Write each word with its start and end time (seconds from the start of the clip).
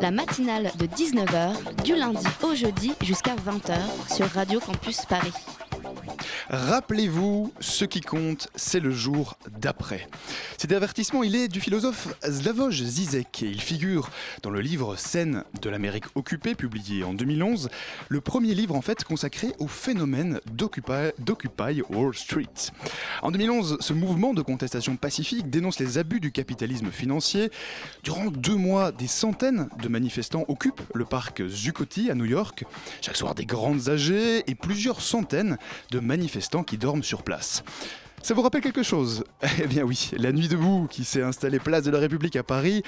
La 0.00 0.10
matinale 0.10 0.70
de 0.78 0.86
19h, 0.86 1.82
du 1.82 1.94
lundi 1.94 2.26
au 2.42 2.54
jeudi 2.54 2.92
jusqu'à 3.02 3.34
20h 3.34 3.76
sur 4.14 4.26
Radio 4.30 4.60
Campus 4.60 5.04
Paris. 5.06 5.32
Rappelez-vous, 6.48 7.52
ce 7.60 7.84
qui 7.84 8.00
compte, 8.00 8.48
c'est 8.54 8.80
le 8.80 8.90
jour 8.90 9.36
d'après. 9.58 10.06
Cet 10.58 10.72
avertissement, 10.72 11.22
il 11.22 11.36
est 11.36 11.48
du 11.48 11.60
philosophe 11.60 12.08
Slavoj 12.22 12.82
Zizek 12.82 13.42
et 13.42 13.50
il 13.50 13.60
figure 13.60 14.08
dans 14.42 14.48
le 14.48 14.62
livre 14.62 14.96
Scène 14.96 15.44
de 15.60 15.68
l'Amérique 15.68 16.06
occupée, 16.14 16.54
publié 16.54 17.04
en 17.04 17.12
2011, 17.12 17.68
le 18.08 18.20
premier 18.22 18.54
livre 18.54 18.74
en 18.74 18.80
fait 18.80 19.04
consacré 19.04 19.48
au 19.58 19.68
phénomène 19.68 20.40
d'Occupy 20.50 21.82
Wall 21.90 22.14
Street. 22.14 22.46
En 23.22 23.30
2011, 23.32 23.76
ce 23.80 23.92
mouvement 23.92 24.32
de 24.32 24.40
contestation 24.40 24.96
pacifique 24.96 25.50
dénonce 25.50 25.78
les 25.78 25.98
abus 25.98 26.20
du 26.20 26.32
capitalisme 26.32 26.90
financier. 26.90 27.50
Durant 28.02 28.30
deux 28.30 28.56
mois, 28.56 28.92
des 28.92 29.08
centaines 29.08 29.68
de 29.82 29.88
manifestants 29.88 30.46
occupent 30.48 30.82
le 30.94 31.04
parc 31.04 31.46
Zuccotti 31.46 32.10
à 32.10 32.14
New 32.14 32.24
York. 32.24 32.64
Chaque 33.02 33.16
soir, 33.16 33.34
des 33.34 33.44
grandes 33.44 33.90
AG 33.90 34.10
et 34.10 34.54
plusieurs 34.54 35.02
centaines 35.02 35.58
de 35.90 36.00
manifestants 36.00 36.64
qui 36.64 36.78
dorment 36.78 37.02
sur 37.02 37.24
place. 37.24 37.62
Ça 38.26 38.34
vous 38.34 38.42
rappelle 38.42 38.60
quelque 38.60 38.82
chose? 38.82 39.22
Eh 39.62 39.68
bien 39.68 39.84
oui, 39.84 40.10
la 40.18 40.32
nuit 40.32 40.48
debout 40.48 40.88
qui 40.90 41.04
s'est 41.04 41.22
installée 41.22 41.60
place 41.60 41.84
de 41.84 41.92
la 41.92 42.00
République 42.00 42.34
à 42.34 42.42
Paris, 42.42 42.82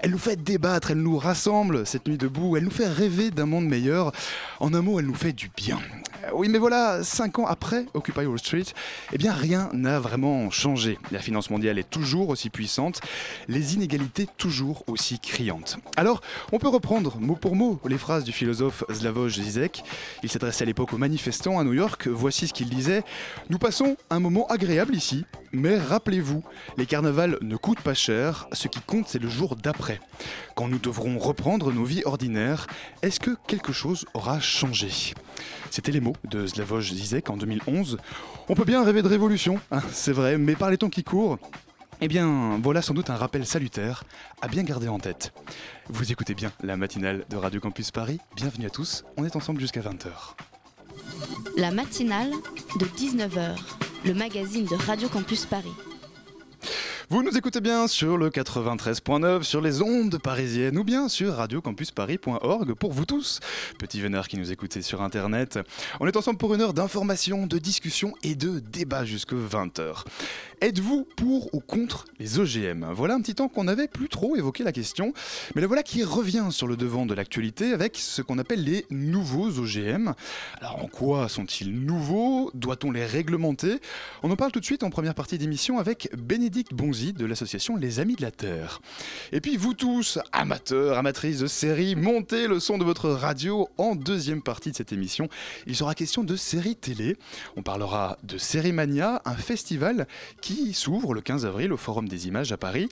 elle 0.00 0.10
nous 0.10 0.18
fait 0.18 0.36
débattre, 0.36 0.90
elle 0.90 1.00
nous 1.00 1.16
rassemble, 1.16 1.86
cette 1.86 2.06
nuit 2.06 2.18
debout, 2.18 2.58
elle 2.58 2.64
nous 2.64 2.70
fait 2.70 2.88
rêver 2.88 3.30
d'un 3.30 3.46
monde 3.46 3.64
meilleur. 3.64 4.12
En 4.60 4.74
un 4.74 4.82
mot, 4.82 5.00
elle 5.00 5.06
nous 5.06 5.14
fait 5.14 5.32
du 5.32 5.50
bien. 5.56 5.78
Euh, 6.24 6.30
Oui, 6.34 6.48
mais 6.48 6.58
voilà, 6.58 7.02
cinq 7.04 7.38
ans 7.38 7.46
après 7.46 7.86
Occupy 7.94 8.26
Wall 8.26 8.38
Street, 8.38 8.64
eh 9.12 9.18
bien 9.18 9.32
rien 9.32 9.68
n'a 9.72 10.00
vraiment 10.00 10.50
changé. 10.50 10.98
La 11.10 11.18
finance 11.18 11.50
mondiale 11.50 11.78
est 11.78 11.88
toujours 11.88 12.28
aussi 12.30 12.50
puissante, 12.50 13.00
les 13.48 13.74
inégalités 13.74 14.26
toujours 14.38 14.84
aussi 14.86 15.18
criantes. 15.18 15.78
Alors, 15.96 16.20
on 16.52 16.58
peut 16.58 16.68
reprendre 16.68 17.18
mot 17.18 17.36
pour 17.36 17.56
mot 17.56 17.80
les 17.88 17.98
phrases 17.98 18.24
du 18.24 18.32
philosophe 18.32 18.84
Slavoj 18.90 19.32
Zizek. 19.40 19.82
Il 20.22 20.30
s'adressait 20.30 20.64
à 20.64 20.66
l'époque 20.66 20.92
aux 20.92 20.98
manifestants 20.98 21.58
à 21.58 21.64
New 21.64 21.72
York. 21.74 22.08
Voici 22.08 22.48
ce 22.48 22.52
qu'il 22.52 22.68
disait 22.68 23.02
Nous 23.50 23.58
passons 23.58 23.96
un 24.10 24.20
moment 24.20 24.46
agréable 24.48 24.94
ici, 24.94 25.24
mais 25.52 25.78
rappelez-vous, 25.78 26.42
les 26.76 26.86
carnavals 26.86 27.38
ne 27.40 27.56
coûtent 27.56 27.80
pas 27.80 27.94
cher, 27.94 28.48
ce 28.52 28.68
qui 28.68 28.80
compte 28.80 29.08
c'est 29.08 29.22
le 29.22 29.28
jour 29.28 29.56
d'après. 29.56 30.00
Quand 30.54 30.68
nous 30.68 30.78
devrons 30.78 31.18
reprendre 31.18 31.72
nos 31.72 31.84
vies 31.84 32.02
ordinaires, 32.04 32.66
est-ce 33.02 33.20
que 33.20 33.36
quelque 33.46 33.72
chose 33.72 34.04
aura 34.14 34.40
changé? 34.40 35.14
C'était 35.70 35.92
les 35.92 36.00
mots 36.00 36.16
de 36.28 36.46
Slavoj 36.46 36.92
Zizek 36.92 37.30
en 37.30 37.36
2011. 37.36 37.98
On 38.48 38.54
peut 38.54 38.64
bien 38.64 38.84
rêver 38.84 39.02
de 39.02 39.08
révolution, 39.08 39.60
hein, 39.70 39.80
c'est 39.92 40.12
vrai, 40.12 40.38
mais 40.38 40.54
par 40.54 40.70
les 40.70 40.78
temps 40.78 40.90
qui 40.90 41.04
courent, 41.04 41.38
eh 42.00 42.08
bien, 42.08 42.58
voilà 42.62 42.82
sans 42.82 42.94
doute 42.94 43.10
un 43.10 43.16
rappel 43.16 43.46
salutaire 43.46 44.04
à 44.40 44.48
bien 44.48 44.64
garder 44.64 44.88
en 44.88 44.98
tête. 44.98 45.32
Vous 45.88 46.10
écoutez 46.10 46.34
bien 46.34 46.50
la 46.62 46.76
matinale 46.76 47.24
de 47.30 47.36
Radio 47.36 47.60
Campus 47.60 47.90
Paris. 47.90 48.18
Bienvenue 48.34 48.66
à 48.66 48.70
tous, 48.70 49.04
on 49.16 49.24
est 49.24 49.36
ensemble 49.36 49.60
jusqu'à 49.60 49.80
20h. 49.80 50.08
La 51.56 51.70
matinale 51.70 52.30
de 52.80 52.86
19h, 52.86 53.56
le 54.04 54.14
magazine 54.14 54.64
de 54.64 54.74
Radio 54.74 55.08
Campus 55.08 55.46
Paris. 55.46 55.72
Vous 57.12 57.22
nous 57.22 57.36
écoutez 57.36 57.60
bien 57.60 57.88
sur 57.88 58.16
le 58.16 58.30
93.9, 58.30 59.42
sur 59.42 59.60
les 59.60 59.82
ondes 59.82 60.16
parisiennes 60.16 60.78
ou 60.78 60.82
bien 60.82 61.10
sur 61.10 61.34
radiocampusparis.org 61.34 62.72
pour 62.72 62.90
vous 62.90 63.04
tous, 63.04 63.40
petits 63.78 64.00
vénards 64.00 64.28
qui 64.28 64.38
nous 64.38 64.50
écoutez 64.50 64.80
sur 64.80 65.02
internet. 65.02 65.58
On 66.00 66.06
est 66.06 66.16
ensemble 66.16 66.38
pour 66.38 66.54
une 66.54 66.62
heure 66.62 66.72
d'information, 66.72 67.46
de 67.46 67.58
discussion 67.58 68.14
et 68.22 68.34
de 68.34 68.60
débat 68.60 69.04
jusque 69.04 69.34
20h. 69.34 70.06
Êtes-vous 70.62 71.08
pour 71.16 71.52
ou 71.52 71.58
contre 71.58 72.04
les 72.20 72.38
OGM 72.38 72.92
Voilà 72.92 73.14
un 73.14 73.20
petit 73.20 73.34
temps 73.34 73.48
qu'on 73.48 73.64
n'avait 73.64 73.88
plus 73.88 74.08
trop 74.08 74.36
évoqué 74.36 74.62
la 74.62 74.70
question, 74.70 75.12
mais 75.56 75.60
la 75.60 75.66
voilà 75.66 75.82
qui 75.82 76.04
revient 76.04 76.46
sur 76.50 76.68
le 76.68 76.76
devant 76.76 77.04
de 77.04 77.14
l'actualité 77.14 77.72
avec 77.72 77.96
ce 77.96 78.22
qu'on 78.22 78.38
appelle 78.38 78.62
les 78.62 78.86
nouveaux 78.88 79.58
OGM. 79.58 80.14
Alors 80.60 80.84
en 80.84 80.86
quoi 80.86 81.28
sont-ils 81.28 81.74
nouveaux? 81.74 82.52
Doit-on 82.54 82.92
les 82.92 83.04
réglementer? 83.04 83.80
On 84.22 84.30
en 84.30 84.36
parle 84.36 84.52
tout 84.52 84.60
de 84.60 84.64
suite 84.64 84.84
en 84.84 84.90
première 84.90 85.16
partie 85.16 85.36
d'émission 85.36 85.80
avec 85.80 86.08
Bénédicte 86.16 86.72
Bonzi 86.72 87.12
de 87.12 87.26
l'association 87.26 87.74
Les 87.74 87.98
Amis 87.98 88.14
de 88.14 88.22
la 88.22 88.30
Terre. 88.30 88.80
Et 89.32 89.40
puis 89.40 89.56
vous 89.56 89.74
tous, 89.74 90.20
amateurs, 90.30 90.96
amatrices 90.96 91.40
de 91.40 91.48
séries, 91.48 91.96
montez 91.96 92.46
le 92.46 92.60
son 92.60 92.78
de 92.78 92.84
votre 92.84 93.10
radio 93.10 93.68
en 93.78 93.96
deuxième 93.96 94.42
partie 94.42 94.70
de 94.70 94.76
cette 94.76 94.92
émission. 94.92 95.28
Il 95.66 95.74
sera 95.74 95.96
question 95.96 96.22
de 96.22 96.36
séries 96.36 96.76
télé. 96.76 97.16
On 97.56 97.64
parlera 97.64 98.16
de 98.22 98.38
Sérimania, 98.38 99.22
un 99.24 99.34
festival 99.34 100.06
qui 100.40 100.51
s'ouvre 100.72 101.14
le 101.14 101.20
15 101.20 101.46
avril 101.46 101.72
au 101.72 101.76
Forum 101.76 102.08
des 102.08 102.28
Images 102.28 102.52
à 102.52 102.56
Paris 102.56 102.88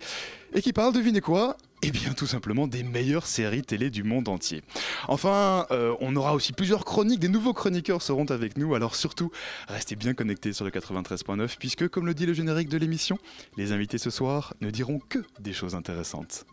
et 0.55 0.63
qui 0.63 0.73
parle, 0.73 0.93
devinez 0.93 1.21
quoi 1.21 1.57
eh 1.83 1.91
bien, 1.91 2.13
tout 2.13 2.27
simplement 2.27 2.67
des 2.67 2.83
meilleures 2.83 3.27
séries 3.27 3.63
télé 3.63 3.89
du 3.89 4.03
monde 4.03 4.29
entier. 4.29 4.63
Enfin, 5.09 5.65
euh, 5.71 5.95
on 6.01 6.15
aura 6.15 6.35
aussi 6.35 6.53
plusieurs 6.53 6.85
chroniques, 6.85 7.21
des 7.21 7.29
nouveaux 7.29 7.55
chroniqueurs 7.55 8.03
seront 8.03 8.27
avec 8.27 8.59
nous, 8.59 8.75
alors 8.75 8.95
surtout, 8.95 9.31
restez 9.67 9.97
bien 9.97 10.13
connectés 10.13 10.53
sur 10.53 10.67
le 10.67 10.71
93.9, 10.71 11.57
puisque, 11.59 11.89
comme 11.89 12.05
le 12.05 12.13
dit 12.13 12.27
le 12.27 12.35
générique 12.35 12.69
de 12.69 12.77
l'émission, 12.77 13.17
les 13.57 13.73
invités 13.73 13.97
ce 13.97 14.11
soir 14.11 14.53
ne 14.61 14.71
diront 14.71 14.99
que 14.99 15.21
des 15.41 15.55
choses 15.55 15.75
intéressantes. 15.75 16.45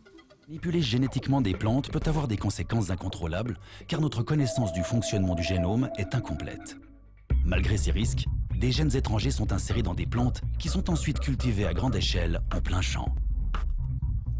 Manipuler 0.47 0.81
génétiquement 0.81 1.41
des 1.41 1.53
plantes 1.53 1.91
peut 1.91 1.99
avoir 2.05 2.29
des 2.29 2.37
conséquences 2.37 2.89
incontrôlables 2.89 3.57
car 3.89 3.99
notre 3.99 4.23
connaissance 4.23 4.71
du 4.71 4.81
fonctionnement 4.81 5.35
du 5.35 5.43
génome 5.43 5.89
est 5.97 6.15
incomplète. 6.15 6.77
Malgré 7.43 7.75
ces 7.75 7.91
risques, 7.91 8.23
des 8.57 8.71
gènes 8.71 8.95
étrangers 8.95 9.31
sont 9.31 9.53
insérés 9.53 9.83
dans 9.83 9.93
des 9.93 10.07
plantes 10.07 10.41
qui 10.57 10.67
sont 10.67 10.89
ensuite 10.89 11.19
cultivées 11.19 11.67
à 11.67 11.73
grande 11.73 11.95
échelle 11.95 12.41
en 12.53 12.59
plein 12.59 12.81
champ. 12.81 13.13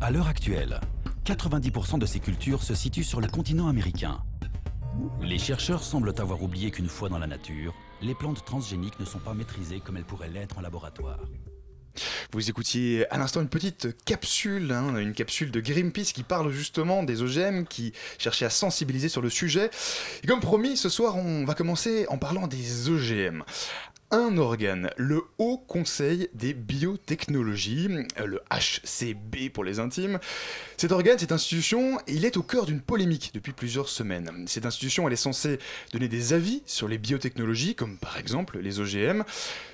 À 0.02 0.12
l'heure 0.12 0.28
actuelle, 0.28 0.82
90% 1.26 2.00
de 2.00 2.06
ces 2.06 2.20
cultures 2.20 2.64
se 2.64 2.74
situent 2.74 3.04
sur 3.04 3.22
le 3.22 3.28
continent 3.28 3.68
américain. 3.68 4.20
Les 5.22 5.38
chercheurs 5.38 5.84
semblent 5.84 6.14
avoir 6.18 6.42
oublié 6.42 6.72
qu'une 6.72 6.90
fois 6.90 7.10
dans 7.10 7.20
la 7.20 7.28
nature, 7.28 7.76
les 8.02 8.16
plantes 8.16 8.44
transgéniques 8.44 9.00
ne 9.00 9.06
sont 9.06 9.20
pas 9.20 9.34
maîtrisées 9.36 9.80
comme 9.80 9.98
elles 9.98 10.06
pourraient 10.06 10.30
l'être 10.30 10.58
en 10.58 10.62
laboratoire. 10.62 11.20
Vous 12.32 12.50
écoutiez 12.50 13.10
à 13.12 13.18
l'instant 13.18 13.42
une 13.42 13.50
petite 13.50 14.04
capsule, 14.04 14.72
hein, 14.72 14.98
une 14.98 15.14
capsule 15.14 15.52
de 15.52 15.60
Greenpeace 15.60 16.14
qui 16.14 16.24
parle 16.24 16.52
justement 16.52 17.04
des 17.04 17.22
OGM, 17.22 17.66
qui 17.66 17.94
cherchait 18.18 18.46
à 18.46 18.50
sensibiliser 18.50 19.10
sur 19.10 19.22
le 19.22 19.30
sujet. 19.30 19.70
Et 20.24 20.28
comme 20.28 20.40
promis, 20.40 20.78
ce 20.78 20.90
soir, 20.90 21.16
on 21.18 21.46
va 21.46 21.54
commencer 21.54 22.06
en 22.10 22.18
parlant 22.18 22.48
des 22.48 22.90
OGM. 22.90 23.44
Un 24.10 24.38
organe, 24.38 24.90
le 24.96 25.22
Haut 25.38 25.58
Conseil 25.58 26.30
des 26.34 26.54
biotechnologies, 26.54 27.90
euh, 28.22 28.26
le 28.26 28.42
HCB 28.50 29.50
pour 29.50 29.66
les 29.66 29.80
intimes. 29.80 30.20
Cet 30.78 30.94
organe, 30.94 31.20
cette 31.20 31.34
institution, 31.34 32.00
il 32.08 32.24
est 32.24 32.38
au 32.38 32.42
cœur 32.42 32.66
d'une 32.66 32.80
polémique 32.80 33.32
depuis 33.34 33.52
plusieurs 33.52 33.90
semaines. 33.90 34.46
Cette 34.48 34.66
institution, 34.66 35.08
elle 35.08 35.14
est 35.14 35.18
censée 35.18 35.60
donner 35.92 36.08
des 36.08 36.32
avis 36.32 36.64
sur 36.66 36.88
les 36.88 36.98
biotechnologies, 36.98 37.76
comme 37.76 37.98
par 37.98 38.18
exemple 38.18 38.60
les 38.60 38.80
OGM. 38.80 39.24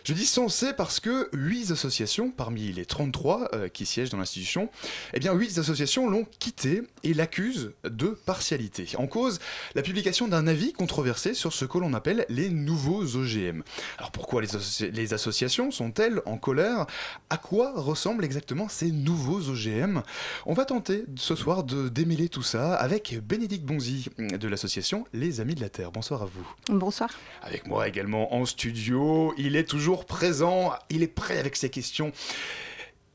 Je 0.03 0.13
dis 0.13 0.25
censé 0.25 0.73
parce 0.73 1.00
que 1.00 1.29
8 1.33 1.69
associations, 1.69 2.31
parmi 2.31 2.71
les 2.71 2.88
33 2.88 3.50
euh, 3.53 3.67
qui 3.67 3.85
siègent 3.85 4.09
dans 4.09 4.17
l'institution, 4.17 4.71
eh 5.13 5.19
bien 5.19 5.33
8 5.33 5.59
associations 5.59 6.09
l'ont 6.09 6.25
quitté 6.39 6.81
et 7.03 7.13
l'accusent 7.13 7.73
de 7.83 8.07
partialité. 8.07 8.88
En 8.97 9.05
cause, 9.05 9.38
la 9.75 9.83
publication 9.83 10.27
d'un 10.27 10.47
avis 10.47 10.74
controversé 10.74 11.36
sur 11.36 11.53
ce 11.53 11.65
que 11.65 11.77
l'on 11.77 11.94
appelle 11.94 12.25
les 12.29 12.50
nouveaux 12.50 13.15
OGM. 13.15 13.62
Alors 14.00 14.12
pourquoi 14.24 14.42
les, 14.42 14.56
associ- 14.56 14.90
les 14.90 15.14
associations 15.14 15.70
sont-elles 15.70 16.22
en 16.25 16.38
colère? 16.38 16.86
À 17.30 17.36
quoi 17.36 17.74
ressemblent 17.75 18.24
exactement 18.24 18.70
ces 18.70 18.90
nouveaux 18.90 19.50
OGM 19.50 20.02
On 20.46 20.54
va 20.54 20.64
tenter 20.64 21.04
ce 21.18 21.36
soir 21.36 21.66
de 21.66 21.90
démêler 21.90 22.30
tout 22.30 22.42
ça 22.42 22.74
avec 22.75 23.20
Bénédicte 23.22 23.66
Bonzi 23.66 24.08
de 24.18 24.48
l'association 24.48 25.06
Les 25.12 25.42
Amis 25.42 25.56
de 25.56 25.60
la 25.62 25.68
Terre. 25.68 25.92
Bonsoir 25.92 26.22
à 26.22 26.25
vous. 26.25 26.48
Bonsoir. 26.70 27.10
Avec 27.42 27.68
moi 27.68 27.86
également 27.86 28.34
en 28.34 28.46
studio, 28.46 29.34
il 29.38 29.58
est 29.58 29.66
toujours 29.68 30.06
présent, 30.06 30.72
il 30.90 31.04
est 31.04 31.08
prêt 31.08 31.38
avec 31.38 31.58
ses 31.58 31.70
questions. 31.70 32.14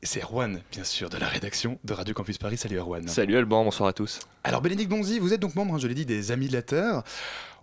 C'est 0.03 0.21
Erwan, 0.23 0.61
bien 0.71 0.83
sûr, 0.85 1.09
de 1.09 1.17
la 1.17 1.27
rédaction 1.27 1.77
de 1.83 1.91
Radio 1.93 2.13
Campus 2.13 2.37
Paris. 2.37 2.55
Salut 2.55 2.77
Erwan. 2.77 3.05
Salut 3.07 3.35
Alban, 3.35 3.65
bonsoir 3.65 3.89
à 3.89 3.93
tous. 3.93 4.19
Alors 4.45 4.61
Bénédicte 4.61 4.89
Bonzi, 4.89 5.17
vous 5.19 5.33
êtes 5.33 5.41
donc 5.41 5.55
membre, 5.55 5.73
hein, 5.73 5.77
je 5.77 5.87
l'ai 5.87 5.93
dit, 5.95 6.05
des 6.05 6.31
Amis 6.31 6.47
de 6.47 6.53
la 6.53 6.61
Terre. 6.61 7.01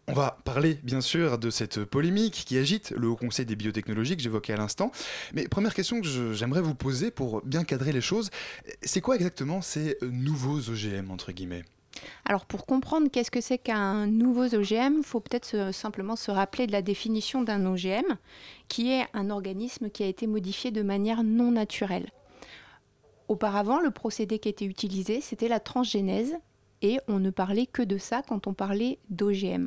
On 0.09 0.13
va 0.13 0.39
parler 0.45 0.79
bien 0.85 1.01
sûr 1.01 1.37
de 1.37 1.51
cette 1.51 1.85
polémique 1.85 2.45
qui 2.47 2.57
agite 2.59 2.93
le 2.93 3.09
Haut 3.09 3.17
Conseil 3.17 3.45
des 3.45 3.57
biotechnologies 3.57 4.17
que 4.17 4.23
j'évoquais 4.23 4.53
à 4.53 4.57
l'instant. 4.57 4.93
Mais 5.35 5.49
première 5.49 5.75
question 5.75 6.01
que 6.01 6.33
j'aimerais 6.33 6.61
vous 6.61 6.77
poser 6.77 7.11
pour 7.11 7.43
bien 7.43 7.65
cadrer 7.65 7.91
les 7.91 8.01
choses, 8.01 8.31
c'est 8.83 9.01
quoi 9.01 9.17
exactement 9.17 9.63
ces 9.63 9.99
nouveaux 10.03 10.61
OGM 10.71 11.11
Alors 12.25 12.47
pour 12.47 12.67
comprendre 12.67 13.09
qu'est-ce 13.11 13.33
que 13.33 13.41
c'est 13.41 13.59
qu'un 13.59 14.07
nouveau 14.07 14.55
OGM, 14.55 14.99
il 14.99 15.05
faut 15.05 15.19
peut-être 15.19 15.75
simplement 15.75 16.15
se 16.15 16.31
rappeler 16.31 16.69
de 16.69 16.73
la 16.73 16.83
définition 16.83 17.43
d'un 17.43 17.67
OGM, 17.67 18.17
qui 18.69 18.93
est 18.93 19.07
un 19.13 19.29
organisme 19.29 19.91
qui 19.91 20.05
a 20.05 20.07
été 20.07 20.29
modifié 20.29 20.71
de 20.71 20.83
manière 20.83 21.25
non 21.25 21.51
naturelle. 21.51 22.07
Auparavant, 23.27 23.81
le 23.81 23.91
procédé 23.91 24.39
qui 24.39 24.49
était 24.49 24.67
utilisé, 24.67 25.21
c'était 25.21 25.49
la 25.49 25.59
transgénèse, 25.59 26.37
et 26.81 26.99
on 27.09 27.19
ne 27.19 27.31
parlait 27.31 27.67
que 27.67 27.83
de 27.83 27.99
ça 27.99 28.23
quand 28.23 28.47
on 28.47 28.55
parlait 28.55 29.01
d'OGM. 29.11 29.67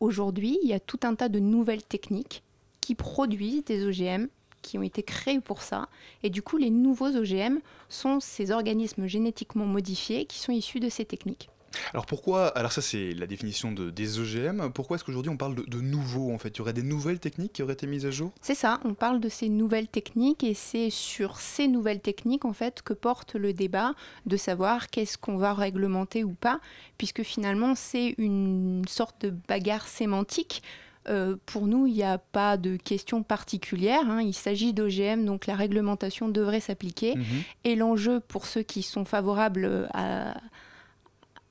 Aujourd'hui, 0.00 0.58
il 0.62 0.68
y 0.68 0.74
a 0.74 0.80
tout 0.80 1.00
un 1.02 1.14
tas 1.14 1.28
de 1.28 1.38
nouvelles 1.38 1.82
techniques 1.82 2.42
qui 2.80 2.94
produisent 2.94 3.64
des 3.64 3.84
OGM 3.86 4.28
qui 4.62 4.78
ont 4.78 4.82
été 4.82 5.02
créés 5.02 5.40
pour 5.40 5.62
ça. 5.62 5.88
Et 6.22 6.30
du 6.30 6.42
coup, 6.42 6.56
les 6.56 6.70
nouveaux 6.70 7.16
OGM 7.16 7.58
sont 7.88 8.20
ces 8.20 8.50
organismes 8.50 9.06
génétiquement 9.06 9.66
modifiés 9.66 10.24
qui 10.24 10.38
sont 10.38 10.52
issus 10.52 10.80
de 10.80 10.88
ces 10.88 11.04
techniques. 11.04 11.48
Alors 11.92 12.06
pourquoi, 12.06 12.48
alors 12.48 12.72
ça 12.72 12.82
c'est 12.82 13.12
la 13.12 13.26
définition 13.26 13.72
de, 13.72 13.90
des 13.90 14.18
OGM, 14.18 14.70
pourquoi 14.72 14.96
est-ce 14.96 15.04
qu'aujourd'hui 15.04 15.30
on 15.30 15.36
parle 15.36 15.54
de, 15.54 15.62
de 15.62 15.80
nouveaux 15.80 16.32
en 16.32 16.38
fait? 16.38 16.48
Il 16.50 16.58
y 16.58 16.60
aurait 16.60 16.72
des 16.72 16.82
nouvelles 16.82 17.20
techniques 17.20 17.52
qui 17.54 17.62
auraient 17.62 17.74
été 17.74 17.86
mises 17.86 18.06
à 18.06 18.10
jour? 18.10 18.32
C'est 18.40 18.54
ça, 18.54 18.80
on 18.84 18.94
parle 18.94 19.20
de 19.20 19.28
ces 19.28 19.48
nouvelles 19.48 19.88
techniques 19.88 20.44
et 20.44 20.54
c'est 20.54 20.90
sur 20.90 21.40
ces 21.40 21.68
nouvelles 21.68 22.00
techniques 22.00 22.44
en 22.44 22.52
fait 22.52 22.82
que 22.82 22.92
porte 22.92 23.34
le 23.34 23.52
débat 23.52 23.94
de 24.26 24.36
savoir 24.36 24.88
qu'est-ce 24.88 25.18
qu'on 25.18 25.36
va 25.36 25.54
réglementer 25.54 26.24
ou 26.24 26.32
pas, 26.32 26.60
puisque 26.96 27.22
finalement 27.22 27.74
c'est 27.74 28.14
une 28.18 28.84
sorte 28.88 29.22
de 29.22 29.34
bagarre 29.48 29.86
sémantique. 29.88 30.62
Euh, 31.08 31.36
pour 31.46 31.66
nous, 31.66 31.86
il 31.86 31.94
n'y 31.94 32.02
a 32.02 32.18
pas 32.18 32.58
de 32.58 32.76
question 32.76 33.22
particulière. 33.22 34.02
Hein. 34.10 34.20
Il 34.20 34.34
s'agit 34.34 34.74
d'OGM, 34.74 35.24
donc 35.24 35.46
la 35.46 35.54
réglementation 35.54 36.28
devrait 36.28 36.60
s'appliquer. 36.60 37.14
Mhm. 37.16 37.24
Et 37.64 37.76
l'enjeu 37.76 38.20
pour 38.20 38.44
ceux 38.44 38.62
qui 38.62 38.82
sont 38.82 39.06
favorables 39.06 39.88
à, 39.94 40.34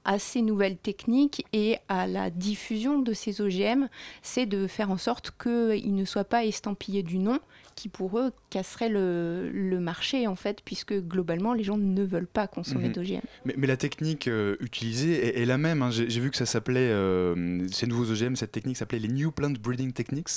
à 0.07 0.17
ces 0.19 0.41
nouvelles 0.41 0.77
techniques 0.77 1.45
et 1.53 1.77
à 1.89 2.07
la 2.07 2.29
diffusion 2.31 2.97
de 2.99 3.13
ces 3.13 3.41
OGM, 3.41 3.87
c'est 4.23 4.45
de 4.47 4.65
faire 4.65 4.89
en 4.89 4.97
sorte 4.97 5.31
qu'ils 5.41 5.93
ne 5.93 6.05
soient 6.05 6.23
pas 6.23 6.45
estampillés 6.45 7.03
du 7.03 7.19
nom, 7.19 7.39
qui 7.75 7.89
pour 7.89 8.17
eux 8.17 8.31
casserait 8.49 8.89
le, 8.89 9.51
le 9.51 9.79
marché 9.79 10.25
en 10.25 10.35
fait, 10.35 10.61
puisque 10.65 10.93
globalement 10.93 11.53
les 11.53 11.63
gens 11.63 11.77
ne 11.77 12.03
veulent 12.03 12.25
pas 12.25 12.47
consommer 12.47 12.89
d'OGM. 12.89 13.19
mais, 13.45 13.53
mais 13.57 13.67
la 13.67 13.77
technique 13.77 14.27
euh, 14.27 14.55
utilisée 14.61 15.27
est, 15.27 15.41
est 15.41 15.45
la 15.45 15.57
même. 15.59 15.83
hein. 15.83 15.91
J'ai 15.91 16.19
vu 16.21 16.31
que 16.31 16.37
ça 16.37 16.45
s'appelait, 16.47 16.89
euh, 16.89 17.67
ces 17.71 17.85
nouveaux 17.85 18.09
OGM, 18.09 18.35
cette 18.35 18.53
technique 18.53 18.77
s'appelait 18.77 18.99
les 18.99 19.09
New 19.09 19.31
Plant 19.31 19.51
Breeding 19.61 19.91
Techniques. 19.91 20.29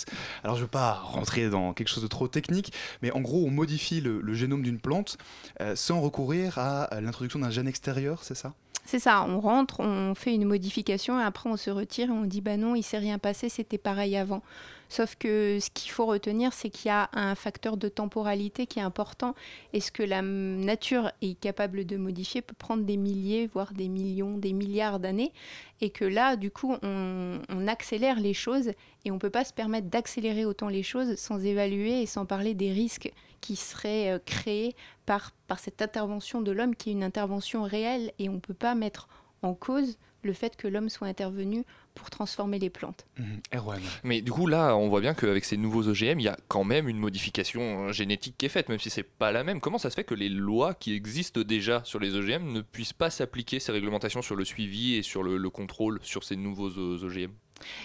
Alors 0.42 0.56
je 0.56 0.60
ne 0.60 0.64
veux 0.64 0.70
pas 0.70 0.94
rentrer 0.94 1.48
dans 1.48 1.72
quelque 1.72 1.88
chose 1.88 2.02
de 2.02 2.08
trop 2.08 2.26
technique, 2.28 2.72
mais 3.02 3.10
en 3.12 3.20
gros 3.20 3.46
on 3.46 3.50
modifie 3.50 4.00
le, 4.00 4.20
le 4.20 4.34
génome 4.34 4.62
d'une 4.62 4.80
plante 4.80 5.16
euh, 5.60 5.76
sans 5.76 6.00
recourir 6.00 6.58
à 6.58 7.00
l'introduction 7.00 7.38
d'un 7.38 7.50
gène 7.50 7.68
extérieur, 7.68 8.24
c'est 8.24 8.34
ça? 8.34 8.52
C'est 8.90 8.98
ça, 8.98 9.24
on 9.28 9.38
rentre, 9.38 9.78
on 9.78 10.16
fait 10.16 10.34
une 10.34 10.44
modification 10.44 11.20
et 11.20 11.22
après 11.22 11.48
on 11.48 11.56
se 11.56 11.70
retire 11.70 12.08
et 12.08 12.10
on 12.10 12.24
dit 12.24 12.40
bah 12.40 12.56
non, 12.56 12.74
il 12.74 12.82
s'est 12.82 12.98
rien 12.98 13.20
passé, 13.20 13.48
c'était 13.48 13.78
pareil 13.78 14.16
avant. 14.16 14.42
Sauf 14.90 15.14
que 15.14 15.58
ce 15.60 15.70
qu'il 15.70 15.92
faut 15.92 16.04
retenir, 16.04 16.52
c'est 16.52 16.68
qu'il 16.68 16.88
y 16.88 16.92
a 16.92 17.08
un 17.12 17.36
facteur 17.36 17.76
de 17.76 17.88
temporalité 17.88 18.66
qui 18.66 18.80
est 18.80 18.82
important. 18.82 19.36
Et 19.72 19.80
ce 19.80 19.92
que 19.92 20.02
la 20.02 20.20
nature 20.20 21.12
est 21.22 21.38
capable 21.38 21.86
de 21.86 21.96
modifier 21.96 22.42
peut 22.42 22.56
prendre 22.58 22.82
des 22.82 22.96
milliers, 22.96 23.46
voire 23.46 23.72
des 23.72 23.88
millions, 23.88 24.36
des 24.36 24.52
milliards 24.52 24.98
d'années 24.98 25.32
et 25.80 25.90
que 25.90 26.04
là, 26.04 26.34
du 26.34 26.50
coup, 26.50 26.76
on, 26.82 27.40
on 27.48 27.68
accélère 27.68 28.18
les 28.18 28.34
choses 28.34 28.72
et 29.04 29.12
on 29.12 29.14
ne 29.14 29.20
peut 29.20 29.30
pas 29.30 29.44
se 29.44 29.52
permettre 29.52 29.88
d'accélérer 29.88 30.44
autant 30.44 30.68
les 30.68 30.82
choses 30.82 31.14
sans 31.14 31.44
évaluer 31.44 32.02
et 32.02 32.06
sans 32.06 32.26
parler 32.26 32.54
des 32.54 32.72
risques 32.72 33.12
qui 33.40 33.54
seraient 33.54 34.10
euh, 34.10 34.18
créés 34.18 34.74
par, 35.06 35.30
par 35.46 35.60
cette 35.60 35.82
intervention 35.82 36.42
de 36.42 36.50
l'homme 36.50 36.74
qui 36.74 36.90
est 36.90 36.94
une 36.94 37.04
intervention 37.04 37.62
réelle 37.62 38.12
et 38.18 38.28
on 38.28 38.34
ne 38.34 38.40
peut 38.40 38.54
pas 38.54 38.74
mettre 38.74 39.08
en 39.42 39.54
cause 39.54 39.98
le 40.22 40.32
fait 40.32 40.56
que 40.56 40.68
l'homme 40.68 40.88
soit 40.88 41.08
intervenu 41.08 41.64
pour 41.94 42.10
transformer 42.10 42.58
les 42.58 42.70
plantes. 42.70 43.06
Erwan. 43.54 43.80
Mais 44.04 44.20
du 44.20 44.30
coup, 44.30 44.46
là, 44.46 44.76
on 44.76 44.88
voit 44.88 45.00
bien 45.00 45.14
qu'avec 45.14 45.44
ces 45.44 45.56
nouveaux 45.56 45.88
OGM, 45.88 46.20
il 46.20 46.24
y 46.24 46.28
a 46.28 46.36
quand 46.48 46.64
même 46.64 46.88
une 46.88 46.98
modification 46.98 47.88
euh, 47.88 47.92
génétique 47.92 48.36
qui 48.38 48.46
est 48.46 48.50
faite, 48.50 48.68
même 48.68 48.78
si 48.78 48.90
c'est 48.90 49.02
pas 49.02 49.32
la 49.32 49.44
même. 49.44 49.60
Comment 49.60 49.78
ça 49.78 49.90
se 49.90 49.94
fait 49.94 50.04
que 50.04 50.14
les 50.14 50.28
lois 50.28 50.74
qui 50.74 50.94
existent 50.94 51.40
déjà 51.40 51.82
sur 51.84 51.98
les 51.98 52.14
OGM 52.14 52.52
ne 52.52 52.60
puissent 52.60 52.92
pas 52.92 53.10
s'appliquer 53.10 53.60
ces 53.60 53.72
réglementations 53.72 54.22
sur 54.22 54.36
le 54.36 54.44
suivi 54.44 54.94
et 54.96 55.02
sur 55.02 55.22
le, 55.22 55.36
le 55.36 55.50
contrôle 55.50 55.98
sur 56.02 56.24
ces 56.24 56.36
nouveaux 56.36 56.70
OGM 56.78 57.30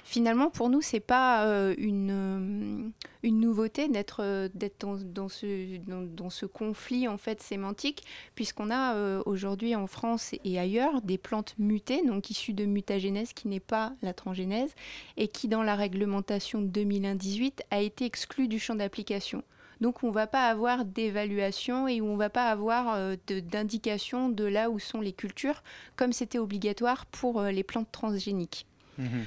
Finalement, 0.03 0.49
pour 0.49 0.69
nous, 0.69 0.81
c'est 0.81 0.99
pas 0.99 1.45
euh, 1.45 1.73
une, 1.77 2.11
euh, 2.11 2.89
une 3.23 3.39
nouveauté 3.39 3.87
d'être 3.87 4.21
euh, 4.21 4.49
d'être 4.53 4.79
dans, 4.79 4.95
dans 4.97 5.29
ce, 5.29 5.77
dans, 5.87 6.29
ce 6.29 6.45
conflit 6.45 7.07
en 7.07 7.17
fait 7.17 7.41
sémantique, 7.41 8.03
puisqu'on 8.35 8.71
a 8.71 9.19
aujourd'hui 9.25 9.75
en 9.75 9.87
France 9.87 10.35
et 10.43 10.59
ailleurs 10.59 11.01
des 11.01 11.17
plantes 11.17 11.55
mutées, 11.57 12.05
donc 12.05 12.29
issues 12.29 12.53
de 12.53 12.65
mutagénèse 12.65 13.33
qui 13.33 13.47
n'est 13.47 13.59
pas 13.59 13.93
la 14.01 14.13
transgénèse, 14.13 14.73
et 15.17 15.27
qui 15.27 15.47
dans 15.47 15.63
la 15.63 15.75
réglementation 15.75 16.61
2018 16.61 17.63
a 17.71 17.81
été 17.81 18.05
exclue 18.05 18.47
du 18.47 18.59
champ 18.59 18.75
d'application. 18.75 19.43
Donc 19.81 20.03
on 20.03 20.07
ne 20.07 20.13
va 20.13 20.25
pas 20.25 20.47
avoir 20.47 20.85
d'évaluation 20.85 21.87
et 21.87 22.01
on 22.01 22.13
ne 22.13 22.17
va 22.17 22.29
pas 22.29 22.49
avoir 22.49 22.97
d'indication 23.27 24.29
de 24.29 24.45
là 24.45 24.69
où 24.69 24.79
sont 24.79 25.01
les 25.01 25.13
cultures, 25.13 25.63
comme 25.95 26.13
c'était 26.13 26.39
obligatoire 26.39 27.05
pour 27.05 27.41
les 27.41 27.63
plantes 27.63 27.91
transgéniques. 27.91 28.65
Mhm. 28.97 29.25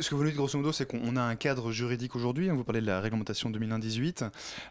Ce 0.00 0.08
que 0.08 0.14
vous 0.14 0.22
nous 0.22 0.28
dites 0.28 0.36
grosso 0.36 0.56
modo, 0.56 0.72
c'est 0.72 0.86
qu'on 0.86 1.16
a 1.16 1.22
un 1.22 1.36
cadre 1.36 1.70
juridique 1.70 2.16
aujourd'hui, 2.16 2.48
hein, 2.48 2.54
vous 2.54 2.64
parlez 2.64 2.80
de 2.80 2.86
la 2.86 3.00
réglementation 3.00 3.50
2018, 3.50 4.24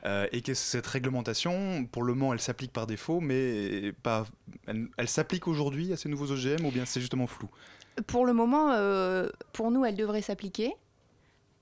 euh, 0.05 0.25
et 0.31 0.41
que 0.41 0.53
cette 0.53 0.87
réglementation, 0.87 1.85
pour 1.85 2.03
le 2.03 2.13
moment, 2.13 2.33
elle 2.33 2.39
s'applique 2.39 2.73
par 2.73 2.87
défaut, 2.87 3.19
mais 3.19 3.93
pas, 4.03 4.25
elle, 4.67 5.07
s'applique 5.07 5.47
aujourd'hui 5.47 5.93
à 5.93 5.97
ces 5.97 6.09
nouveaux 6.09 6.31
OGM, 6.31 6.65
ou 6.65 6.71
bien 6.71 6.85
c'est 6.85 7.01
justement 7.01 7.27
flou? 7.27 7.49
Pour 8.07 8.25
le 8.25 8.33
moment, 8.33 8.71
euh, 8.71 9.29
pour 9.53 9.69
nous, 9.69 9.85
elle 9.85 9.95
devrait 9.95 10.21
s'appliquer. 10.21 10.73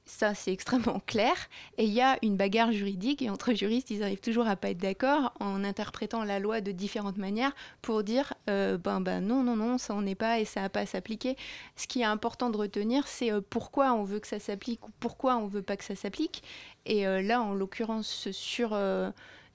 Ça, 0.09 0.33
c'est 0.33 0.51
extrêmement 0.51 0.99
clair. 1.05 1.35
Et 1.77 1.85
il 1.85 1.93
y 1.93 2.01
a 2.01 2.17
une 2.23 2.35
bagarre 2.35 2.71
juridique, 2.71 3.21
et 3.21 3.29
entre 3.29 3.53
juristes, 3.53 3.91
ils 3.91 4.01
arrivent 4.01 4.19
toujours 4.19 4.47
à 4.47 4.55
pas 4.55 4.71
être 4.71 4.79
d'accord 4.79 5.33
en 5.39 5.63
interprétant 5.63 6.23
la 6.23 6.39
loi 6.39 6.61
de 6.61 6.71
différentes 6.71 7.17
manières 7.17 7.53
pour 7.83 8.03
dire 8.03 8.33
euh, 8.49 8.79
ben, 8.79 9.01
ben 9.01 9.21
non, 9.21 9.43
non, 9.43 9.55
non, 9.55 9.77
ça 9.77 9.93
en 9.93 10.07
est 10.07 10.15
pas 10.15 10.39
et 10.39 10.45
ça 10.45 10.61
n'a 10.61 10.69
pas 10.69 10.79
à 10.79 10.85
s'appliquer. 10.87 11.37
Ce 11.75 11.85
qui 11.85 12.01
est 12.01 12.05
important 12.05 12.49
de 12.49 12.57
retenir, 12.57 13.07
c'est 13.07 13.31
euh, 13.31 13.39
pourquoi 13.47 13.93
on 13.93 14.03
veut 14.03 14.19
que 14.19 14.27
ça 14.27 14.39
s'applique 14.39 14.87
ou 14.87 14.91
pourquoi 14.99 15.37
on 15.37 15.45
veut 15.45 15.61
pas 15.61 15.77
que 15.77 15.83
ça 15.83 15.95
s'applique. 15.95 16.41
Et 16.87 17.05
euh, 17.05 17.21
là, 17.21 17.43
en 17.43 17.53
l'occurrence, 17.53 18.31
sur, 18.31 18.75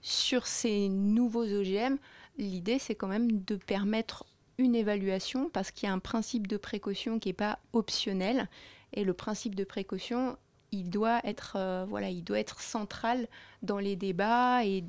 sur 0.02 0.46
ces 0.46 0.88
nouveaux 0.88 1.44
OGM, 1.44 1.96
l'idée, 2.38 2.78
c'est 2.78 2.94
quand 2.94 3.08
même 3.08 3.42
de 3.42 3.56
permettre 3.56 4.24
une 4.58 4.76
évaluation 4.76 5.50
parce 5.52 5.72
qu'il 5.72 5.88
y 5.88 5.90
a 5.90 5.92
un 5.92 5.98
principe 5.98 6.46
de 6.46 6.56
précaution 6.56 7.18
qui 7.18 7.30
n'est 7.30 7.32
pas 7.32 7.58
optionnel. 7.72 8.48
Et 8.92 9.02
le 9.02 9.12
principe 9.12 9.56
de 9.56 9.64
précaution, 9.64 10.36
il 10.74 10.90
doit 10.90 11.20
être, 11.24 11.56
euh, 11.56 11.86
voilà, 11.88 12.10
il 12.10 12.22
doit 12.24 12.38
être 12.38 12.60
central 12.60 13.28
dans 13.62 13.78
les 13.78 13.96
débats. 13.96 14.64
Et, 14.64 14.84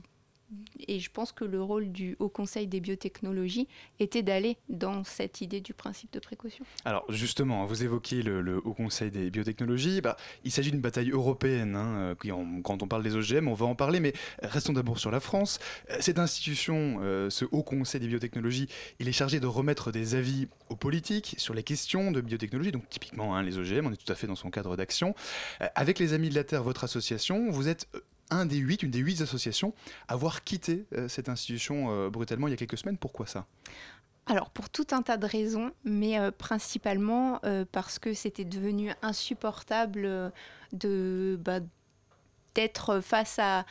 et 0.87 0.99
je 0.99 1.09
pense 1.09 1.31
que 1.31 1.43
le 1.43 1.61
rôle 1.61 1.91
du 1.91 2.15
Haut 2.19 2.29
Conseil 2.29 2.67
des 2.67 2.79
biotechnologies 2.79 3.67
était 3.99 4.21
d'aller 4.21 4.57
dans 4.69 5.03
cette 5.03 5.41
idée 5.41 5.61
du 5.61 5.73
principe 5.73 6.11
de 6.13 6.19
précaution. 6.19 6.65
Alors 6.85 7.05
justement, 7.09 7.65
vous 7.65 7.83
évoquiez 7.83 8.21
le, 8.21 8.61
Haut 8.63 8.73
Conseil 8.73 9.11
des 9.11 9.29
biotechnologies. 9.29 10.01
Bah, 10.01 10.17
il 10.43 10.51
s'agit 10.51 10.71
d'une 10.71 10.81
bataille 10.81 11.09
européenne. 11.09 11.75
hein, 11.75 12.15
euh, 12.23 12.61
quand 12.63 12.83
on 12.83 12.87
parle 12.87 13.03
des 13.03 13.15
OGM, 13.15 13.47
on 13.47 13.53
va 13.53 13.65
en 13.65 13.75
parler, 13.75 13.99
mais 13.99 14.13
restons 14.41 14.73
d'abord 14.73 14.99
sur 14.99 15.11
la 15.11 15.19
France. 15.19 15.59
Euh, 15.89 15.97
Cette 15.99 16.19
institution, 16.19 16.99
euh, 17.01 17.29
ce 17.29 17.45
Haut 17.51 17.63
Conseil 17.63 18.01
des 18.01 18.07
biotechnologies, 18.07 18.67
il 18.99 19.07
est 19.07 19.13
chargé 19.13 19.39
de 19.39 19.47
remettre 19.47 19.91
des 19.91 20.15
avis 20.15 20.47
aux 20.69 20.75
politiques 20.75 21.35
sur 21.37 21.53
les 21.53 21.63
questions 21.63 22.11
de 22.11 22.21
biotechnologie. 22.21 22.71
Donc 22.71 22.87
typiquement, 22.89 23.35
hein, 23.35 23.43
les 23.43 23.57
OGM, 23.57 23.87
on 23.87 23.91
est 23.91 24.03
tout 24.03 24.11
à 24.11 24.15
fait 24.15 24.27
dans 24.27 24.35
son 24.35 24.51
cadre 24.51 24.75
d'action. 24.75 25.15
Avec 25.75 25.99
les 25.99 26.13
Amis 26.13 26.29
de 26.29 26.35
la 26.35 26.43
Terre, 26.43 26.63
votre 26.63 26.83
association, 26.83 27.49
vous 27.49 27.67
êtes 27.67 27.87
un 28.29 28.45
des 28.45 28.57
huit, 28.57 28.83
une 28.83 28.91
des 28.91 28.99
huit 28.99 29.21
associations 29.21 29.73
avoir 30.07 30.43
quitté 30.43 30.85
euh, 30.93 31.07
cette 31.07 31.29
institution 31.29 31.87
euh, 31.89 32.09
brutalement 32.09 32.47
il 32.47 32.51
y 32.51 32.53
a 32.53 32.57
quelques 32.57 32.77
semaines. 32.77 32.97
Pourquoi 32.97 33.25
ça? 33.25 33.45
Alors 34.25 34.49
pour 34.49 34.69
tout 34.69 34.87
un 34.91 35.03
tas 35.03 35.17
de 35.17 35.27
raisons, 35.27 35.71
mais 35.83 36.19
euh, 36.19 36.31
principalement 36.31 37.39
parce 37.71 37.99
que 37.99 38.13
c'était 38.13 38.45
devenu 38.45 38.91
insupportable 39.01 40.31
bah, 40.73 41.59
d'être 42.55 43.01
face 43.01 43.39
à 43.39 43.65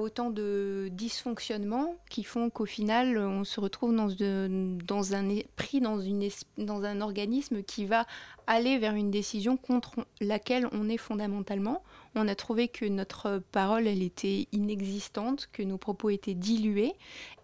autant 0.00 0.30
de 0.30 0.88
dysfonctionnements 0.90 1.96
qui 2.08 2.24
font 2.24 2.48
qu'au 2.48 2.64
final 2.64 3.18
on 3.18 3.44
se 3.44 3.60
retrouve 3.60 3.94
dans, 3.94 5.14
un 5.14 5.38
pris 5.56 5.80
dans 5.80 6.84
un 6.84 7.00
organisme 7.02 7.62
qui 7.62 7.84
va 7.84 8.06
aller 8.46 8.78
vers 8.78 8.94
une 8.94 9.10
décision 9.10 9.58
contre 9.58 10.06
laquelle 10.20 10.66
on 10.72 10.88
est 10.88 10.96
fondamentalement. 10.96 11.82
On 12.14 12.28
a 12.28 12.34
trouvé 12.34 12.68
que 12.68 12.84
notre 12.84 13.42
parole 13.52 13.86
était 13.86 14.46
inexistante, 14.52 15.48
que 15.52 15.62
nos 15.62 15.78
propos 15.78 16.10
étaient 16.10 16.34
dilués. 16.34 16.92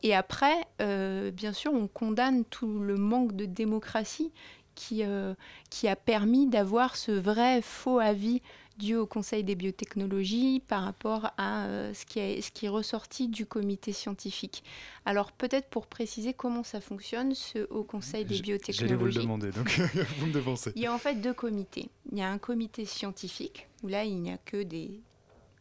Et 0.03 0.15
après, 0.15 0.57
euh, 0.83 1.31
bien 1.31 1.53
sûr, 1.53 1.73
on 1.73 1.89
condamne 1.89 2.45
tout 2.45 2.79
le 2.79 2.97
manque 2.97 3.35
de 3.35 3.47
démocratie 3.47 4.31
qui, 4.75 5.03
euh, 5.05 5.35
qui 5.71 5.89
a 5.89 5.97
permis 5.97 6.47
d'avoir 6.47 6.97
ce 6.97 7.13
vrai 7.13 7.63
faux 7.63 7.99
avis 7.99 8.43
dû 8.79 8.95
au 8.95 9.07
Conseil 9.07 9.45
des 9.45 9.55
biotechnologies 9.55 10.63
par 10.67 10.85
rapport 10.85 11.31
à 11.37 11.65
euh, 11.67 11.93
ce, 11.95 12.07
qui 12.07 12.21
est, 12.21 12.41
ce 12.41 12.51
qui 12.51 12.67
est 12.67 12.71
ressorti 12.71 13.29
du 13.29 13.45
comité 13.45 13.93
scientifique. 13.93 14.63
Alors 15.05 15.33
peut-être 15.33 15.69
pour 15.69 15.87
préciser 15.87 16.33
comment 16.33 16.63
ça 16.63 16.81
fonctionne, 16.81 17.35
ce 17.35 17.67
Haut 17.71 17.85
Conseil 17.85 18.25
des 18.25 18.41
biotechnologies. 18.41 18.79
J'allais 18.79 18.95
vous 18.95 19.07
le 19.07 19.13
demander, 19.13 19.51
donc 19.51 19.79
vous 20.19 20.27
me 20.27 20.33
devancez. 20.33 20.73
Il 20.77 20.83
y 20.83 20.87
a 20.87 20.95
en 20.95 20.99
fait 20.99 21.17
deux 21.17 21.35
comités. 21.35 21.89
Il 22.13 22.19
y 22.19 22.23
a 22.23 22.31
un 22.31 22.39
comité 22.39 22.85
scientifique, 22.85 23.69
où 23.83 23.89
là, 23.89 24.05
il 24.05 24.21
n'y 24.21 24.31
a 24.31 24.39
que 24.39 24.63
des, 24.63 25.01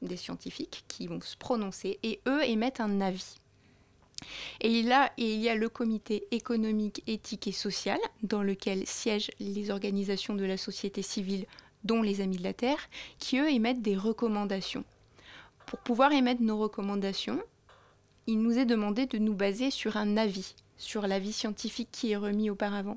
des 0.01 0.17
scientifiques 0.17 0.85
qui 0.87 1.07
vont 1.07 1.21
se 1.21 1.35
prononcer, 1.35 1.99
et 2.03 2.21
eux 2.27 2.43
émettent 2.43 2.79
un 2.79 3.01
avis. 3.01 3.35
Et 4.61 4.83
et 5.17 5.33
il 5.33 5.39
y 5.41 5.49
a 5.49 5.55
le 5.55 5.69
comité 5.69 6.27
économique, 6.31 7.03
éthique 7.07 7.47
et 7.47 7.51
social, 7.51 7.99
dans 8.23 8.41
lequel 8.41 8.85
siègent 8.85 9.31
les 9.39 9.69
organisations 9.69 10.33
de 10.33 10.45
la 10.45 10.57
société 10.57 11.01
civile, 11.01 11.45
dont 11.83 12.01
les 12.01 12.21
Amis 12.21 12.37
de 12.37 12.43
la 12.43 12.53
Terre, 12.53 12.89
qui 13.19 13.37
eux 13.39 13.49
émettent 13.49 13.81
des 13.81 13.95
recommandations. 13.95 14.83
Pour 15.65 15.79
pouvoir 15.79 16.11
émettre 16.11 16.41
nos 16.41 16.57
recommandations, 16.57 17.41
il 18.25 18.41
nous 18.41 18.57
est 18.57 18.65
demandé 18.65 19.05
de 19.05 19.17
nous 19.17 19.33
baser 19.33 19.71
sur 19.71 19.97
un 19.97 20.17
avis, 20.17 20.55
sur 20.77 21.07
l'avis 21.07 21.33
scientifique 21.33 21.89
qui 21.91 22.11
est 22.11 22.17
remis 22.17 22.49
auparavant. 22.49 22.95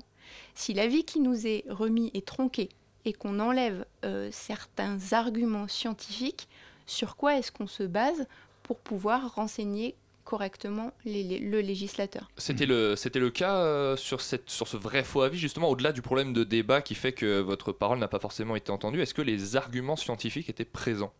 Si 0.55 0.73
l'avis 0.73 1.03
qui 1.03 1.19
nous 1.19 1.47
est 1.47 1.63
remis 1.69 2.11
est 2.13 2.25
tronqué 2.25 2.69
et 3.05 3.13
qu'on 3.13 3.39
enlève 3.39 3.85
euh, 4.05 4.29
certains 4.31 4.97
arguments 5.11 5.67
scientifiques, 5.67 6.47
sur 6.85 7.15
quoi 7.15 7.37
est-ce 7.37 7.51
qu'on 7.51 7.67
se 7.67 7.83
base 7.83 8.27
pour 8.63 8.77
pouvoir 8.77 9.35
renseigner 9.35 9.95
correctement 10.31 10.93
le 11.03 11.59
législateur 11.59 12.31
C'était 12.37 12.65
le, 12.65 12.95
c'était 12.95 13.19
le 13.19 13.31
cas 13.31 13.57
euh, 13.57 13.97
sur, 13.97 14.21
cette, 14.21 14.49
sur 14.49 14.65
ce 14.65 14.77
vrai 14.77 15.03
faux 15.03 15.23
avis, 15.23 15.37
justement, 15.37 15.67
au-delà 15.67 15.91
du 15.91 16.01
problème 16.01 16.31
de 16.31 16.45
débat 16.45 16.81
qui 16.81 16.95
fait 16.95 17.11
que 17.11 17.41
votre 17.41 17.73
parole 17.73 17.99
n'a 17.99 18.07
pas 18.07 18.19
forcément 18.19 18.55
été 18.55 18.71
entendue. 18.71 19.01
Est-ce 19.01 19.13
que 19.13 19.21
les 19.21 19.57
arguments 19.57 19.97
scientifiques 19.97 20.49
étaient 20.49 20.63
présents? 20.63 21.11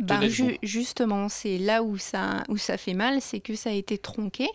Ben, 0.00 0.28
ju- 0.28 0.58
justement, 0.62 1.28
c'est 1.28 1.56
là 1.58 1.82
où 1.82 1.96
ça, 1.98 2.42
où 2.48 2.56
ça 2.56 2.76
fait 2.76 2.94
mal, 2.94 3.20
c'est 3.20 3.40
que 3.40 3.54
ça 3.54 3.70
a 3.70 3.72
été 3.72 3.96
tronqué. 3.96 4.48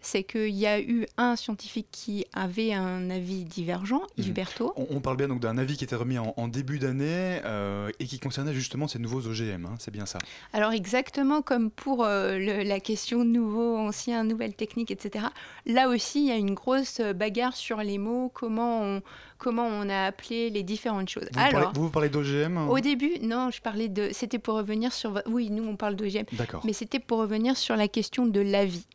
C'est 0.00 0.22
qu'il 0.22 0.50
y 0.50 0.66
a 0.66 0.80
eu 0.80 1.06
un 1.16 1.34
scientifique 1.34 1.88
qui 1.90 2.26
avait 2.34 2.74
un 2.74 3.08
avis 3.10 3.44
divergent, 3.44 4.02
Yves 4.18 4.28
Mhm. 4.28 4.34
Berthaud. 4.34 4.72
On, 4.76 4.86
on 4.90 5.00
parle 5.00 5.16
bien 5.16 5.28
donc 5.28 5.40
d'un 5.40 5.56
avis 5.56 5.76
qui 5.78 5.84
était 5.84 5.96
remis 5.96 6.18
en, 6.18 6.34
en 6.36 6.46
début 6.46 6.78
d'année 6.78 7.40
euh, 7.44 7.90
et 7.98 8.04
qui 8.06 8.18
concernait 8.18 8.52
justement 8.52 8.86
ces 8.86 8.98
nouveaux 8.98 9.26
OGM, 9.26 9.64
hein, 9.66 9.74
c'est 9.78 9.90
bien 9.90 10.04
ça. 10.06 10.18
Alors 10.52 10.72
exactement 10.72 11.40
comme 11.42 11.70
pour 11.70 12.04
euh, 12.04 12.38
le- 12.38 12.62
la 12.64 12.80
question 12.80 13.24
nouveau, 13.24 13.78
ancien, 13.78 14.24
nouvelle 14.24 14.54
technique, 14.54 14.90
etc. 14.90 15.24
Là 15.66 15.88
aussi, 15.88 16.20
il 16.20 16.28
y 16.28 16.32
a 16.32 16.36
une 16.36 16.52
grosse 16.54 17.00
bagarre 17.00 17.56
sur 17.56 17.78
les 17.78 17.96
mots, 17.98 18.30
comment 18.34 18.82
on, 18.82 19.02
comment 19.44 19.66
on 19.66 19.90
a 19.90 20.06
appelé 20.06 20.48
les 20.48 20.62
différentes 20.62 21.10
choses. 21.10 21.28
Vous, 21.30 21.38
Alors, 21.38 21.64
parlez, 21.64 21.78
vous, 21.78 21.90
parlez 21.90 22.08
d'OGM 22.08 22.66
au 22.70 22.80
début, 22.80 23.18
non, 23.20 23.50
je 23.50 23.60
parlais 23.60 23.88
de... 23.88 24.08
C'était 24.10 24.38
pour 24.38 24.54
revenir 24.54 24.90
sur... 24.90 25.20
Oui, 25.26 25.50
nous, 25.50 25.68
on 25.68 25.76
parle 25.76 25.96
d'OGM. 25.96 26.24
D'accord. 26.32 26.62
Mais 26.64 26.72
c'était 26.72 26.98
pour 26.98 27.18
revenir 27.18 27.58
sur 27.58 27.76
la 27.76 27.86
question 27.86 28.24
de 28.24 28.40
l'avis. 28.40 28.86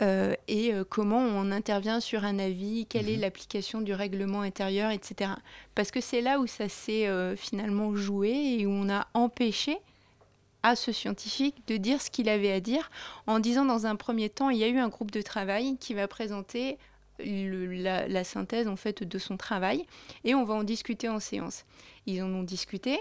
Euh, 0.00 0.34
et 0.46 0.72
euh, 0.72 0.84
comment 0.88 1.18
on 1.18 1.50
intervient 1.50 1.98
sur 1.98 2.24
un 2.24 2.38
avis, 2.38 2.86
quelle 2.86 3.08
est 3.08 3.16
Mhm. 3.16 3.22
l'application 3.22 3.80
du 3.80 3.92
règlement 3.92 4.42
intérieur, 4.42 4.92
etc. 4.92 5.32
Parce 5.74 5.90
que 5.90 6.00
c'est 6.00 6.20
là 6.20 6.38
où 6.38 6.46
ça 6.46 6.68
s'est 6.68 7.08
euh, 7.08 7.34
finalement 7.34 7.96
joué 7.96 8.30
et 8.60 8.66
où 8.66 8.70
on 8.70 8.88
a 8.88 9.08
empêché 9.14 9.76
à 10.62 10.76
ce 10.76 10.92
scientifique 10.92 11.56
de 11.66 11.78
dire 11.78 12.00
ce 12.00 12.10
qu'il 12.10 12.28
avait 12.28 12.52
à 12.52 12.60
dire, 12.60 12.90
en 13.26 13.40
disant 13.40 13.64
dans 13.64 13.86
un 13.86 13.96
premier 13.96 14.28
temps, 14.28 14.50
il 14.50 14.58
y 14.58 14.64
a 14.64 14.68
eu 14.68 14.78
un 14.78 14.88
groupe 14.88 15.10
de 15.10 15.20
travail 15.22 15.76
qui 15.80 15.94
va 15.94 16.06
présenter 16.06 16.78
la, 17.24 18.08
la 18.08 18.24
synthèse 18.24 18.68
en 18.68 18.76
fait 18.76 19.02
de 19.02 19.18
son 19.18 19.36
travail 19.36 19.86
et 20.24 20.34
on 20.34 20.44
va 20.44 20.54
en 20.54 20.64
discuter 20.64 21.08
en 21.08 21.20
séance. 21.20 21.64
Ils 22.06 22.22
en 22.22 22.28
ont 22.28 22.42
discuté, 22.42 22.98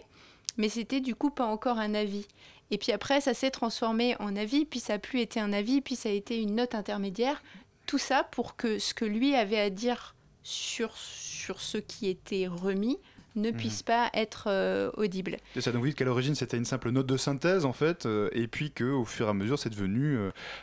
mais 0.57 0.69
c'était 0.69 1.01
du 1.01 1.15
coup 1.15 1.29
pas 1.29 1.45
encore 1.45 1.77
un 1.77 1.93
avis. 1.93 2.27
Et 2.71 2.77
puis 2.77 2.91
après, 2.91 3.21
ça 3.21 3.33
s'est 3.33 3.51
transformé 3.51 4.15
en 4.19 4.35
avis, 4.35 4.65
puis 4.65 4.79
ça 4.79 4.93
n'a 4.93 4.99
plus 4.99 5.21
été 5.21 5.39
un 5.39 5.53
avis, 5.53 5.81
puis 5.81 5.95
ça 5.95 6.09
a 6.09 6.11
été 6.11 6.41
une 6.41 6.55
note 6.55 6.75
intermédiaire. 6.75 7.41
Tout 7.85 7.97
ça 7.97 8.23
pour 8.23 8.55
que 8.55 8.77
ce 8.77 8.93
que 8.93 9.05
lui 9.05 9.35
avait 9.35 9.59
à 9.59 9.69
dire 9.69 10.15
sur, 10.43 10.95
sur 10.95 11.61
ce 11.61 11.77
qui 11.77 12.07
était 12.07 12.47
remis 12.47 12.99
ne 13.41 13.51
puisse 13.51 13.83
pas 13.83 14.09
être 14.13 14.45
euh, 14.47 14.91
audible. 14.97 15.37
Ça, 15.59 15.71
donc 15.71 15.81
vous 15.81 15.87
dites 15.87 15.97
qu'à 15.97 16.05
l'origine 16.05 16.35
c'était 16.35 16.57
une 16.57 16.65
simple 16.65 16.91
note 16.91 17.05
de 17.07 17.17
synthèse 17.17 17.65
en 17.65 17.73
fait, 17.73 18.05
euh, 18.05 18.29
et 18.33 18.47
puis 18.47 18.71
qu'au 18.71 19.05
fur 19.05 19.27
et 19.27 19.29
à 19.29 19.33
mesure 19.33 19.57
c'est 19.59 19.69
devenu 19.69 20.17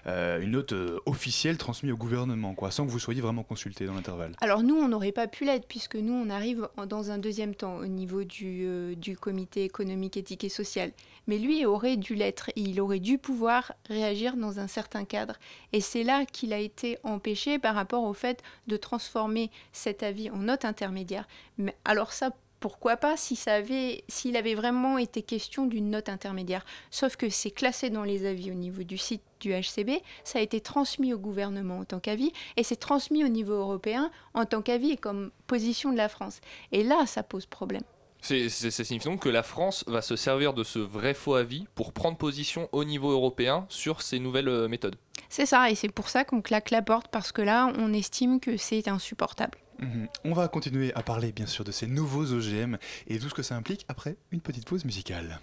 euh, 0.07 0.41
une 0.41 0.51
note 0.53 0.73
euh, 0.73 0.99
officielle 1.07 1.59
transmise 1.59 1.93
au 1.93 1.97
gouvernement, 1.97 2.55
quoi, 2.55 2.71
sans 2.71 2.87
que 2.87 2.91
vous 2.91 2.99
soyez 2.99 3.21
vraiment 3.21 3.43
consulté 3.43 3.87
dans 3.87 3.95
l'intervalle. 3.95 4.33
Alors 4.41 4.63
nous, 4.63 4.77
on 4.77 4.89
n'aurait 4.89 5.13
pas 5.13 5.27
pu 5.27 5.45
l'être 5.45 5.67
puisque 5.67 5.97
nous, 5.97 6.13
on 6.13 6.31
arrive 6.31 6.69
en- 6.77 6.87
dans 6.87 7.11
un 7.11 7.19
deuxième 7.19 7.55
temps 7.55 7.77
au 7.77 7.87
niveau 7.87 8.25
du, 8.25 8.65
euh, 8.67 8.95
du 8.95 9.17
comité 9.17 9.65
économique, 9.65 10.17
éthique 10.17 10.45
et 10.45 10.49
social. 10.49 10.93
Mais 11.29 11.39
lui 11.39 11.67
aurait 11.67 11.97
dû 11.97 12.15
l'être 12.15 12.51
il 12.57 12.81
aurait 12.81 13.01
dû 13.01 13.19
pouvoir 13.19 13.73
réagir 13.89 14.37
dans 14.37 14.61
un 14.61 14.69
certain 14.69 15.05
cadre. 15.05 15.35
Et 15.73 15.81
c'est 15.81 16.05
là 16.05 16.25
qu'il 16.25 16.53
a 16.53 16.59
été 16.59 16.99
empêché 17.03 17.59
par 17.59 17.75
rapport 17.75 18.05
au 18.05 18.13
fait 18.15 18.43
de 18.69 18.77
transformer 18.77 19.51
cet 19.73 20.03
avis 20.03 20.31
en 20.31 20.37
note 20.37 20.65
intermédiaire. 20.65 21.27
Mais 21.59 21.75
alors 21.85 22.13
ça, 22.13 22.31
pourquoi 22.61 22.97
pas 22.97 23.17
si 23.17 23.37
ça 23.37 23.55
avait, 23.55 24.05
s'il 24.09 24.37
avait 24.37 24.55
vraiment 24.55 24.99
été 24.99 25.23
question 25.23 25.67
d'une 25.67 25.91
note 25.91 26.09
intermédiaire. 26.09 26.65
Sauf 26.91 27.17
que 27.17 27.29
c'est 27.29 27.51
classé 27.51 27.91
dans 27.91 28.05
les 28.05 28.27
avis 28.27 28.51
au 28.51 28.55
niveau 28.55 28.83
du 28.83 28.99
site 28.99 29.23
du 29.41 29.53
HCB, 29.53 30.01
ça 30.25 30.39
a 30.39 30.43
été 30.43 30.61
transmis 30.61 31.13
au 31.13 31.19
gouvernement 31.19 31.79
en 31.79 31.85
tant 31.85 32.01
qu'avis, 32.01 32.33
et 32.57 32.63
c'est 32.63 32.77
transmis 32.77 33.25
au 33.25 33.29
niveau 33.29 33.53
européen 33.55 34.11
en 34.35 34.47
tant 34.47 34.63
qu'avis 34.63 34.93
et 34.93 34.97
comme 34.97 35.31
position 35.47 35.93
de 35.93 35.97
la 35.97 36.09
France. 36.09 36.41
Et 36.73 36.83
là, 36.83 37.05
ça 37.07 37.23
pose 37.23 37.47
problème. 37.47 37.83
C'est, 38.23 38.49
c'est- 38.49 38.71
ça 38.71 38.83
signifie 38.83 39.07
donc 39.09 39.21
que 39.23 39.29
la 39.29 39.43
France 39.45 39.85
va 39.87 40.03
se 40.03 40.17
servir 40.17 40.53
de 40.55 40.65
ce 40.65 40.79
vrai 40.81 41.15
faux 41.15 41.35
avis 41.35 41.67
pour 41.75 41.93
prendre 41.93 42.17
position 42.17 42.69
au 42.73 42.83
niveau 42.83 43.11
européen 43.13 43.67
sur 43.69 44.03
ces 44.03 44.19
nouvelles 44.19 44.49
euh, 44.49 44.67
méthodes. 44.69 44.97
C'est 45.29 45.47
ça, 45.47 45.71
et 45.71 45.75
c'est 45.75 45.91
pour 45.93 46.09
ça 46.09 46.25
qu'on 46.25 46.41
claque 46.41 46.71
la 46.71 46.83
porte, 46.83 47.09
parce 47.09 47.31
que 47.31 47.43
là, 47.43 47.71
on 47.79 47.93
estime 47.93 48.41
que 48.41 48.57
c'est 48.57 48.89
insupportable. 48.89 49.59
Mhm. 49.79 50.09
On 50.25 50.33
va 50.33 50.49
continuer 50.49 50.93
à 50.95 51.03
parler 51.03 51.33
bien 51.33 51.47
sûr 51.47 51.65
de 51.65 51.73
ces 51.73 51.87
nouveaux 51.87 52.33
OGM 52.33 52.77
et 53.07 53.19
tout 53.19 53.29
ce 53.29 53.35
que 53.35 53.43
ça 53.43 53.57
implique 53.57 53.85
après 53.89 54.17
une 54.31 54.41
petite 54.41 54.67
pause 54.67 54.85
musicale. 54.85 55.41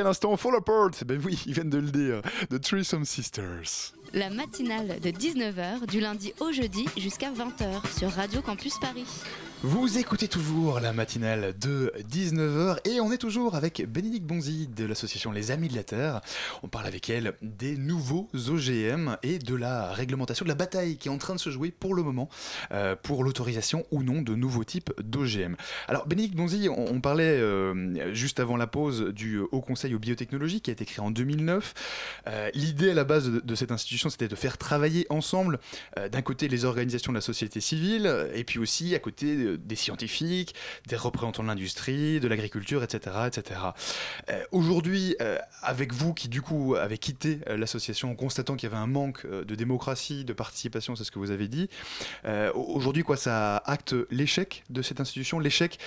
À 0.00 0.04
l'instant 0.04 0.36
Fall 0.36 0.56
Apart. 0.56 0.90
Ben 1.06 1.20
oui, 1.24 1.42
ils 1.46 1.54
viennent 1.54 1.70
de 1.70 1.78
le 1.78 1.90
dire. 1.90 2.22
The 2.50 2.60
Threesome 2.60 3.04
Sisters. 3.04 3.92
La 4.12 4.30
matinale 4.30 5.00
de 5.00 5.10
19h 5.10 5.86
du 5.86 6.00
lundi 6.00 6.34
au 6.40 6.52
jeudi 6.52 6.86
jusqu'à 6.96 7.30
20h 7.30 7.98
sur 7.98 8.10
Radio 8.10 8.42
Campus 8.42 8.78
Paris. 8.78 9.06
Vous 9.64 9.96
écoutez 9.96 10.26
toujours 10.26 10.80
la 10.80 10.92
matinale 10.92 11.54
de 11.56 11.92
19h 12.10 12.78
et 12.84 13.00
on 13.00 13.12
est 13.12 13.18
toujours 13.18 13.54
avec 13.54 13.88
Bénédicte 13.88 14.26
Bonzi 14.26 14.66
de 14.66 14.84
l'association 14.84 15.30
Les 15.30 15.52
Amis 15.52 15.68
de 15.68 15.76
la 15.76 15.84
Terre. 15.84 16.20
On 16.64 16.68
parle 16.68 16.88
avec 16.88 17.08
elle 17.08 17.34
des 17.42 17.76
nouveaux 17.76 18.28
OGM 18.34 19.16
et 19.22 19.38
de 19.38 19.54
la 19.54 19.92
réglementation 19.92 20.44
de 20.44 20.48
la 20.48 20.56
bataille 20.56 20.96
qui 20.96 21.06
est 21.06 21.12
en 21.12 21.18
train 21.18 21.36
de 21.36 21.38
se 21.38 21.50
jouer 21.50 21.70
pour 21.70 21.94
le 21.94 22.02
moment 22.02 22.28
euh, 22.72 22.96
pour 23.00 23.22
l'autorisation 23.22 23.86
ou 23.92 24.02
non 24.02 24.20
de 24.20 24.34
nouveaux 24.34 24.64
types 24.64 24.90
d'OGM. 25.00 25.54
Alors 25.86 26.08
Bénédicte 26.08 26.34
Bonzi, 26.34 26.68
on, 26.68 27.00
parlait 27.00 27.38
euh, 27.38 28.12
juste 28.14 28.40
avant 28.40 28.56
la 28.56 28.66
pause 28.66 29.12
du 29.14 29.38
Haut 29.38 29.60
Conseil 29.60 29.94
aux 29.94 30.00
biotechnologies 30.00 30.60
qui 30.60 30.70
a 30.70 30.72
été 30.72 30.84
créé 30.84 31.04
en 31.04 31.12
2009. 31.12 31.74
Euh, 32.26 32.50
L'idée 32.54 32.90
à 32.90 32.94
la 32.94 33.04
base 33.04 33.30
de, 33.30 33.38
de 33.38 33.54
cette 33.54 33.70
institution 33.70 34.10
c'était 34.10 34.26
de 34.26 34.34
faire 34.34 34.58
travailler 34.58 35.06
ensemble 35.08 35.60
d'un 36.10 36.22
côté 36.22 36.48
les 36.48 36.64
organisations 36.64 37.12
de 37.12 37.18
la 37.18 37.22
société 37.22 37.60
civile 37.60 38.28
et 38.34 38.42
puis 38.42 38.58
aussi 38.58 38.96
à 38.96 38.98
côté 38.98 39.51
des 39.56 39.76
scientifiques, 39.76 40.54
des 40.86 40.96
représentants 40.96 41.42
de 41.42 41.48
l'industrie, 41.48 42.20
de 42.20 42.28
l'agriculture, 42.28 42.82
etc. 42.82 43.16
etc. 43.26 43.60
Euh, 44.30 44.42
Aujourd'hui, 44.52 45.16
euh, 45.20 45.38
avec 45.62 45.92
vous 45.92 46.14
qui 46.14 46.28
du 46.28 46.42
coup 46.42 46.74
avez 46.74 46.98
quitté 46.98 47.40
euh, 47.48 47.56
l'association 47.56 48.10
en 48.10 48.14
constatant 48.14 48.56
qu'il 48.56 48.68
y 48.68 48.72
avait 48.72 48.82
un 48.82 48.86
manque 48.86 49.26
de 49.26 49.54
démocratie, 49.54 50.24
de 50.24 50.32
participation, 50.32 50.96
c'est 50.96 51.04
ce 51.04 51.10
que 51.10 51.18
vous 51.18 51.30
avez 51.30 51.48
dit, 51.48 51.68
aujourd'hui 52.54 53.02
quoi 53.02 53.16
ça 53.16 53.56
acte 53.66 53.94
l'échec 54.10 54.64
de 54.70 54.82
cette 54.82 55.00
institution, 55.00 55.38
l'échec 55.38 55.78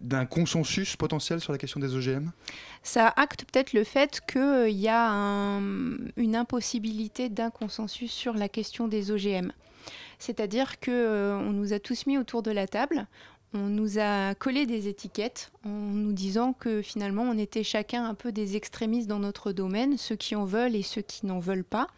d'un 0.00 0.26
consensus 0.26 0.96
potentiel 0.96 1.40
sur 1.40 1.52
la 1.52 1.58
question 1.58 1.80
des 1.80 1.94
OGM 1.94 2.30
Ça 2.82 3.12
acte 3.16 3.44
peut-être 3.50 3.72
le 3.72 3.84
fait 3.84 4.20
qu'il 4.30 4.70
y 4.78 4.88
a 4.88 5.10
un- 5.10 5.96
une 6.16 6.36
impossibilité 6.36 7.28
d'un 7.28 7.50
consensus 7.50 8.12
sur 8.12 8.34
la 8.34 8.48
question 8.48 8.88
des 8.88 9.10
OGM. 9.10 9.52
C'est-à-dire 10.22 10.78
que 10.78 10.90
euh, 10.92 11.36
on 11.36 11.50
nous 11.52 11.72
a 11.72 11.80
tous 11.80 12.06
mis 12.06 12.16
autour 12.16 12.42
de 12.42 12.52
la 12.52 12.68
table, 12.68 13.06
on 13.54 13.66
nous 13.66 13.98
a 13.98 14.34
collé 14.36 14.66
des 14.66 14.86
étiquettes 14.86 15.50
en 15.64 15.68
nous 15.70 16.12
disant 16.12 16.52
que 16.52 16.80
finalement 16.80 17.24
on 17.24 17.36
était 17.36 17.64
chacun 17.64 18.04
un 18.06 18.14
peu 18.14 18.30
des 18.30 18.54
extrémistes 18.54 19.08
dans 19.08 19.18
notre 19.18 19.50
domaine, 19.50 19.98
ceux 19.98 20.14
qui 20.16 20.36
en 20.36 20.44
veulent 20.44 20.76
et 20.76 20.82
ceux 20.82 21.02
qui 21.02 21.26
n'en 21.26 21.40
veulent 21.40 21.64
pas. 21.64 21.88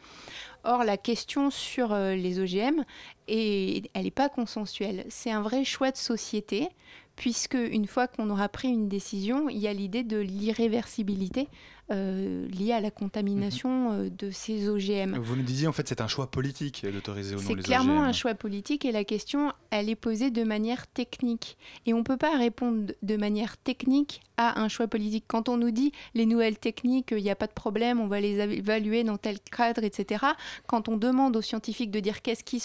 Or, 0.64 0.84
la 0.84 0.96
question 0.96 1.50
sur 1.50 1.92
euh, 1.92 2.14
les 2.14 2.40
OGM, 2.40 2.82
est- 3.28 3.90
elle 3.92 4.04
n'est 4.04 4.10
pas 4.10 4.30
consensuelle. 4.30 5.04
C'est 5.10 5.30
un 5.30 5.42
vrai 5.42 5.62
choix 5.64 5.90
de 5.90 5.98
société, 5.98 6.68
puisque 7.16 7.54
une 7.54 7.86
fois 7.86 8.08
qu'on 8.08 8.30
aura 8.30 8.48
pris 8.48 8.68
une 8.68 8.88
décision, 8.88 9.50
il 9.50 9.58
y 9.58 9.68
a 9.68 9.74
l'idée 9.74 10.02
de 10.02 10.16
l'irréversibilité 10.16 11.48
euh, 11.90 12.48
liée 12.48 12.72
à 12.72 12.80
la 12.80 12.90
contamination 12.90 13.92
euh, 13.92 14.08
de 14.08 14.30
ces 14.30 14.70
OGM. 14.70 15.18
Vous 15.18 15.36
nous 15.36 15.42
disiez 15.42 15.66
en 15.68 15.72
fait 15.72 15.86
c'est 15.86 16.00
un 16.00 16.08
choix 16.08 16.30
politique 16.30 16.82
euh, 16.84 16.90
d'autoriser 16.90 17.34
ou 17.34 17.38
non 17.38 17.44
C'est 17.46 17.54
les 17.54 17.62
clairement 17.62 17.98
OGM. 17.98 18.04
un 18.04 18.12
choix 18.12 18.34
politique 18.34 18.86
et 18.86 18.92
la 18.92 19.04
question, 19.04 19.52
elle 19.70 19.90
est 19.90 19.94
posée 19.94 20.30
de 20.30 20.44
manière 20.44 20.86
technique. 20.86 21.58
Et 21.84 21.92
on 21.92 21.98
ne 21.98 22.02
peut 22.02 22.16
pas 22.16 22.38
répondre 22.38 22.92
de 23.02 23.16
manière 23.18 23.58
technique 23.58 24.22
à 24.36 24.60
un 24.60 24.68
choix 24.68 24.88
politique. 24.88 25.24
Quand 25.28 25.48
on 25.48 25.56
nous 25.56 25.70
dit 25.70 25.92
les 26.14 26.26
nouvelles 26.26 26.58
techniques, 26.58 27.12
il 27.12 27.22
n'y 27.22 27.30
a 27.30 27.36
pas 27.36 27.46
de 27.46 27.52
problème, 27.52 28.00
on 28.00 28.06
va 28.06 28.20
les 28.20 28.40
évaluer 28.40 29.04
dans 29.04 29.18
tel 29.18 29.38
cadre, 29.40 29.84
etc. 29.84 30.24
Quand 30.66 30.88
on 30.88 30.96
demande 30.96 31.36
aux 31.36 31.42
scientifiques 31.42 31.90
de 31.90 32.00
dire 32.00 32.22
qu'est-ce 32.22 32.44
qu'ils 32.44 32.62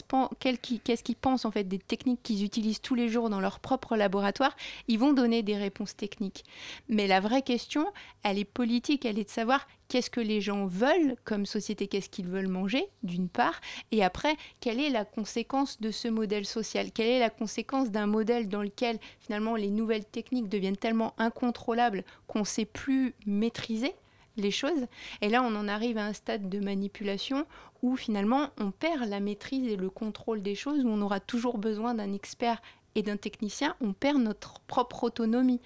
qu'est-ce 0.84 1.04
qu'ils 1.04 1.16
pensent 1.16 1.46
en 1.46 1.52
fait 1.52 1.66
des 1.66 1.78
techniques 1.78 2.24
qu'ils 2.24 2.44
utilisent 2.44 2.82
tous 2.82 2.96
les 2.96 3.10
jours 3.10 3.30
dans 3.30 3.42
leur 3.42 3.60
propre 3.60 3.98
laboratoire, 3.98 4.56
ils 4.88 4.98
vont 4.98 5.14
donner 5.14 5.44
des 5.44 5.58
réponses 5.58 5.96
techniques. 5.96 6.44
Mais 6.88 7.06
la 7.06 7.20
vraie 7.20 7.42
question, 7.42 7.86
elle 8.24 8.40
est 8.40 8.46
politique, 8.46 9.06
elle 9.10 9.18
est 9.18 9.24
de 9.24 9.30
savoir 9.30 9.68
qu'est-ce 9.88 10.12
que 10.12 10.22
les 10.22 10.40
gens 10.40 10.68
veulent 10.68 11.16
comme 11.24 11.48
société, 11.48 11.88
qu'est-ce 11.88 12.10
qu'ils 12.10 12.28
veulent 12.28 12.48
manger, 12.48 12.88
d'une 13.02 13.28
part, 13.28 13.60
et 13.92 14.04
après, 14.04 14.36
quelle 14.60 14.80
est 14.80 14.92
la 14.92 15.04
conséquence 15.04 15.82
de 15.82 15.90
ce 15.90 16.08
modèle 16.08 16.46
social? 16.46 16.92
Quelle 16.92 17.08
est 17.08 17.20
la 17.20 17.32
conséquence 17.32 17.90
d'un 17.90 18.06
modèle 18.06 18.50
dans 18.50 18.62
lequel 18.62 19.00
finalement 19.20 19.56
les 19.56 19.72
nouvelles 19.72 20.06
techniques 20.06 20.48
deviennent 20.48 20.78
tellement 20.78 21.16
incontrôlables 21.18 22.04
qu'on 22.28 22.40
ne 22.40 22.46
sait 22.46 22.66
plus 22.66 23.16
maîtriser 23.26 23.94
les 24.38 24.52
choses? 24.52 24.86
Et 25.22 25.30
là, 25.30 25.42
on 25.42 25.56
en 25.56 25.68
arrive 25.68 25.98
à 25.98 26.06
un 26.06 26.14
stade 26.14 26.48
de 26.48 26.60
manipulation 26.60 27.48
où 27.82 27.96
finalement 27.96 28.50
on 28.60 28.70
perd 28.70 29.10
la 29.10 29.20
maîtrise 29.20 29.68
et 29.68 29.76
le 29.76 29.90
contrôle 29.90 30.44
des 30.44 30.56
choses, 30.56 30.86
où 30.86 30.90
on 30.90 31.02
aura 31.02 31.20
toujours 31.20 31.58
besoin 31.58 31.96
d'un 31.96 32.14
expert 32.14 32.62
et 32.94 33.02
d'un 33.02 33.18
technicien, 33.18 33.76
on 33.82 33.94
perd 33.94 34.22
notre 34.22 34.60
propre 34.62 35.04
autonomie. 35.04 35.62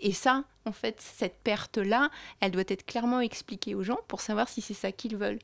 Et 0.00 0.12
ça, 0.12 0.44
en 0.66 0.72
fait, 0.72 0.96
cette 1.00 1.36
perte-là, 1.42 2.10
elle 2.40 2.50
doit 2.52 2.62
être 2.68 2.86
clairement 2.86 3.20
expliquée 3.20 3.74
aux 3.74 3.82
gens 3.82 3.98
pour 4.08 4.20
savoir 4.20 4.48
si 4.48 4.60
c'est 4.60 4.74
ça 4.74 4.92
qu'ils 4.92 5.16
veulent. 5.16 5.38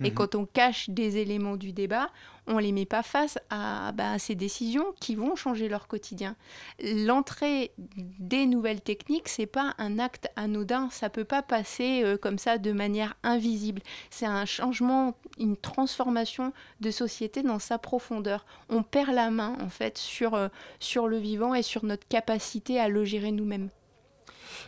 Et 0.00 0.10
Mhm. 0.10 0.14
quand 0.14 0.34
on 0.36 0.46
cache 0.46 0.88
des 0.90 1.16
éléments 1.16 1.56
du 1.56 1.72
débat, 1.72 2.10
on 2.46 2.58
les 2.58 2.70
met 2.70 2.84
pas 2.86 3.02
face 3.02 3.36
à, 3.50 3.90
bah, 3.92 4.12
à 4.12 4.18
ces 4.20 4.36
décisions 4.36 4.94
qui 5.00 5.16
vont 5.16 5.34
changer 5.34 5.68
leur 5.68 5.88
quotidien. 5.88 6.36
L'entrée 6.80 7.72
des 7.76 8.46
nouvelles 8.46 8.80
techniques, 8.80 9.28
c'est 9.28 9.46
pas 9.46 9.74
un 9.78 9.98
acte 9.98 10.28
anodin, 10.36 10.88
ça 10.92 11.10
peut 11.10 11.24
pas 11.24 11.42
passer 11.42 12.02
euh, 12.04 12.16
comme 12.16 12.38
ça 12.38 12.58
de 12.58 12.70
manière 12.70 13.16
invisible. 13.24 13.82
C'est 14.10 14.26
un 14.26 14.44
changement, 14.44 15.16
une 15.38 15.56
transformation 15.56 16.52
de 16.80 16.92
société 16.92 17.42
dans 17.42 17.58
sa 17.58 17.76
profondeur. 17.78 18.46
On 18.68 18.84
perd 18.84 19.12
la 19.12 19.30
main 19.30 19.56
en 19.60 19.68
fait 19.68 19.98
sur, 19.98 20.34
euh, 20.34 20.48
sur 20.78 21.08
le 21.08 21.18
vivant 21.18 21.54
et 21.54 21.62
sur 21.62 21.84
notre 21.84 22.06
capacité 22.06 22.78
à 22.78 22.88
le 22.88 23.04
gérer 23.04 23.32
nous-mêmes. 23.32 23.68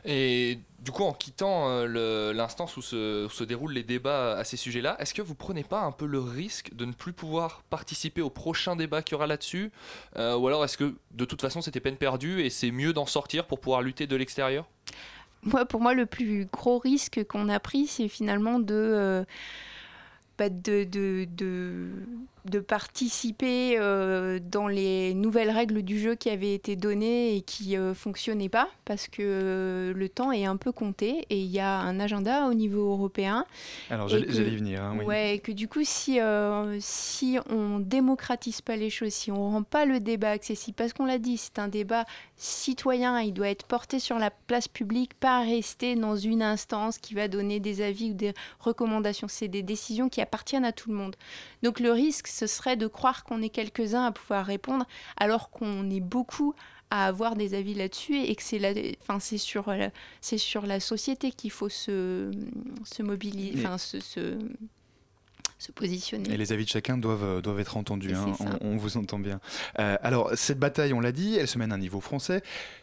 Et 0.05 0.59
du 0.81 0.93
coup, 0.93 1.05
en 1.05 1.13
quittant 1.13 1.69
euh, 1.69 2.33
l'instance 2.33 2.77
où 2.77 2.83
se, 2.83 3.45
déroulent 3.45 3.73
les 3.73 3.83
débats 3.83 4.37
à 4.37 4.45
ces 4.45 4.57
sujets-là, 4.57 4.97
est-ce 4.99 5.15
que 5.15 5.23
vous 5.23 5.35
prenez 5.35 5.65
pas 5.65 5.83
un 5.83 5.93
peu 5.93 6.07
le 6.07 6.21
risque 6.21 6.75
de 6.75 6.85
ne 6.85 6.93
plus 6.93 7.13
pouvoir 7.13 7.63
participer 7.71 8.23
au 8.23 8.31
prochain 8.31 8.77
débat 8.77 9.03
qu'il 9.03 9.15
y 9.15 9.17
aura 9.17 9.27
là-dessus 9.27 9.71
Euh, 10.17 10.37
Ou 10.37 10.49
alors 10.49 10.65
est-ce 10.65 10.79
que 10.79 10.95
de 11.13 11.25
toute 11.25 11.41
façon 11.41 11.61
c'était 11.61 11.81
peine 11.81 11.97
perdue 11.97 12.41
et 12.41 12.51
c'est 12.51 12.71
mieux 12.71 12.93
d'en 12.93 13.07
sortir 13.07 13.47
pour 13.47 13.61
pouvoir 13.61 13.83
lutter 13.83 14.07
de 14.07 14.17
l'extérieur? 14.17 14.67
Moi, 15.43 15.65
pour 15.65 15.81
moi, 15.81 15.95
le 15.95 16.07
plus 16.07 16.47
gros 16.53 16.79
risque 16.79 17.25
qu'on 17.25 17.49
a 17.49 17.59
pris, 17.61 17.87
c'est 17.87 18.09
finalement 18.09 18.59
de, 18.59 18.75
euh, 18.75 19.25
bah, 20.39 20.49
de, 20.51 20.85
de, 20.85 21.91
de 22.45 22.61
participer 22.61 23.77
euh, 23.79 24.39
dans 24.43 24.69
les 24.69 25.15
nouvelles 25.15 25.51
règles 25.51 25.83
du 25.83 25.99
jeu 25.99 26.15
qui 26.15 26.31
avaient 26.31 26.55
été 26.55 26.77
données 26.77 27.37
et 27.37 27.41
qui 27.43 27.77
ne 27.77 27.93
fonctionnaient 27.95 28.49
pas, 28.49 28.69
parce 28.85 29.09
que 29.09 29.23
euh, 29.23 29.93
le 29.95 30.09
temps 30.09 30.33
est 30.33 30.45
un 30.45 30.57
peu 30.57 30.73
compté 30.73 31.27
et 31.31 31.39
il 31.39 31.51
y 31.51 31.61
a 31.61 31.79
un 31.79 32.01
agenda 32.01 32.47
au 32.47 32.55
niveau 32.55 32.91
européen. 32.93 33.45
Alors 33.91 34.09
j'allais 34.09 34.27
y 34.27 34.57
venir. 34.57 34.83
hein, 34.83 34.97
oui. 34.99 35.05
Ouais, 35.05 35.41
que 35.43 35.53
du 35.53 35.69
coup, 35.69 35.83
si, 35.85 36.21
euh, 36.21 36.79
si 36.81 37.39
on 37.51 37.79
démocratise 37.79 38.61
pas 38.61 38.77
les 38.77 38.91
choses, 38.91 39.13
si 39.13 39.31
on 39.31 39.51
rend 39.51 39.63
pas 39.63 39.85
le 39.85 40.01
débat 40.01 40.31
accessible, 40.31 40.77
parce 40.77 40.93
qu'on 40.93 41.07
l'a 41.07 41.19
dit, 41.19 41.37
c'est 41.37 41.59
un 41.59 41.69
débat 41.69 42.05
citoyen, 42.37 43.21
il 43.21 43.33
doit 43.33 43.49
être 43.49 43.67
porté 43.67 43.99
sur 43.99 44.19
la 44.19 44.31
place 44.31 44.69
publique, 44.69 45.15
pas 45.15 45.43
rester 45.43 45.95
dans 45.95 46.17
une 46.17 46.43
instance 46.43 46.99
qui 46.99 47.15
va 47.15 47.29
donner 47.29 47.61
des 47.61 47.83
avis 47.83 48.11
ou 48.11 48.15
des 48.15 48.33
recommandations. 48.61 49.29
C'est 49.29 49.49
des 49.49 49.63
décisions 49.63 50.09
qui 50.09 50.21
appartiennent 50.21 50.65
à 50.65 50.73
tout 50.73 50.91
le 50.91 50.97
monde. 50.97 51.17
Donc 51.63 51.81
le 51.81 51.93
risque, 51.93 52.27
ce 52.31 52.47
serait 52.47 52.77
de 52.77 52.87
croire 52.87 53.25
qu'on 53.25 53.43
est 53.43 53.49
quelques-uns 53.51 54.05
à 54.05 54.13
pouvoir 54.13 54.47
répondre, 54.47 54.87
alors 55.17 55.51
qu'on 55.51 55.89
est 55.91 56.01
beaucoup 56.01 56.55
à 56.91 57.07
avoir 57.07 57.37
des 57.37 57.55
avis 57.55 57.75
là-dessus 57.75 58.17
et 58.21 58.35
que 58.35 58.43
c'est 58.43 58.59
la, 58.59 58.73
enfin 59.03 59.21
c'est 59.21 59.39
sur, 59.39 59.69
euh, 59.69 59.89
c'est 60.21 60.39
sur 60.39 60.67
la 60.67 60.81
société 60.81 61.31
qu'il 61.31 61.51
faut 61.53 61.69
se, 61.69 62.31
se 62.85 63.03
mobiliser, 63.03 63.53
Mais- 63.55 63.67
enfin 63.67 63.79
se, 63.79 64.01
se, 64.01 64.39
se 65.61 65.73
positionner. 65.73 66.33
Et 66.33 66.37
les 66.37 66.53
avis 66.53 66.65
de 66.65 66.71
chacun 66.71 66.97
doivent, 66.97 67.23
euh, 67.23 67.41
doivent 67.41 67.61
être 67.61 67.77
entendus, 67.77 68.15
hein, 68.15 68.33
on, 68.63 68.73
on 68.73 68.77
vous 68.77 68.97
entend 68.97 69.19
bien. 69.19 69.41
Euh, 69.79 69.97
alors, 70.03 70.31
cette 70.35 70.59
bataille, 70.59 70.93
on 70.95 71.01
l'a 71.01 71.13
dit, 71.13 71.37
elle 71.37 71.47
se 71.47 71.59
mène 71.59 71.71
à 71.71 71.75
un 71.75 71.79
niveau 71.79 72.01
français, 72.01 72.43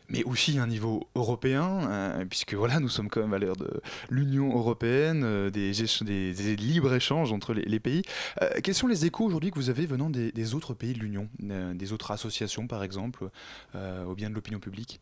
mais 0.10 0.24
aussi 0.24 0.60
à 0.60 0.64
un 0.64 0.68
niveau 0.68 1.08
européen, 1.16 1.90
euh, 1.90 2.26
puisque 2.26 2.54
voilà, 2.54 2.80
nous 2.80 2.88
sommes 2.88 3.10
quand 3.10 3.20
même 3.22 3.34
à 3.34 3.40
l'ère 3.40 3.56
de 3.56 3.82
l'Union 4.10 4.56
européenne, 4.56 5.24
euh, 5.26 5.50
des, 5.50 5.72
des- 5.74 6.34
des 6.34 6.56
libres-échanges 6.56 7.34
entre 7.34 7.54
les, 7.54 7.64
les 7.64 7.80
pays. 7.80 8.04
Quels 8.64 8.76
sont 8.76 8.88
les 8.88 9.06
échos 9.06 9.26
aujourd'hui 9.26 9.50
que 9.52 9.56
vous 9.56 9.70
avez 9.70 9.86
venant 9.86 10.10
des, 10.10 10.32
des 10.32 10.54
autres 10.54 10.74
pays 10.74 10.94
de 10.94 11.00
l'Union, 11.00 11.28
des 11.40 11.92
autres 11.94 12.12
associations 12.12 12.68
par 12.68 12.84
exemple, 12.84 13.30
au 13.76 14.14
bien 14.16 14.30
de 14.30 14.36
l'opinion 14.36 14.60
publique? 14.60 15.00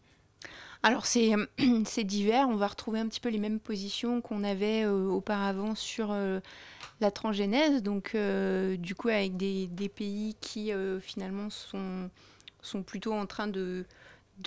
Alors 0.83 1.05
c'est 1.07 1.31
c'est 1.85 2.03
divers, 2.03 2.47
on 2.47 2.55
va 2.55 2.67
retrouver 2.67 2.99
un 2.99 3.07
petit 3.07 3.19
peu 3.19 3.29
les 3.29 3.39
mêmes 3.39 3.59
positions 3.59 4.21
qu'on 4.21 4.43
avait 4.43 4.83
euh, 4.85 5.07
auparavant 5.07 5.73
sur 5.73 6.09
euh, 6.11 6.39
la 7.01 7.11
transgénèse, 7.11 7.83
donc 7.83 8.15
euh, 8.15 8.77
du 8.77 8.95
coup 8.95 9.09
avec 9.09 9.35
des, 9.37 9.67
pays 9.93 10.35
qui 10.39 10.71
euh, 10.71 10.99
finalement 10.99 11.49
sont, 11.49 12.09
plutôt 12.85 13.13
en 13.13 13.25
train 13.25 13.47
de, 13.47 13.85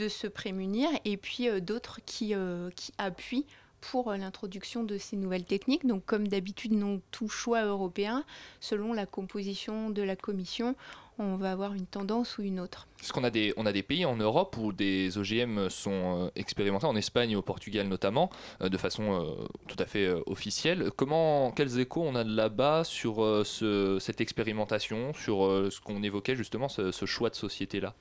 se 0.09 0.27
prémunir, 0.27 0.89
et 1.05 1.17
puis 1.17 1.49
euh, 1.49 1.61
d'autres 1.61 2.01
qui, 2.05 2.35
qui 2.75 2.93
appuient 2.99 3.47
pour 3.81 4.13
l'introduction 4.13 4.83
de 4.83 4.99
ces 4.99 5.17
nouvelles 5.17 5.45
techniques. 5.45 5.87
Donc 5.87 6.05
comme 6.05 6.27
d'habitude, 6.27 6.73
non 6.73 7.01
tout 7.11 7.29
choix 7.29 7.63
européen, 7.65 8.25
selon 8.61 8.93
la 8.93 9.07
composition 9.07 9.91
de 9.91 10.03
la 10.03 10.17
commission, 10.17 10.75
on 11.19 11.37
va 11.37 11.53
avoir 11.53 11.75
une 11.75 11.87
tendance 11.87 12.39
ou 12.39 12.43
une 12.43 12.61
autre. 12.61 12.87
Est-ce 13.03 13.13
qu'on 13.13 13.23
a 13.25 13.31
des, 13.31 13.55
on 13.57 13.65
a 13.67 13.73
des 13.73 13.83
pays 13.85 14.05
en 14.05 14.17
Europe 14.17 14.57
où 14.59 14.73
des 14.73 15.19
OGM 15.19 15.69
sont 15.69 16.27
euh, 16.27 16.31
expérimentés, 16.35 16.87
en 16.87 16.97
Espagne 16.97 17.31
et 17.31 17.37
au 17.37 17.43
Portugal 17.43 17.87
notamment, 17.87 18.29
euh, 18.61 18.69
de 18.69 18.77
façon 18.77 19.13
euh, 19.13 19.45
tout 19.69 19.77
à 19.79 19.87
fait 19.87 20.09
officielle. 20.27 20.91
Comment, 20.97 21.53
quels 21.53 21.79
échos 21.79 22.03
on 22.05 22.15
a 22.17 22.25
de 22.25 22.35
là-bas 22.35 22.83
sur 22.85 23.17
ce- 23.45 23.99
cette 24.01 24.21
expérimentation, 24.21 25.13
sur 25.15 25.39
ce 25.71 25.81
qu'on 25.81 26.03
évoquait 26.03 26.35
justement, 26.37 26.69
ce, 26.69 26.91
ce 26.91 27.07
choix 27.07 27.31
de 27.31 27.37
société-là? 27.37 27.95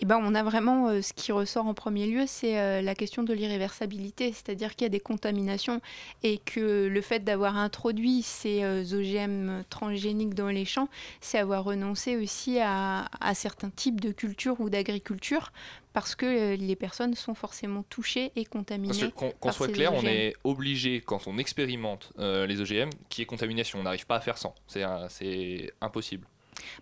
Eh 0.00 0.04
ben, 0.04 0.20
on 0.22 0.34
a 0.34 0.42
vraiment 0.42 1.00
ce 1.02 1.12
qui 1.12 1.32
ressort 1.32 1.66
en 1.66 1.74
premier 1.74 2.06
lieu, 2.06 2.24
c'est 2.26 2.80
la 2.82 2.94
question 2.94 3.22
de 3.24 3.32
l'irréversibilité, 3.32 4.32
c'est-à-dire 4.32 4.76
qu'il 4.76 4.84
y 4.84 4.86
a 4.86 4.90
des 4.90 5.00
contaminations 5.00 5.80
et 6.22 6.38
que 6.38 6.86
le 6.86 7.00
fait 7.00 7.20
d'avoir 7.24 7.56
introduit 7.56 8.22
ces 8.22 8.64
OGM 8.94 9.64
transgéniques 9.70 10.34
dans 10.34 10.48
les 10.48 10.64
champs, 10.64 10.88
c'est 11.20 11.38
avoir 11.38 11.64
renoncé 11.64 12.16
aussi 12.16 12.58
à, 12.60 12.63
à 12.64 13.34
certains 13.34 13.70
types 13.70 14.00
de 14.00 14.12
culture 14.12 14.60
ou 14.60 14.70
d'agriculture 14.70 15.52
parce 15.94 16.16
que 16.16 16.26
euh, 16.26 16.56
les 16.56 16.76
personnes 16.76 17.14
sont 17.14 17.34
forcément 17.34 17.84
touchées 17.84 18.32
et 18.36 18.44
contaminées. 18.44 19.10
Qu'on 19.12 19.52
soit 19.52 19.68
clair, 19.68 19.94
on 19.94 20.04
est 20.04 20.34
obligé, 20.42 21.00
quand 21.00 21.26
on 21.26 21.38
expérimente 21.38 22.12
euh, 22.18 22.46
les 22.46 22.60
OGM, 22.60 22.90
qu'il 23.08 23.20
y 23.20 23.22
ait 23.22 23.26
contamination. 23.26 23.78
On 23.78 23.84
n'arrive 23.84 24.04
pas 24.04 24.16
à 24.16 24.20
faire 24.20 24.36
sans. 24.36 24.54
C'est 24.66 25.72
impossible. 25.80 26.26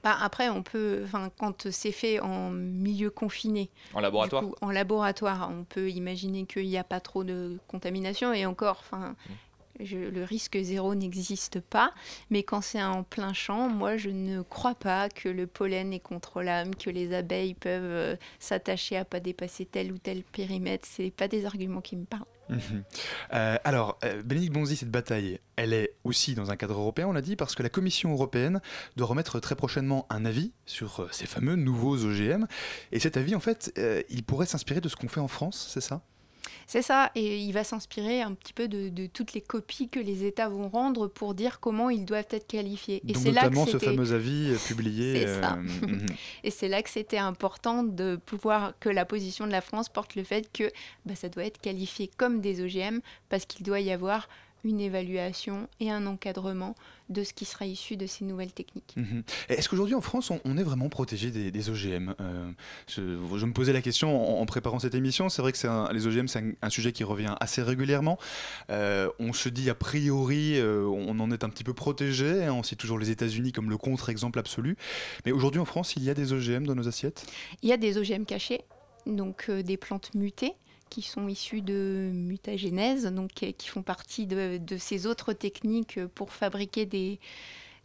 Bah, 0.03 0.17
après, 0.21 0.49
on 0.49 0.63
peut, 0.63 1.05
quand 1.39 1.71
c'est 1.71 1.93
fait 1.93 2.21
en 2.21 2.51
milieu 2.51 3.11
confiné, 3.11 3.71
En 3.95 4.01
laboratoire 4.01 4.43
coup, 4.43 4.55
en 4.61 4.71
laboratoire, 4.71 5.51
on 5.51 5.65
peut 5.65 5.91
imaginer 5.91 6.47
qu'il 6.47 6.69
n'y 6.69 6.79
a 6.79 6.85
pas 6.85 7.01
trop 7.01 7.25
de 7.25 7.59
contamination 7.69 8.33
et 8.33 8.47
encore, 8.47 8.79
enfin, 8.81 9.15
Mm. 9.29 9.33
Le 9.79 10.25
risque 10.25 10.59
zéro 10.63 10.95
n'existe 10.95 11.61
pas. 11.61 11.93
Mais 12.31 12.43
quand 12.43 12.61
c'est 12.61 12.83
en 12.83 13.03
plein 13.03 13.33
champ, 13.33 13.69
moi, 13.69 13.97
je 13.97 14.11
ne 14.11 14.43
crois 14.43 14.75
pas 14.75 15.09
que 15.09 15.29
le 15.29 15.47
pollen 15.47 15.93
est 15.93 16.01
contrôlable, 16.01 16.77
que 16.77 16.91
les 16.91 17.15
abeilles 17.15 17.55
peuvent 17.55 17.83
euh, 17.83 18.17
s'attacher 18.39 18.97
à 18.97 19.05
pas 19.05 19.21
dépasser 19.21 19.65
tel 19.65 19.93
ou 19.93 19.99
tel 19.99 20.23
périmètre. 20.23 20.87
C'est 20.91 21.11
pas 21.11 21.29
des 21.29 21.47
arguments 21.47 21.81
qui 21.81 21.97
me 21.97 22.05
parlent. 22.05 22.25
Mhm. 22.49 22.85
Euh, 23.33 23.57
alors, 23.65 23.99
euh, 24.05 24.23
Bénédicte 24.23 24.53
Bonzi, 24.53 24.77
cette 24.77 24.91
bataille, 24.91 25.39
elle 25.57 25.73
est 25.73 25.95
aussi 26.05 26.35
dans 26.35 26.51
un 26.51 26.57
cadre 26.57 26.75
européen, 26.75 27.07
on 27.07 27.13
l'a 27.13 27.23
dit, 27.23 27.37
parce 27.37 27.55
que 27.55 27.63
la 27.63 27.69
Commission 27.69 28.13
européenne 28.13 28.61
doit 28.97 29.07
remettre 29.07 29.41
très 29.41 29.55
prochainement 29.55 30.07
un 30.11 30.25
avis 30.25 30.53
sur 30.67 31.09
ces 31.13 31.27
fameux 31.27 31.57
nouveaux 31.57 32.05
OGM. 32.05 32.47
Et 32.91 32.99
cet 32.99 33.17
avis, 33.17 33.35
en 33.35 33.41
fait, 33.41 33.73
il 34.11 34.25
pourrait 34.25 34.47
s'inspirer 34.47 34.81
de 34.81 34.89
ce 34.89 34.97
qu'on 34.97 35.09
fait 35.09 35.21
en 35.21 35.29
France, 35.29 35.69
c'est 35.73 35.81
ça? 35.81 36.03
C'est 36.67 36.83
ça, 36.83 37.11
et 37.15 37.39
il 37.39 37.53
va 37.53 37.65
s'inspirer 37.65 38.23
un 38.23 38.35
petit 38.35 38.53
peu 38.53 38.69
de, 38.69 38.89
de 38.89 39.07
toutes 39.07 39.33
les 39.33 39.41
copies 39.41 39.89
que 39.89 40.01
les 40.01 40.25
États 40.25 40.49
vont 40.49 40.69
rendre 40.69 41.07
pour 41.07 41.35
dire 41.35 41.61
comment 41.61 41.91
ils 41.91 42.05
doivent 42.05 42.27
être 42.31 42.47
qualifiés. 42.47 43.03
Et 43.07 43.15
c'est 43.15 43.31
là 43.31 43.49
que 43.49 43.57
ce 43.57 43.73
c'était- 43.73 43.87
fameux 43.87 44.13
avis 44.13 44.51
euh, 44.53 44.57
publié. 44.67 45.21
C'est 45.21 45.41
ça. 45.41 45.57
mhm. 45.57 46.07
Et 46.45 46.51
c'est 46.51 46.69
là 46.69 46.83
que 46.83 46.91
c'était 46.91 47.19
important 47.19 47.83
de 47.83 48.17
pouvoir 48.27 48.75
que 48.81 48.89
la 48.89 49.05
position 49.05 49.47
de 49.47 49.53
la 49.53 49.61
France 49.61 49.89
porte 49.89 50.15
le 50.15 50.25
fait 50.25 50.51
que 50.53 50.71
bah, 51.07 51.15
ça 51.15 51.29
doit 51.29 51.45
être 51.45 51.61
qualifié 51.61 52.11
comme 52.17 52.41
des 52.41 52.63
OGM 52.63 53.01
parce 53.29 53.45
qu'il 53.45 53.65
doit 53.65 53.81
y 53.81 53.91
avoir 53.93 54.29
une 54.65 54.81
évaluation 54.81 55.69
et 55.81 55.91
un 55.91 56.07
encadrement 56.07 56.75
de 57.09 57.25
ce 57.25 57.33
qui 57.35 57.45
sera 57.45 57.67
issu 57.67 57.97
de 57.97 58.07
ces 58.07 58.25
nouvelles 58.25 58.53
techniques. 58.53 58.95
Mhm. 58.97 59.23
Est-ce 59.49 59.69
qu'aujourd'hui 59.69 59.95
en 59.95 60.01
France, 60.01 60.31
on, 60.31 60.41
on 60.45 60.57
est 60.57 60.63
vraiment 60.63 60.89
protégé 60.89 61.31
des, 61.31 61.51
des 61.51 61.69
OGM 61.71 62.15
Euh, 62.21 62.51
je, 62.89 63.03
je 63.37 63.47
me 63.47 63.53
posais 63.53 63.73
la 63.73 63.83
question 63.83 64.39
en, 64.39 64.41
en 64.41 64.47
préparant 64.47 64.79
cette 64.79 64.95
émission. 64.95 65.29
C'est 65.29 65.43
vrai 65.43 65.53
que 65.53 65.67
un- 65.67 65.93
les 65.93 66.07
OGM, 66.07 66.27
c'est 66.29 66.39
un, 66.39 66.53
un 66.63 66.71
sujet 66.71 66.93
qui 66.93 67.05
revient 67.05 67.35
assez 67.41 67.61
régulièrement. 67.63 68.19
Euh, 68.71 69.11
on 69.19 69.33
se 69.33 69.49
dit 69.49 69.69
a 69.69 69.75
priori, 69.75 70.59
euh, 70.59 70.85
on 70.87 71.19
en 71.21 71.31
est 71.31 71.45
un 71.45 71.49
petit 71.51 71.65
peu 71.65 71.75
protégé. 71.75 72.45
hein. 72.45 72.53
on 72.55 72.63
cite 72.63 72.79
toujours 72.79 72.99
les 72.99 73.11
États-Unis 73.11 73.53
comme 73.53 73.69
le 73.69 73.77
contre-exemple 73.77 74.39
absolu. 74.39 74.77
Mais 75.27 75.33
aujourd'hui 75.33 75.61
en 75.61 75.65
France, 75.67 75.97
il 75.97 76.05
y 76.05 76.11
a 76.11 76.15
des 76.15 76.33
OGM 76.33 76.67
dans 76.67 76.75
nos 76.75 76.89
assiettes? 76.89 77.27
Il 77.63 77.69
y 77.69 77.73
a 77.73 77.77
des 77.77 77.99
OGM 77.99 78.25
cachés, 78.25 78.61
donc 79.07 79.51
des 79.51 79.77
plantes 79.77 80.15
mutées 80.15 80.53
qui 80.93 81.01
sont 81.01 81.27
issues 81.27 81.63
de 81.63 82.11
mutagénèse, 82.13 83.07
donc 83.07 83.43
euh, 83.43 83.53
qui 83.57 83.69
font 83.69 83.83
partie 83.83 84.27
de, 84.27 84.59
de 84.59 84.77
ces 84.77 85.07
autres 85.07 85.33
techniques 85.33 85.99
pour 86.15 86.33
fabriquer 86.35 86.85
des, 86.85 87.19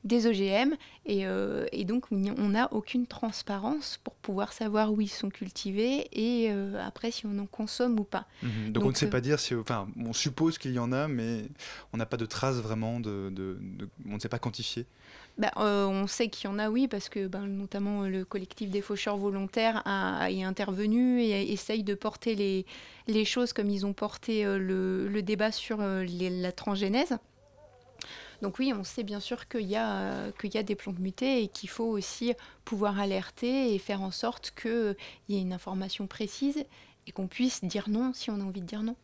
des 0.04 0.28
OGM. 0.28 0.74
Et, 1.06 1.26
euh, 1.26 1.66
et 1.72 1.86
donc, 1.86 2.12
on 2.12 2.50
n'a 2.50 2.68
aucune 2.74 3.08
transparence 3.08 4.00
pour 4.04 4.14
pouvoir 4.16 4.52
savoir 4.52 4.92
où 4.92 5.00
ils 5.00 5.08
sont 5.08 5.30
cultivés 5.30 6.08
et 6.12 6.52
euh, 6.52 6.86
après 6.86 7.12
si 7.12 7.26
on 7.26 7.38
en 7.40 7.46
consomme 7.46 7.98
ou 7.98 8.04
pas. 8.04 8.26
Mhm. 8.44 8.74
Donc, 8.74 8.84
on 8.84 8.90
ne 8.90 8.94
sait 8.96 9.06
euh, 9.06 9.10
pas 9.10 9.22
dire 9.22 9.40
si. 9.40 9.56
Enfin, 9.56 9.88
on 9.98 10.12
suppose 10.12 10.58
qu'il 10.58 10.74
y 10.74 10.80
en 10.80 10.92
a, 10.92 11.08
mais 11.08 11.44
on 11.94 11.98
n'a 11.98 12.06
pas 12.06 12.18
de 12.18 12.26
traces 12.26 12.58
vraiment 12.58 13.00
de. 13.00 13.30
de- 13.32 13.58
de- 13.62 13.90
on 14.10 14.16
ne 14.16 14.20
sait 14.20 14.30
pas 14.30 14.40
quantifier. 14.40 14.86
Bah, 15.38 15.52
euh, 15.58 15.86
on 15.86 16.08
sait 16.08 16.30
qu'il 16.30 16.50
y 16.50 16.54
en 16.54 16.58
a, 16.58 16.70
oui, 16.70 16.88
parce 16.88 17.10
que 17.10 17.28
ben, 17.28 17.46
notamment 17.46 18.04
le 18.04 18.26
collectif 18.26 18.72
des 18.72 18.82
faucheurs 18.82 19.18
volontaires 19.18 19.84
a, 19.86 20.32
est 20.32 20.44
intervenu 20.44 21.22
et 21.22 21.52
essaye 21.52 21.84
de 21.84 21.94
porter 21.94 22.66
les, 23.08 23.26
choses 23.26 23.54
comme 23.54 23.70
ils 23.70 23.86
ont 23.86 23.94
porté 23.94 24.46
euh, 24.46 24.58
le, 24.58 25.22
débat 25.22 25.52
sur 25.52 25.80
euh, 25.82 26.04
la 26.04 26.52
transgénèse. 26.52 27.18
Donc 28.42 28.58
oui, 28.58 28.74
on 28.76 28.84
sait 28.84 29.04
bien 29.04 29.20
sûr 29.20 29.48
qu'il 29.48 29.62
y, 29.62 29.74
y 29.74 29.78
a 29.78 30.64
des 30.64 30.76
plantes 30.76 31.00
mutées 31.00 31.44
et 31.44 31.48
qu'il 31.48 31.70
faut 31.70 31.86
aussi 31.86 32.34
pouvoir 32.66 33.00
alerter 33.00 33.74
et 33.74 33.80
faire 33.80 34.02
en 34.02 34.12
sorte 34.12 34.54
qu'il 34.60 34.96
y 35.30 35.38
ait 35.38 35.42
une 35.42 35.54
information 35.54 36.08
précise 36.08 36.66
et 37.08 37.12
qu'on 37.12 37.28
puisse 37.28 37.64
dire 37.64 37.90
non 37.90 38.12
si 38.14 38.30
on 38.30 38.40
a 38.40 38.44
envie 38.44 38.62
de 38.62 38.68
dire 38.68 38.84
non. 38.84 38.96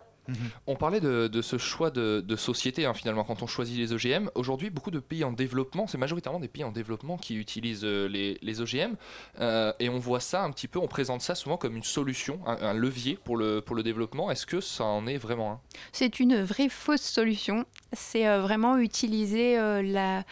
On 0.67 0.75
parlait 0.75 1.01
de, 1.01 1.27
de 1.27 1.41
ce 1.41 1.57
choix 1.57 1.91
de, 1.91 2.23
de 2.25 2.35
société 2.35 2.85
hein, 2.85 2.93
finalement 2.93 3.23
quand 3.23 3.41
on 3.43 3.47
choisit 3.47 3.77
les 3.77 3.93
OGM. 3.93 4.29
Aujourd'hui, 4.35 4.69
beaucoup 4.69 4.91
de 4.91 4.99
pays 4.99 5.23
en 5.23 5.31
développement, 5.33 5.87
c'est 5.87 5.97
majoritairement 5.97 6.39
des 6.39 6.47
pays 6.47 6.63
en 6.63 6.71
développement 6.71 7.17
qui 7.17 7.35
utilisent 7.35 7.83
euh, 7.83 8.07
les, 8.07 8.37
les 8.41 8.61
OGM. 8.61 8.95
euh, 9.39 9.73
et 9.79 9.89
on 9.89 9.99
voit 9.99 10.19
ça 10.19 10.43
un 10.43 10.51
petit 10.51 10.67
peu, 10.67 10.79
on 10.79 10.87
présente 10.87 11.21
ça 11.21 11.35
souvent 11.35 11.57
comme 11.57 11.75
une 11.75 11.83
solution, 11.83 12.39
un, 12.47 12.57
un 12.61 12.73
levier 12.73 13.17
pour 13.23 13.35
le, 13.37 13.61
pour 13.61 13.75
le 13.75 13.83
développement. 13.83 14.31
Est-ce 14.31 14.45
que 14.45 14.61
ça 14.61 14.85
en 14.85 15.07
est 15.07 15.17
vraiment 15.17 15.51
un? 15.51 15.59
C'est 15.91 16.19
une 16.19 16.41
vraie 16.43 16.69
fausse 16.69 17.01
solution. 17.01 17.65
C'est 17.91 18.27
euh, 18.27 18.41
vraiment 18.41 18.77
utiliser 18.77 19.57
euh, 19.59 19.81
la, 19.81 20.23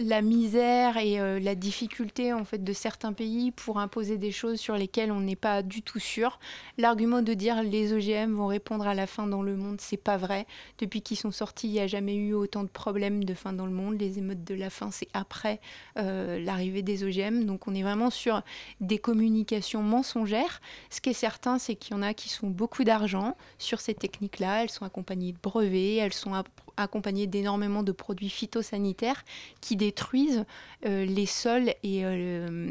la 0.00 0.22
misère 0.22 0.96
et 0.96 1.20
euh, 1.20 1.40
la 1.40 1.54
difficulté 1.54 2.32
en 2.32 2.44
fait 2.44 2.62
de 2.62 2.72
certains 2.72 3.12
pays 3.12 3.50
pour 3.50 3.78
imposer 3.78 4.18
des 4.18 4.30
choses 4.30 4.58
sur 4.58 4.76
lesquelles 4.76 5.12
on 5.12 5.20
n'est 5.20 5.36
pas 5.36 5.62
du 5.62 5.82
tout 5.82 5.98
sûr. 5.98 6.38
L'argument 6.76 7.22
de 7.22 7.34
dire 7.34 7.62
les 7.62 7.92
OGM 7.92 8.34
vont 8.34 8.46
répondre 8.46 8.86
à 8.86 8.94
la 8.94 9.06
faim 9.06 9.26
dans 9.26 9.42
le 9.42 9.56
monde, 9.56 9.80
c'est 9.80 9.96
pas 9.96 10.16
vrai. 10.16 10.46
Depuis 10.78 11.02
qu'ils 11.02 11.16
sont 11.16 11.30
sortis, 11.30 11.68
il 11.68 11.72
n'y 11.72 11.80
a 11.80 11.86
jamais 11.86 12.14
eu 12.14 12.34
autant 12.34 12.62
de 12.62 12.68
problèmes 12.68 13.24
de 13.24 13.34
faim 13.34 13.52
dans 13.52 13.66
le 13.66 13.72
monde. 13.72 13.98
Les 13.98 14.18
émeutes 14.18 14.44
de 14.44 14.54
la 14.54 14.70
faim, 14.70 14.90
c'est 14.92 15.08
après 15.14 15.60
euh, 15.98 16.38
l'arrivée 16.38 16.82
des 16.82 17.04
OGM. 17.04 17.44
Donc 17.44 17.66
on 17.68 17.74
est 17.74 17.82
vraiment 17.82 18.10
sur 18.10 18.42
des 18.80 18.98
communications 18.98 19.82
mensongères. 19.82 20.60
Ce 20.90 21.00
qui 21.00 21.10
est 21.10 21.14
certain, 21.14 21.58
c'est 21.58 21.74
qu'il 21.74 21.94
y 21.94 21.98
en 21.98 22.02
a 22.02 22.14
qui 22.14 22.28
sont 22.28 22.48
beaucoup 22.48 22.84
d'argent 22.84 23.36
sur 23.58 23.80
ces 23.80 23.94
techniques-là. 23.94 24.62
Elles 24.62 24.70
sont 24.70 24.84
accompagnées 24.84 25.32
de 25.32 25.38
brevets, 25.42 25.96
elles 25.96 26.12
sont 26.12 26.34
accompagnées 26.78 27.26
d'énormément 27.26 27.82
de 27.82 27.92
produits 27.92 28.30
phytosanitaires 28.30 29.24
qui 29.60 29.76
détruisent 29.76 30.44
euh, 30.86 31.04
les 31.04 31.26
sols 31.26 31.74
euh, 31.84 32.70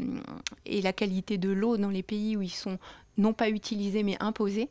et 0.66 0.82
la 0.82 0.92
qualité 0.92 1.38
de 1.38 1.50
l'eau 1.50 1.76
dans 1.76 1.90
les 1.90 2.02
pays 2.02 2.36
où 2.36 2.42
ils 2.42 2.48
sont 2.48 2.78
non 3.16 3.32
pas 3.32 3.48
utilisés 3.50 4.02
mais 4.02 4.16
imposés. 4.20 4.68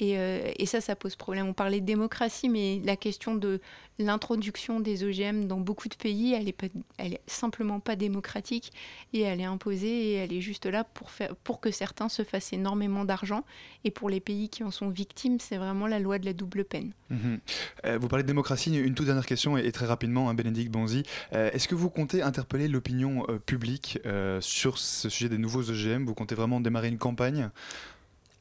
Et, 0.00 0.18
euh, 0.18 0.50
et 0.56 0.66
ça, 0.66 0.80
ça 0.80 0.94
pose 0.94 1.16
problème. 1.16 1.46
On 1.46 1.52
parlait 1.52 1.80
de 1.80 1.86
démocratie, 1.86 2.48
mais 2.48 2.80
la 2.84 2.96
question 2.96 3.34
de 3.34 3.60
l'introduction 3.98 4.78
des 4.78 5.04
OGM 5.04 5.46
dans 5.46 5.58
beaucoup 5.58 5.88
de 5.88 5.94
pays, 5.94 6.34
elle 6.34 6.48
est, 6.48 6.52
pas, 6.52 6.66
elle 6.98 7.14
est 7.14 7.20
simplement 7.26 7.80
pas 7.80 7.96
démocratique 7.96 8.72
et 9.14 9.20
elle 9.22 9.40
est 9.40 9.44
imposée 9.44 9.88
et 9.88 10.12
elle 10.14 10.34
est 10.34 10.42
juste 10.42 10.66
là 10.66 10.84
pour, 10.84 11.10
faire, 11.10 11.34
pour 11.36 11.60
que 11.60 11.70
certains 11.70 12.10
se 12.10 12.22
fassent 12.24 12.52
énormément 12.52 13.06
d'argent. 13.06 13.42
Et 13.84 13.90
pour 13.90 14.10
les 14.10 14.20
pays 14.20 14.50
qui 14.50 14.64
en 14.64 14.70
sont 14.70 14.90
victimes, 14.90 15.40
c'est 15.40 15.56
vraiment 15.56 15.86
la 15.86 15.98
loi 15.98 16.18
de 16.18 16.26
la 16.26 16.34
double 16.34 16.64
peine. 16.64 16.92
Mhm. 17.08 17.38
Euh, 17.86 17.98
vous 17.98 18.08
parlez 18.08 18.22
de 18.22 18.28
démocratie, 18.28 18.76
une 18.76 18.94
toute 18.94 19.06
dernière 19.06 19.26
question 19.26 19.56
et, 19.56 19.72
très 19.72 19.86
rapidement, 19.86 20.28
hein, 20.28 20.34
Bénédicte 20.34 20.70
Bonzi. 20.70 21.04
Euh, 21.32 21.50
Est-ce 21.52 21.68
que 21.68 21.74
vous 21.74 21.88
comptez 21.88 22.20
interpeller 22.20 22.68
l'opinion 22.68 23.26
publique 23.46 23.98
sur 24.40 24.78
ce 24.78 25.08
sujet 25.08 25.28
des 25.28 25.38
nouveaux 25.38 25.70
OGM 25.70 26.04
Vous 26.04 26.14
comptez 26.14 26.34
vraiment 26.34 26.60
démarrer 26.60 26.88
une 26.88 26.98
campagne? 26.98 27.50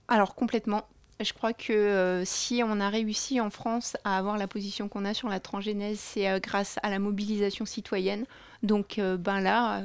Alors 0.08 0.36
complètement. 0.36 0.88
Je 1.22 1.32
crois 1.32 1.54
que 1.54 1.72
euh, 1.72 2.26
si 2.26 2.62
on 2.62 2.82
a 2.82 2.90
réussi 2.90 3.40
en 3.40 3.50
France 3.50 3.96
à 4.04 4.18
avoir 4.18 4.38
la 4.38 4.48
position 4.48 4.90
qu'on 4.90 5.06
a 5.06 5.14
sur 5.14 5.30
la 5.30 5.40
transgénèse, 5.40 5.98
c'est 5.98 6.30
euh, 6.30 6.40
grâce 6.40 6.78
à 6.84 6.90
la 6.90 7.00
mobilisation 7.00 7.66
citoyenne. 7.66 8.26
Donc 8.64 9.00
euh, 9.00 9.16
ben 9.16 9.40
là, 9.40 9.82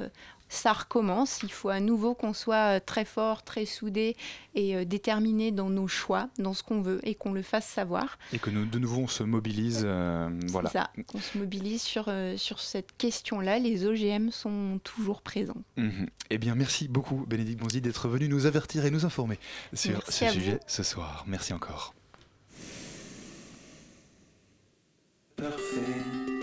ça 0.50 0.74
recommence. 0.74 1.40
Il 1.42 1.50
faut 1.50 1.70
à 1.70 1.80
nouveau 1.80 2.14
qu'on 2.14 2.34
soit 2.34 2.76
euh, 2.76 2.80
très 2.84 3.06
fort, 3.06 3.42
très 3.42 3.64
soudé 3.64 4.16
et 4.54 4.76
euh, 4.76 4.84
déterminé 4.84 5.52
dans 5.52 5.70
nos 5.70 5.88
choix, 5.88 6.28
dans 6.38 6.52
ce 6.52 6.62
qu'on 6.62 6.82
veut 6.82 7.00
et 7.04 7.14
qu'on 7.14 7.32
le 7.32 7.40
fasse 7.42 7.66
savoir. 7.66 8.18
et 8.34 8.38
que 8.38 8.50
nous, 8.50 8.66
de 8.66 8.78
nouveau 8.78 8.98
on 8.98 9.06
se 9.06 9.22
mobilise 9.22 9.82
euh, 9.84 10.28
voilà. 10.48 10.68
C'est 10.68 10.78
ça, 10.78 10.90
qu'on 11.06 11.20
se 11.20 11.38
mobilise 11.38 11.80
sur, 11.80 12.06
euh, 12.08 12.36
sur 12.36 12.60
cette 12.60 12.96
question-là. 12.98 13.58
Les 13.58 13.86
OGM 13.86 14.30
sont 14.30 14.80
toujours 14.84 15.22
présents. 15.22 15.62
Mhm. 15.76 16.08
Eh 16.30 16.38
bien, 16.38 16.54
merci 16.54 16.88
beaucoup, 16.88 17.24
Bénédicte 17.26 17.60
Bonzi, 17.60 17.80
d'être 17.80 18.08
venu 18.08 18.28
nous 18.28 18.46
avertir 18.46 18.84
et 18.84 18.90
nous 18.90 19.06
informer 19.06 19.38
sur 19.72 19.92
Merci 19.92 20.12
ce 20.12 20.24
vous. 20.26 20.32
sujet 20.32 20.60
ce 20.66 20.82
soir. 20.82 21.24
Merci 21.26 21.52
encore. 21.52 21.94
parfait, 25.36 26.39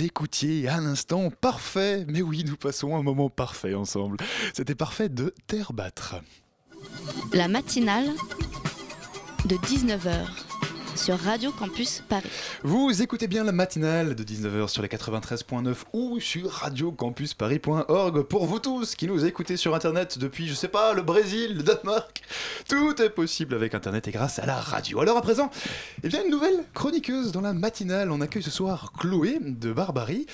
Écoutiez 0.00 0.68
à 0.68 0.80
l'instant 0.80 1.30
parfait, 1.30 2.04
mais 2.08 2.22
oui, 2.22 2.44
nous 2.46 2.56
passons 2.56 2.96
un 2.96 3.02
moment 3.02 3.28
parfait 3.28 3.74
ensemble. 3.74 4.16
C'était 4.52 4.74
parfait 4.74 5.08
de 5.08 5.34
Terre 5.46 5.72
battre. 5.72 6.16
La 7.32 7.48
matinale 7.48 8.10
de 9.44 9.56
19h 9.56 10.43
sur 10.96 11.18
Radio 11.18 11.50
Campus 11.50 12.02
Paris. 12.08 12.28
Vous 12.62 13.02
écoutez 13.02 13.26
bien 13.26 13.44
la 13.44 13.52
matinale 13.52 14.14
de 14.14 14.22
19h 14.22 14.68
sur 14.68 14.82
les 14.82 14.88
93.9 14.88 15.74
ou 15.92 16.20
sur 16.20 16.50
radiocampusparis.org 16.50 18.22
pour 18.22 18.46
vous 18.46 18.58
tous 18.58 18.94
qui 18.94 19.06
nous 19.06 19.24
écoutez 19.24 19.56
sur 19.56 19.74
internet 19.74 20.18
depuis, 20.18 20.46
je 20.46 20.54
sais 20.54 20.68
pas, 20.68 20.92
le 20.92 21.02
Brésil, 21.02 21.56
le 21.56 21.62
Danemark. 21.62 22.22
Tout 22.68 23.00
est 23.02 23.10
possible 23.10 23.54
avec 23.54 23.74
internet 23.74 24.06
et 24.08 24.12
grâce 24.12 24.38
à 24.38 24.46
la 24.46 24.56
radio. 24.56 25.00
Alors 25.00 25.16
à 25.16 25.22
présent, 25.22 25.50
eh 26.02 26.08
bien 26.08 26.22
une 26.24 26.30
nouvelle 26.30 26.64
chroniqueuse 26.74 27.32
dans 27.32 27.40
la 27.40 27.52
matinale. 27.52 28.10
On 28.10 28.20
accueille 28.20 28.42
ce 28.42 28.50
soir 28.50 28.92
Chloé 28.98 29.38
de 29.40 29.72
Barbarie. 29.72 30.26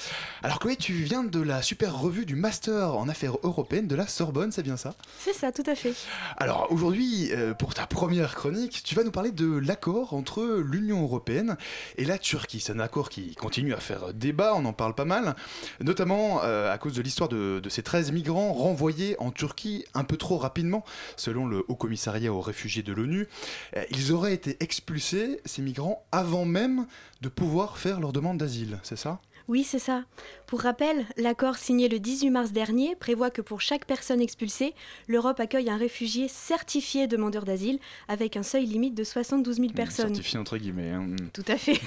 Alors 0.42 0.58
Chloé, 0.58 0.76
tu 0.76 0.92
viens 0.92 1.24
de 1.24 1.40
la 1.40 1.62
super 1.62 1.98
revue 1.98 2.26
du 2.26 2.36
Master 2.36 2.96
en 2.96 3.08
affaires 3.08 3.36
européennes 3.42 3.86
de 3.86 3.96
la 3.96 4.06
Sorbonne, 4.06 4.52
c'est 4.52 4.62
bien 4.62 4.76
ça? 4.76 4.94
C'est 5.18 5.34
ça, 5.34 5.52
tout 5.52 5.64
à 5.66 5.74
fait. 5.74 5.94
Alors 6.36 6.68
aujourd'hui, 6.70 7.30
euh, 7.32 7.54
pour 7.54 7.74
ta 7.74 7.86
première 7.86 8.34
chronique, 8.34 8.82
tu 8.84 8.94
vas 8.94 9.04
nous 9.04 9.10
parler 9.10 9.30
de 9.30 9.58
l'accord 9.58 10.14
entre 10.14 10.49
l'Union 10.58 11.02
européenne 11.02 11.56
et 11.96 12.04
la 12.04 12.18
Turquie. 12.18 12.60
C'est 12.60 12.72
un 12.72 12.80
accord 12.80 13.08
qui 13.08 13.34
continue 13.34 13.74
à 13.74 13.78
faire 13.78 14.12
débat, 14.14 14.54
on 14.54 14.64
en 14.64 14.72
parle 14.72 14.94
pas 14.94 15.04
mal, 15.04 15.34
notamment 15.80 16.42
euh, 16.44 16.72
à 16.72 16.78
cause 16.78 16.94
de 16.94 17.02
l'histoire 17.02 17.28
de, 17.28 17.60
ces 17.68 17.82
13 17.82 18.12
migrants 18.12 18.52
renvoyés 18.52 19.16
en 19.18 19.30
Turquie 19.30 19.84
un 19.94 20.04
peu 20.04 20.16
trop 20.16 20.38
rapidement, 20.38 20.84
selon 21.16 21.46
le 21.46 21.64
Haut 21.68 21.76
Commissariat 21.76 22.32
aux 22.32 22.40
réfugiés 22.40 22.82
de 22.82 22.92
l'ONU. 22.92 23.28
Euh, 23.76 23.84
Ils 23.90 24.12
auraient 24.12 24.34
été 24.34 24.56
expulsés, 24.60 25.40
ces 25.44 25.62
migrants, 25.62 26.04
avant 26.12 26.44
même 26.44 26.86
de 27.20 27.28
pouvoir 27.28 27.78
faire 27.78 28.00
leur 28.00 28.12
demande 28.12 28.38
d'asile, 28.38 28.78
c'est 28.82 28.96
ça? 28.96 29.20
Oui, 29.50 29.64
c'est 29.64 29.80
ça. 29.80 30.04
Pour 30.46 30.60
rappel, 30.60 31.06
l'accord 31.16 31.56
signé 31.56 31.88
le 31.88 31.98
18 31.98 32.30
mars 32.30 32.52
dernier 32.52 32.94
prévoit 32.94 33.30
que 33.30 33.42
pour 33.42 33.60
chaque 33.60 33.84
personne 33.84 34.20
expulsée, 34.20 34.74
l'Europe 35.08 35.40
accueille 35.40 35.68
un 35.70 35.76
réfugié 35.76 36.28
certifié 36.28 37.08
demandeur 37.08 37.44
d'asile 37.44 37.80
avec 38.06 38.36
un 38.36 38.44
seuil 38.44 38.64
limite 38.64 38.94
de 38.94 39.02
72 39.02 39.56
000 39.56 39.72
personnes. 39.72 40.14
Certifié 40.14 40.38
entre 40.38 40.56
guillemets. 40.56 40.90
hein. 40.90 41.08
Tout 41.32 41.42
à 41.48 41.56
fait. 41.56 41.80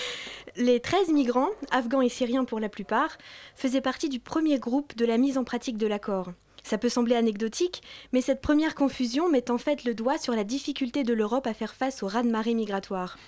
Les 0.56 0.78
13 0.78 1.08
migrants, 1.08 1.48
afghans 1.72 2.02
et 2.02 2.08
syriens 2.08 2.44
pour 2.44 2.60
la 2.60 2.68
plupart, 2.68 3.18
faisaient 3.56 3.80
partie 3.80 4.08
du 4.08 4.20
premier 4.20 4.60
groupe 4.60 4.96
de 4.96 5.04
la 5.04 5.18
mise 5.18 5.38
en 5.38 5.42
pratique 5.42 5.76
de 5.76 5.88
l'accord. 5.88 6.30
Ça 6.62 6.78
peut 6.78 6.88
sembler 6.88 7.16
anecdotique, 7.16 7.82
mais 8.12 8.20
cette 8.20 8.40
première 8.40 8.76
confusion 8.76 9.28
met 9.28 9.50
en 9.50 9.58
fait 9.58 9.82
le 9.82 9.94
doigt 9.94 10.18
sur 10.18 10.34
la 10.34 10.44
difficulté 10.44 11.02
de 11.02 11.14
l'Europe 11.14 11.48
à 11.48 11.54
faire 11.54 11.74
face 11.74 12.04
au 12.04 12.06
raz-de-marée 12.06 12.54
migratoire. 12.54 13.18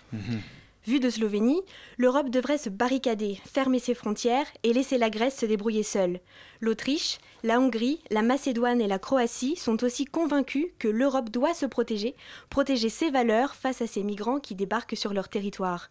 Vu 0.87 0.99
de 0.99 1.11
Slovénie, 1.11 1.61
l'Europe 1.99 2.31
devrait 2.31 2.57
se 2.57 2.71
barricader, 2.71 3.39
fermer 3.45 3.79
ses 3.79 3.93
frontières 3.95 4.47
et 4.63 4.73
laisser 4.73 4.97
la 4.97 5.11
Grèce 5.11 5.37
se 5.39 5.45
débrouiller 5.45 5.83
seule. 5.83 6.21
L'Autriche, 6.63 7.19
la 7.43 7.61
Hongrie, 7.61 8.01
la 8.11 8.23
Macédoine 8.23 8.81
et 8.81 8.87
la 8.87 8.99
Croatie 8.99 9.57
sont 9.57 9.85
aussi 9.85 10.07
convaincus 10.07 10.69
que 10.79 10.89
l'Europe 10.89 11.29
doit 11.29 11.53
se 11.53 11.67
protéger, 11.67 12.15
protéger 12.49 12.89
ses 12.89 13.11
valeurs 13.11 13.55
face 13.55 13.83
à 13.83 13.87
ces 13.87 14.03
migrants 14.03 14.41
qui 14.41 14.55
débarquent 14.55 14.97
sur 14.97 15.13
leur 15.13 15.29
territoire. 15.29 15.91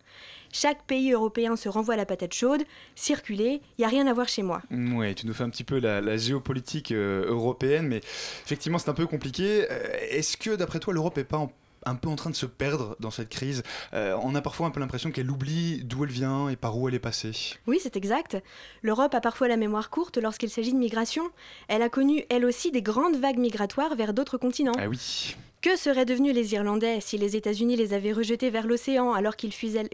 Chaque 0.52 0.84
pays 0.86 1.12
européen 1.12 1.56
se 1.56 1.70
renvoie 1.70 1.96
la 1.96 2.08
patate 2.08 2.34
chaude, 2.34 2.64
circuler, 2.96 3.62
y 3.78 3.84
a 3.84 3.88
rien 3.90 4.08
à 4.08 4.14
voir 4.14 4.28
chez 4.28 4.42
moi. 4.42 4.64
Ouais, 4.72 5.14
tu 5.14 5.28
nous 5.28 5.34
fais 5.36 5.44
un 5.44 5.50
petit 5.52 5.64
peu 5.64 5.78
la, 5.80 6.02
la 6.02 6.18
géopolitique 6.18 6.92
euh, 6.92 7.28
européenne, 7.30 7.88
mais 7.88 7.98
effectivement 8.44 8.80
c'est 8.80 8.90
un 8.90 8.94
peu 8.96 9.06
compliqué. 9.06 9.68
Euh, 9.70 9.84
Est-ce 10.10 10.36
que 10.36 10.56
d'après 10.56 10.80
toi 10.80 10.94
l'Europe 10.96 11.18
est 11.20 11.24
pas 11.24 11.38
en- 11.38 11.52
un 11.86 11.96
peu 11.96 12.10
en 12.10 12.16
train 12.16 12.30
de 12.30 12.36
se 12.36 12.46
perdre 12.46 12.96
dans 13.00 13.12
cette 13.12 13.30
crise 13.30 13.64
Euh, 13.94 14.18
On 14.22 14.36
a 14.36 14.42
parfois 14.42 14.68
un 14.68 14.72
peu 14.72 14.80
l'impression 14.80 15.12
qu'elle 15.12 15.30
oublie 15.30 15.84
d'où 15.84 16.04
elle 16.04 16.12
vient 16.12 16.50
et 16.50 16.56
par 16.56 16.78
où 16.78 16.88
elle 16.88 16.96
est 16.96 17.00
passée. 17.00 17.32
Oui, 17.68 17.80
c'est 17.82 17.96
exact. 17.96 18.38
L'Europe 18.82 19.14
a 19.14 19.22
parfois 19.22 19.48
la 19.48 19.58
mémoire 19.58 19.90
courte 19.90 20.18
lorsqu'il 20.18 20.50
s'agit 20.50 20.74
de 20.74 20.78
migration. 20.78 21.24
Elle 21.68 21.82
a 21.82 21.90
connu, 21.90 22.24
elle 22.30 22.46
aussi, 22.46 22.72
des 22.72 22.82
grandes 22.82 23.16
vagues 23.18 23.38
migratoires 23.40 23.96
vers 23.96 24.14
d'autres 24.14 24.38
continents. 24.38 24.74
Ah 24.78 24.88
oui. 24.88 25.36
Que 25.62 25.76
seraient 25.76 26.06
devenus 26.06 26.34
les 26.34 26.54
Irlandais 26.54 27.00
si 27.02 27.18
les 27.18 27.36
États-Unis 27.36 27.76
les 27.76 27.94
avaient 27.94 28.14
rejetés 28.14 28.50
vers 28.50 28.66
l'océan 28.66 29.12
alors 29.12 29.36
qu'ils 29.36 29.52
fuyaient, 29.52 29.90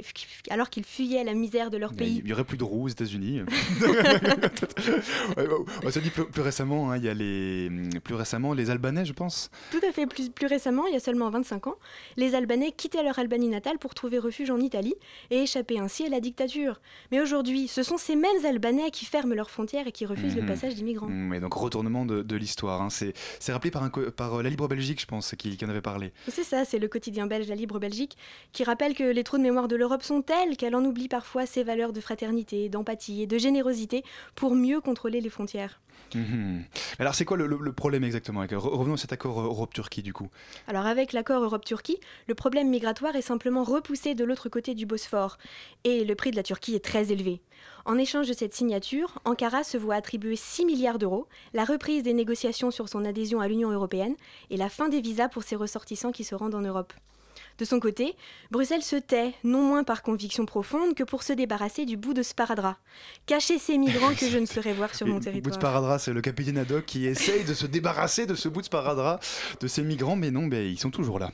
alors 0.52 0.70
qu'ils 0.70 0.86
fuyaient 0.86 1.24
la 1.24 1.34
misère 1.34 1.72
de 1.72 1.78
leur 1.78 1.92
Il 1.94 1.98
pays? 1.98 2.22
y 2.24 2.34
aurait 2.34 2.44
plus 2.44 2.58
de 2.58 2.64
roues 2.64 2.84
aux 2.86 2.88
États-Unis. 2.88 3.42
On 5.84 5.90
s'est 5.90 6.02
dit 6.02 6.10
plus, 6.12 6.26
plus 6.26 6.42
récemment, 6.42 6.92
hein, 6.92 6.98
il 6.98 7.04
y 7.04 7.10
a 7.10 7.14
les 7.14 7.70
plus 8.04 8.16
récemment 8.16 8.54
les 8.54 8.70
Albanais, 8.70 9.06
je 9.06 9.14
pense. 9.14 9.50
Tout 9.72 9.80
à 9.88 9.92
fait. 9.92 10.06
Plus, 10.06 10.30
plus 10.30 10.48
récemment, 10.48 10.86
il 10.88 10.94
y 10.94 10.98
a 10.98 11.00
seulement 11.00 11.30
25 11.30 11.68
ans, 11.68 11.76
les 12.18 12.36
Albanais 12.36 12.72
quittaient 12.72 13.04
leur 13.04 13.18
Albanie 13.18 13.48
natale 13.50 13.78
pour 13.80 13.96
trouver 13.96 14.20
refuge 14.20 14.50
en 14.52 14.60
Italie 14.60 14.94
et 15.32 15.38
échapper 15.40 15.80
ainsi 15.80 16.06
à 16.06 16.10
la 16.10 16.20
dictature. 16.20 16.80
Mais 17.12 17.22
aujourd'hui, 17.22 17.68
ce 17.68 17.82
sont 17.84 17.98
ces 17.98 18.16
mêmes 18.16 18.46
Albanais 18.46 18.92
qui 18.92 19.06
ferment 19.06 19.34
leurs 19.34 19.50
frontières 19.50 19.88
et 19.88 19.92
qui 19.92 20.06
refusent 20.06 20.36
le 20.36 20.42
Mhm. 20.42 20.48
passage 20.48 20.76
des 20.76 20.84
migrants. 20.84 21.08
Mm, 21.08 21.30
Mais 21.30 21.40
donc 21.40 21.54
retournement 21.54 22.06
de, 22.06 22.22
de 22.22 22.36
l'histoire. 22.36 22.82
hein. 22.82 22.90
C'est 22.92 23.14
rappelé 23.52 23.72
par, 23.72 23.84
un 23.84 23.90
par 23.90 24.36
euh, 24.40 24.44
la 24.44 24.50
Libre 24.50 24.68
Belgique, 24.68 25.02
je 25.02 25.06
pense, 25.08 25.34
qui, 25.38 25.55
qui 25.58 25.66
en 25.66 25.70
avait 25.70 25.82
parlé. 25.82 26.12
C'est 26.28 26.44
ça, 26.44 26.66
c'est 26.66 26.80
le 26.80 26.88
quotidien 26.88 27.28
belge 27.28 27.48
La 27.48 27.56
Libre 27.56 27.80
Belgique 27.80 28.18
qui 28.52 28.64
rappelle 28.64 28.94
que 28.94 29.04
les 29.04 29.24
trous 29.24 29.38
de 29.38 29.44
mémoire 29.44 29.68
de 29.68 29.76
l'Europe 29.76 30.04
sont 30.04 30.22
tels 30.22 30.58
qu'elle 30.58 30.76
en 30.76 30.84
oublie 30.84 31.08
parfois 31.08 31.46
ses 31.46 31.64
valeurs 31.64 31.94
de 31.94 32.02
fraternité, 32.02 32.70
d'empathie 32.70 33.22
et 33.22 33.28
de 33.28 33.38
générosité 33.38 34.04
pour 34.36 34.56
mieux 34.56 34.82
contrôler 34.82 35.22
les 35.22 35.30
frontières. 35.30 35.80
Mhm. 36.14 36.64
Alors 37.00 37.14
c'est 37.16 37.26
quoi 37.26 37.36
le, 37.36 37.46
le- 37.46 37.74
problème 37.74 38.04
exactement 38.04 38.46
Revenons 38.50 38.94
à 38.94 38.98
cet 38.98 39.12
accord 39.12 39.40
euh, 39.40 39.46
Europe-Turquie 39.46 40.02
du 40.02 40.14
coup. 40.14 40.30
Alors 40.68 40.86
avec 40.86 41.12
l'accord 41.14 41.44
Europe-Turquie, 41.44 41.98
le 42.28 42.36
problème 42.36 42.70
migratoire 42.70 43.16
est 43.16 43.22
simplement 43.22 43.64
repoussé 43.64 44.16
de 44.16 44.24
l'autre 44.24 44.48
côté 44.48 44.76
du 44.76 44.86
Bosphore 44.86 45.38
et 45.84 46.06
le 46.06 46.16
prix 46.16 46.32
de 46.32 46.36
la 46.38 46.44
Turquie 46.44 46.76
est 46.76 46.84
très 46.84 47.12
élevé. 47.12 47.42
En 47.86 47.98
échange 47.98 48.28
de 48.28 48.34
cette 48.34 48.54
signature, 48.54 49.20
Ankara 49.26 49.64
se 49.64 49.78
voit 49.78 49.96
attribuer 49.96 50.36
6 50.36 50.66
milliards 50.66 51.00
d'euros, 51.00 51.28
la 51.54 51.66
reprise 51.66 52.04
des 52.04 52.14
négociations 52.14 52.72
sur 52.72 52.88
son 52.90 53.04
adhésion 53.06 53.42
à 53.42 53.48
l'Union 53.48 53.70
européenne 53.72 54.16
et 54.50 54.58
la 54.58 54.70
fin 54.70 54.90
des 54.90 55.02
visas 55.02 55.28
pour 55.30 55.44
ses 55.44 55.56
ressortissants 55.56 56.12
qui 56.12 56.24
se 56.24 56.34
rendent 56.36 56.56
en 56.56 56.62
Europe. 56.62 56.94
De 57.58 57.64
son 57.66 57.80
côté, 57.80 58.16
Bruxelles 58.52 58.84
se 58.84 58.98
tait, 58.98 59.34
non 59.44 59.62
moins 59.62 59.84
par 59.84 60.04
conviction 60.04 60.46
profonde 60.46 60.94
que 60.94 61.04
pour 61.04 61.24
se 61.24 61.32
débarrasser 61.32 61.86
du 61.86 61.96
bout 61.96 62.14
de 62.14 62.22
sparadrap. 62.22 62.78
Cacher 63.26 63.60
ces 63.60 63.78
migrants 63.78 64.14
que 64.14 64.28
je 64.30 64.38
ne 64.38 64.46
saurais 64.46 64.74
voir 64.74 64.94
sur 64.94 65.08
mon 65.08 65.14
bout 65.14 65.20
de 65.20 65.26
territoire. 65.26 65.56
sparadrap, 65.56 66.02
c'est 66.02 66.14
le 66.14 66.22
capitaine 66.22 66.58
Haddock 66.58 66.86
qui 66.86 67.06
essaye 67.06 67.46
de 67.46 67.54
se 67.54 67.66
débarrasser 67.66 68.26
de 68.26 68.36
ce 68.36 68.50
bout 68.50 68.60
de 68.60 68.66
sparadrap, 68.66 69.24
de 69.62 69.68
ces 69.68 69.84
migrants, 69.84 70.18
mais 70.18 70.32
non, 70.32 70.48
ben, 70.48 70.66
ils 70.66 70.80
sont 70.80 70.92
toujours 70.92 71.18
là. 71.18 71.32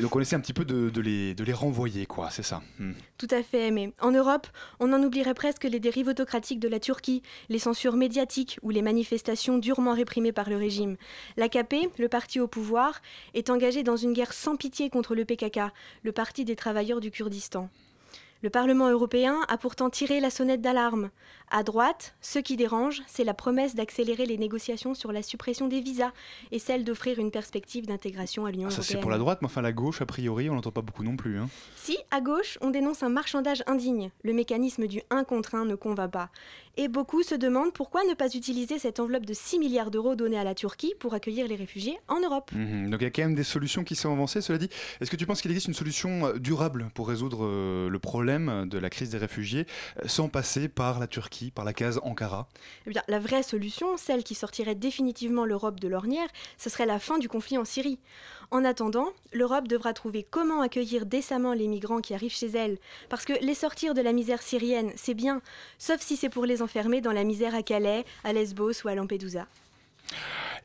Donc 0.00 0.16
on 0.16 0.20
essaie 0.20 0.36
un 0.36 0.40
petit 0.40 0.52
peu 0.52 0.64
de, 0.64 0.90
de 0.90 1.00
les, 1.00 1.34
de 1.34 1.44
les 1.44 1.52
renvoyer, 1.52 2.06
quoi, 2.06 2.30
c'est 2.30 2.42
ça. 2.42 2.62
Hmm. 2.78 2.92
Tout 3.18 3.28
à 3.30 3.42
fait, 3.42 3.70
mais 3.70 3.92
en 4.00 4.10
Europe, 4.10 4.46
on 4.80 4.92
en 4.92 5.02
oublierait 5.02 5.34
presque 5.34 5.64
les 5.64 5.80
dérives 5.80 6.08
autocratiques 6.08 6.60
de 6.60 6.68
la 6.68 6.80
Turquie, 6.80 7.22
les 7.48 7.58
censures 7.58 7.96
médiatiques 7.96 8.58
ou 8.62 8.70
les 8.70 8.82
manifestations 8.82 9.58
durement 9.58 9.94
réprimées 9.94 10.32
par 10.32 10.50
le 10.50 10.56
régime. 10.56 10.96
L'AKP, 11.36 11.90
le 11.98 12.08
parti 12.08 12.40
au 12.40 12.48
pouvoir, 12.48 13.00
est 13.34 13.50
engagé 13.50 13.82
dans 13.82 13.96
une 13.96 14.12
guerre 14.12 14.32
sans 14.32 14.56
pitié 14.56 14.90
contre 14.90 15.14
le 15.14 15.24
PKK, 15.24 15.60
le 16.02 16.12
parti 16.12 16.44
des 16.44 16.56
travailleurs 16.56 17.00
du 17.00 17.10
Kurdistan. 17.10 17.68
Le 18.42 18.50
Parlement 18.50 18.90
européen 18.90 19.40
a 19.48 19.56
pourtant 19.56 19.88
tiré 19.88 20.20
la 20.20 20.30
sonnette 20.30 20.60
d'alarme. 20.60 21.10
À 21.50 21.62
droite, 21.62 22.14
ce 22.20 22.38
qui 22.40 22.56
dérange, 22.56 23.02
c'est 23.06 23.22
la 23.22 23.34
promesse 23.34 23.74
d'accélérer 23.76 24.26
les 24.26 24.36
négociations 24.36 24.94
sur 24.94 25.12
la 25.12 25.22
suppression 25.22 25.68
des 25.68 25.80
visas 25.80 26.10
et 26.50 26.58
celle 26.58 26.82
d'offrir 26.84 27.18
une 27.20 27.30
perspective 27.30 27.86
d'intégration 27.86 28.46
à 28.46 28.50
l'Union 28.50 28.66
Ah, 28.66 28.70
ça 28.70 28.78
européenne. 28.78 28.96
c'est 28.98 29.00
pour 29.00 29.10
la 29.12 29.18
droite, 29.18 29.38
mais 29.42 29.46
enfin 29.46 29.62
la 29.62 29.72
gauche, 29.72 30.02
a 30.02 30.06
priori, 30.06 30.50
on 30.50 30.54
n'entend 30.56 30.72
pas 30.72 30.82
beaucoup 30.82 31.04
non 31.04 31.16
plus. 31.16 31.38
hein. 31.38 31.48
Si, 31.76 31.96
à 32.10 32.20
gauche, 32.20 32.58
on 32.62 32.70
dénonce 32.70 33.02
un 33.04 33.08
marchandage 33.10 33.62
indigne, 33.68 34.10
le 34.24 34.32
mécanisme 34.32 34.86
du 34.88 35.02
1 35.10 35.22
contre 35.24 35.54
1 35.54 35.66
ne 35.66 35.76
convainc 35.76 36.10
pas. 36.10 36.30
Et 36.78 36.88
beaucoup 36.88 37.22
se 37.22 37.34
demandent 37.34 37.72
pourquoi 37.72 38.02
ne 38.04 38.12
pas 38.12 38.34
utiliser 38.34 38.78
cette 38.78 39.00
enveloppe 39.00 39.24
de 39.24 39.32
6 39.32 39.58
milliards 39.58 39.90
d'euros 39.90 40.14
donnée 40.14 40.38
à 40.38 40.44
la 40.44 40.54
Turquie 40.54 40.92
pour 40.98 41.14
accueillir 41.14 41.48
les 41.48 41.54
réfugiés 41.56 41.98
en 42.08 42.20
Europe. 42.20 42.50
Mhm. 42.52 42.90
Donc 42.90 43.00
il 43.00 43.04
y 43.04 43.06
a 43.06 43.10
quand 43.10 43.22
même 43.22 43.34
des 43.34 43.44
solutions 43.44 43.82
qui 43.82 43.94
sont 43.96 44.12
avancées. 44.12 44.42
Cela 44.42 44.58
dit, 44.58 44.68
est-ce 45.00 45.10
que 45.10 45.16
tu 45.16 45.24
penses 45.24 45.40
qu'il 45.40 45.50
existe 45.52 45.68
une 45.68 45.74
solution 45.74 46.26
euh, 46.26 46.38
durable 46.38 46.90
pour 46.92 47.08
résoudre 47.08 47.46
euh, 47.46 47.88
le 47.88 47.98
problème 47.98 48.68
de 48.68 48.76
la 48.78 48.90
crise 48.90 49.08
des 49.10 49.16
réfugiés 49.16 49.64
euh, 50.04 50.08
sans 50.08 50.28
passer 50.28 50.68
par 50.68 50.98
la 50.98 51.06
Turquie, 51.06 51.35
par 51.54 51.64
la 51.64 51.72
case 51.72 52.00
Ankara 52.02 52.48
Eh 52.86 52.90
bien, 52.90 53.02
la 53.08 53.18
vraie 53.18 53.42
solution, 53.42 53.96
celle 53.96 54.24
qui 54.24 54.34
sortirait 54.34 54.74
définitivement 54.74 55.44
l'Europe 55.44 55.80
de 55.80 55.88
l'ornière, 55.88 56.28
ce 56.58 56.70
serait 56.70 56.86
la 56.86 56.98
fin 56.98 57.18
du 57.18 57.28
conflit 57.28 57.58
en 57.58 57.64
Syrie. 57.64 57.98
En 58.50 58.64
attendant, 58.64 59.08
l'Europe 59.32 59.68
devra 59.68 59.92
trouver 59.92 60.26
comment 60.28 60.60
accueillir 60.60 61.06
décemment 61.06 61.52
les 61.52 61.68
migrants 61.68 62.00
qui 62.00 62.14
arrivent 62.14 62.34
chez 62.34 62.48
elle. 62.48 62.78
Parce 63.08 63.24
que 63.24 63.32
les 63.40 63.54
sortir 63.54 63.94
de 63.94 64.00
la 64.00 64.12
misère 64.12 64.42
syrienne, 64.42 64.92
c'est 64.96 65.14
bien, 65.14 65.42
sauf 65.78 66.00
si 66.00 66.16
c'est 66.16 66.28
pour 66.28 66.46
les 66.46 66.62
enfermer 66.62 67.00
dans 67.00 67.12
la 67.12 67.24
misère 67.24 67.54
à 67.54 67.62
Calais, 67.62 68.04
à 68.24 68.32
Lesbos 68.32 68.84
ou 68.84 68.88
à 68.88 68.94
Lampedusa. 68.94 69.46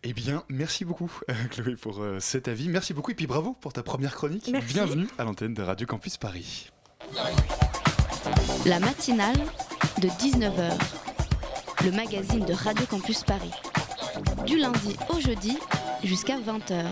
Eh 0.03 0.13
bien, 0.13 0.43
merci 0.49 0.85
beaucoup 0.85 1.11
euh, 1.29 1.33
Chloé 1.49 1.75
pour 1.75 2.01
euh, 2.01 2.19
cet 2.19 2.47
avis. 2.47 2.69
Merci 2.69 2.93
beaucoup 2.93 3.11
et 3.11 3.15
puis 3.15 3.27
bravo 3.27 3.55
pour 3.61 3.73
ta 3.73 3.83
première 3.83 4.15
chronique. 4.15 4.49
Merci. 4.51 4.73
Bienvenue 4.73 5.07
à 5.17 5.23
l'antenne 5.23 5.53
de 5.53 5.61
Radio 5.61 5.85
Campus 5.85 6.17
Paris. 6.17 6.69
La 8.65 8.79
matinale 8.79 9.37
de 10.01 10.07
19h, 10.07 10.71
le 11.85 11.91
magazine 11.91 12.43
de 12.43 12.53
Radio 12.53 12.87
Campus 12.87 13.23
Paris. 13.23 13.51
Du 14.47 14.57
lundi 14.57 14.95
au 15.09 15.19
jeudi 15.19 15.59
jusqu'à 16.03 16.39
20h. 16.39 16.85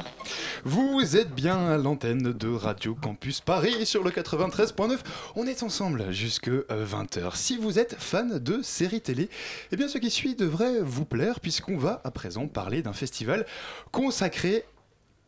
Vous 0.64 1.18
êtes 1.18 1.34
bien 1.34 1.58
à 1.70 1.78
l'antenne 1.78 2.34
de 2.34 2.50
Radio 2.50 2.94
Campus 2.94 3.42
Paris 3.42 3.88
sur 3.88 4.04
le 4.04 4.12
93.9. 4.12 5.00
On 5.36 5.48
est 5.48 5.64
ensemble 5.64 6.12
jusque 6.12 6.50
20h. 6.50 7.36
Si 7.36 7.58
vous 7.58 7.80
êtes 7.80 7.96
fan 7.98 8.38
de 8.38 8.62
séries 8.62 9.02
télé, 9.02 9.30
eh 9.72 9.76
bien 9.76 9.88
ce 9.88 9.98
qui 9.98 10.12
suit 10.12 10.36
devrait 10.36 10.80
vous 10.80 11.06
plaire 11.06 11.40
puisqu'on 11.40 11.78
va 11.78 12.02
à 12.04 12.12
présent 12.12 12.48
parler 12.48 12.84
d'un 12.84 12.94
festival 12.94 13.48
consacré 13.92 14.66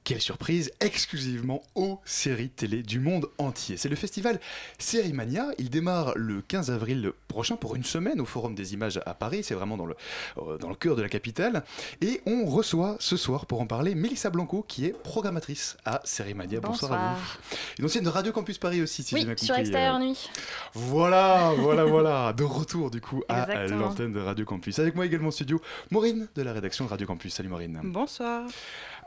quelle 0.04 0.22
surprise 0.22 0.72
Exclusivement 0.80 1.62
aux 1.76 2.00
séries 2.06 2.50
télé 2.50 2.82
du 2.82 3.00
monde 3.00 3.30
entier. 3.38 3.78
C'est 3.78 3.90
le 3.90 3.96
festival 3.96 4.40
Sérimania. 4.80 5.46
Il 5.60 5.70
démarre 5.70 6.14
le 6.16 6.42
15 6.42 6.72
avril 6.72 7.12
prochain 7.28 7.56
pour 7.56 7.76
une 7.76 7.84
semaine 7.84 8.20
au 8.20 8.26
Forum 8.26 8.56
des 8.56 8.74
Images 8.74 9.00
à 9.06 9.14
Paris. 9.14 9.44
C'est 9.44 9.54
vraiment 9.54 9.78
dans 9.78 9.86
le, 9.86 9.96
euh, 10.40 10.58
dans 10.58 10.70
le 10.70 10.76
cœur 10.76 10.96
de 10.96 11.02
la 11.02 11.10
capitale. 11.10 11.64
Et 12.02 12.22
on 12.26 12.46
reçoit 12.46 12.96
ce 13.00 13.16
soir 13.16 13.46
pour 13.46 13.62
en 13.62 13.68
parler 13.68 13.94
Mélissa 13.94 14.30
Blanco, 14.32 14.66
qui 14.68 14.86
est 14.86 14.94
programmatrice 14.94 15.78
à 15.86 16.02
Sérimania. 16.04 16.60
Bonsoir, 16.60 16.94
à 16.94 16.96
Bonsoir. 16.96 17.16
vous. 17.16 17.58
Une 17.80 17.86
ancienne 17.86 18.04
de 18.04 18.10
Radio 18.10 18.32
Campus 18.32 18.58
Paris 18.58 18.82
aussi, 18.82 19.04
si 19.04 19.14
Oui, 19.14 19.22
j'ai 19.22 19.26
bien 19.28 19.36
compris. 19.36 19.46
sur 19.46 19.56
Extérieur 19.56 19.96
euh, 19.96 20.00
Nuit. 20.00 20.30
Voilà, 20.74 21.54
voilà, 21.58 21.86
voilà. 21.86 22.34
De 22.42 22.44
retour 22.44 22.90
du 22.90 23.02
coup 23.02 23.22
à 23.30 23.68
l'antenne 23.68 24.14
de 24.14 24.20
Radio 24.20 24.46
Campus. 24.46 24.80
Avec 24.80 24.96
moi 24.96 25.06
également 25.06 25.28
en 25.28 25.32
studio, 25.32 25.62
Maureen 25.92 26.28
de 26.36 26.42
la 26.42 26.54
rédaction 26.54 26.86
de 26.86 26.90
Radio 26.90 27.06
Campus. 27.06 27.34
Salut 27.36 27.50
Maureen. 27.50 27.80
Bonsoir. 27.84 28.48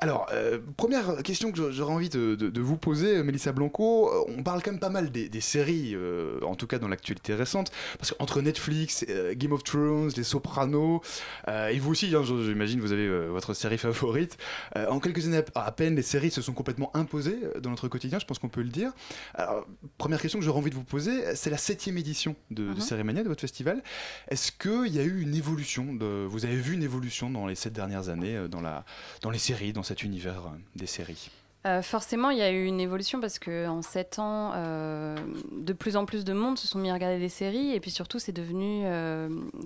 Alors, 0.05 0.27
euh, 0.35 0.59
première 0.77 1.23
question 1.23 1.51
que 1.51 1.71
j'aurais 1.73 1.95
envie 1.95 2.11
de, 2.11 2.35
de- 2.35 2.51
de 2.51 2.61
vous 2.61 2.77
poser, 2.77 3.23
Mélissa 3.23 3.53
Blanco. 3.53 4.11
Euh, 4.13 4.35
On 4.37 4.43
parle 4.43 4.63
quand 4.63 4.71
même 4.73 4.79
pas 4.79 4.91
mal 4.91 5.11
des, 5.11 5.31
des 5.31 5.41
séries, 5.41 5.95
euh, 5.95 6.39
en 6.43 6.57
tout 6.57 6.67
cas 6.67 6.79
dans 6.79 6.89
l'actualité 6.89 7.33
récente, 7.35 7.73
parce 7.99 8.13
qu'entre 8.13 8.43
Netflix, 8.43 9.07
euh, 9.09 9.33
Game 9.35 9.53
of 9.53 9.65
Thrones, 9.65 10.11
Les 10.15 10.23
Sopranos, 10.23 11.01
et 11.49 11.79
vous 11.79 11.93
aussi, 11.93 12.15
hein, 12.15 12.23
j'imagine, 12.23 12.81
vous 12.81 12.93
avez 12.93 13.09
votre 13.29 13.55
série 13.55 13.79
favorite. 13.79 14.37
en 14.77 15.01
quelques 15.01 15.25
années 15.27 15.41
à 15.55 15.73
peine, 15.73 15.97
les 15.97 16.03
séries 16.03 16.31
se 16.31 16.43
sont 16.43 16.53
complètement 16.53 16.95
imposées 16.95 17.39
dans 17.63 17.71
notre 17.71 17.89
quotidien, 17.89 18.19
je 18.19 18.27
pense 18.27 18.39
qu'on 18.39 18.51
peut 18.51 18.61
le 18.63 18.69
dire. 18.69 18.93
Alors, 19.35 19.67
première 19.97 20.21
question 20.21 20.39
que 20.39 20.45
j'aurais 20.45 20.59
envie 20.59 20.69
de 20.71 20.75
vous 20.75 20.85
poser, 20.85 21.35
c'est 21.35 21.49
la 21.49 21.57
septième 21.57 21.97
édition 21.97 22.37
de, 22.51 22.75
de. 22.75 22.81
Sérémania, 22.81 23.23
de 23.23 23.29
votre 23.29 23.41
festival. 23.41 23.83
Est-ce 24.29 24.53
qu'il 24.53 24.93
y 24.95 24.99
a 24.99 25.03
eu 25.03 25.23
une 25.23 25.35
évolution 25.35 25.95
de, 25.95 26.27
Vous 26.29 26.45
avez 26.45 26.57
vu 26.57 26.75
une 26.75 26.83
évolution 26.83 27.31
dans 27.31 27.47
les 27.47 27.55
sept 27.55 27.73
dernières 27.73 28.11
années 28.11 28.49
dans, 28.51 28.61
la, 28.61 28.85
dans 29.23 29.31
les 29.31 29.39
séries, 29.39 29.73
dans 29.73 29.83
univers 30.03 30.47
euh, 30.47 30.59
des 30.77 30.87
séries 30.87 31.31
Euh, 31.67 31.81
forcément, 31.81 32.31
il 32.31 32.39
y 32.39 32.43
a 32.43 32.51
eu 32.51 32.67
une 32.67 32.81
évolution 32.81 33.21
parce 33.21 33.39
que 33.39 33.67
en 33.67 33.81
sept 33.81 34.19
ans, 34.19 34.53
euh, 34.55 35.17
de 35.53 35.73
plus 35.73 35.97
en 35.97 36.05
plus 36.05 36.25
de 36.25 36.35
monde 36.35 36.59
se 36.59 36.67
sont 36.67 36.79
mis 36.79 36.91
à 36.91 36.95
regarder 36.95 37.19
des 37.19 37.31
séries 37.31 37.73
et 37.73 37.81
puis 37.81 37.91
surtout, 37.91 38.19
c'est 38.19 38.33
devenu, 38.33 38.85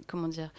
comment 0.07 0.29
dire, 0.29 0.51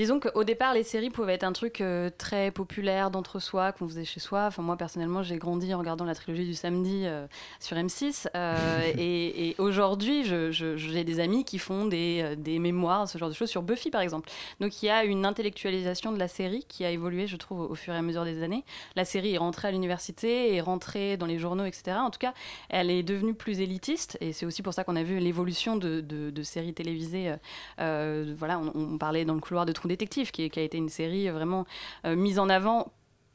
Disons 0.00 0.18
qu'au 0.18 0.44
départ, 0.44 0.72
les 0.72 0.82
séries 0.82 1.10
pouvaient 1.10 1.34
être 1.34 1.44
un 1.44 1.52
truc 1.52 1.82
euh, 1.82 2.08
très 2.16 2.50
populaire 2.50 3.10
d'entre-soi, 3.10 3.72
qu'on 3.72 3.86
faisait 3.86 4.06
chez 4.06 4.18
soi. 4.18 4.46
Enfin, 4.46 4.62
moi, 4.62 4.78
personnellement, 4.78 5.22
j'ai 5.22 5.36
grandi 5.36 5.74
en 5.74 5.78
regardant 5.78 6.06
la 6.06 6.14
trilogie 6.14 6.46
du 6.46 6.54
samedi 6.54 7.02
euh, 7.04 7.26
sur 7.60 7.76
M6. 7.76 8.28
euh, 8.34 8.92
et 8.96 9.50
et 9.50 9.54
aujourd'hui, 9.58 10.24
j'ai 10.24 11.04
des 11.04 11.20
amis 11.20 11.44
qui 11.44 11.58
font 11.58 11.84
des, 11.84 12.34
des 12.38 12.58
mémoires, 12.58 13.10
ce 13.10 13.18
genre 13.18 13.28
de 13.28 13.34
choses, 13.34 13.50
sur 13.50 13.60
Buffy, 13.60 13.90
par 13.90 14.00
exemple. 14.00 14.30
Donc, 14.58 14.82
il 14.82 14.86
y 14.86 14.88
a 14.88 15.04
une 15.04 15.26
intellectualisation 15.26 16.12
de 16.12 16.18
la 16.18 16.28
série 16.28 16.64
qui 16.66 16.86
a 16.86 16.90
évolué, 16.90 17.26
je 17.26 17.36
trouve, 17.36 17.70
au, 17.70 17.74
fur 17.74 17.92
et 17.92 17.98
à 17.98 18.00
mesure 18.00 18.24
des 18.24 18.42
années. 18.42 18.64
La 18.96 19.04
série 19.04 19.34
est 19.34 19.38
rentrée 19.38 19.68
à 19.68 19.70
l'université, 19.70 20.54
est 20.54 20.62
rentrée 20.62 21.18
dans 21.18 21.26
les 21.26 21.38
journaux, 21.38 21.66
etc. 21.66 21.98
En 22.00 22.08
tout 22.08 22.18
cas, 22.18 22.32
elle 22.70 22.90
est 22.90 23.02
devenue 23.02 23.34
plus 23.34 23.60
élitiste. 23.60 24.16
Et 24.22 24.32
c'est 24.32 24.46
aussi 24.46 24.62
pour 24.62 24.72
ça 24.72 24.82
qu'on 24.82 24.96
a 24.96 25.02
vu 25.02 25.18
l'évolution 25.18 25.76
de, 25.76 26.00
de- 26.00 26.30
de 26.30 26.42
séries 26.42 26.72
télévisées. 26.72 27.34
voilà, 27.76 28.58
on, 28.60 28.72
on 28.74 28.96
parlait 28.96 29.26
dans 29.26 29.34
le 29.34 29.40
couloir 29.40 29.66
de 29.66 29.72
Trou 29.72 29.89
Détective, 29.90 30.30
qui, 30.30 30.48
qui 30.50 30.60
a 30.60 30.62
été 30.62 30.78
une 30.78 30.88
série 30.88 31.28
vraiment 31.30 31.66
euh, 32.06 32.14
mise 32.14 32.38
en 32.38 32.48
avant 32.48 32.92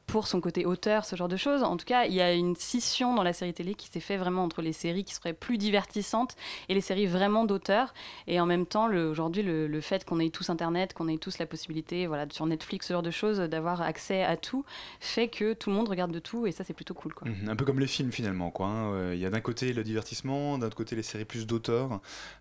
pour 0.08 0.28
son 0.28 0.40
côté 0.42 0.66
auteur, 0.66 1.04
ce 1.06 1.16
genre 1.16 1.28
de 1.28 1.38
choses. 1.38 1.64
En 1.64 1.78
tout 1.78 1.86
cas, 1.86 2.06
il 2.06 2.14
y 2.14 2.22
a 2.22 2.34
une 2.34 2.56
scission 2.56 3.16
dans 3.16 3.24
la 3.24 3.34
série 3.34 3.54
télé 3.54 3.74
qui 3.74 3.88
s'est 3.88 4.00
fait 4.00 4.18
vraiment 4.18 4.44
entre 4.44 4.62
les 4.62 4.74
séries 4.74 5.04
qui 5.04 5.14
seraient 5.14 5.34
plus 5.34 5.58
divertissantes 5.58 6.36
et 6.70 6.74
les 6.74 6.82
séries 6.82 7.08
vraiment 7.08 7.44
d'auteur. 7.46 7.94
Et 8.28 8.40
en 8.40 8.46
même 8.46 8.66
temps, 8.66 8.88
aujourd'hui, 8.94 9.42
le, 9.44 9.82
fait 9.82 10.06
qu'on 10.06 10.20
ait 10.20 10.30
tous 10.30 10.50
Internet, 10.50 10.94
qu'on 10.94 11.08
ait 11.08 11.18
tous 11.18 11.38
la 11.40 11.46
possibilité, 11.46 12.08
voilà, 12.08 12.26
sur 12.32 12.46
Netflix, 12.46 12.88
ce 12.88 12.94
genre 12.94 13.04
de 13.04 13.12
choses, 13.12 13.40
d'avoir 13.40 13.82
accès 13.82 14.24
à 14.24 14.38
tout, 14.38 14.64
fait 15.00 15.28
que 15.28 15.54
tout 15.54 15.70
le 15.70 15.76
monde 15.76 15.90
regarde 15.90 16.12
de 16.12 16.20
tout 16.20 16.48
et 16.48 16.52
ça, 16.52 16.64
c'est 16.64 16.74
plutôt 16.74 16.94
cool. 16.94 17.14
Mhm, 17.24 17.50
Un 17.50 17.56
peu 17.56 17.66
comme 17.66 17.80
les 17.80 17.88
films 17.88 18.12
finalement. 18.12 18.54
hein. 18.60 18.92
Euh, 18.94 19.12
Il 19.16 19.20
y 19.20 19.26
a 19.26 19.30
d'un 19.30 19.42
côté 19.42 19.74
le 19.74 19.84
divertissement, 19.84 20.58
d'un 20.58 20.68
autre 20.68 20.78
côté 20.78 20.96
les 20.96 21.04
séries 21.04 21.26
plus 21.26 21.46
d'auteurs. 21.48 22.00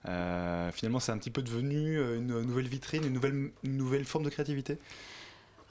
Euh, 0.08 0.70
finalement, 0.72 1.00
c'est 1.00 1.12
un 1.12 1.18
petit 1.18 1.30
peu 1.30 1.42
devenu 1.42 1.98
euh, 1.98 2.18
une 2.18 2.42
nouvelle 2.42 2.68
vitrine, 2.68 3.04
une 3.04 3.12
nouvelle, 3.12 3.50
une 3.64 3.76
nouvelle 3.76 4.04
forme 4.04 4.24
de 4.24 4.30
créativité. 4.30 4.78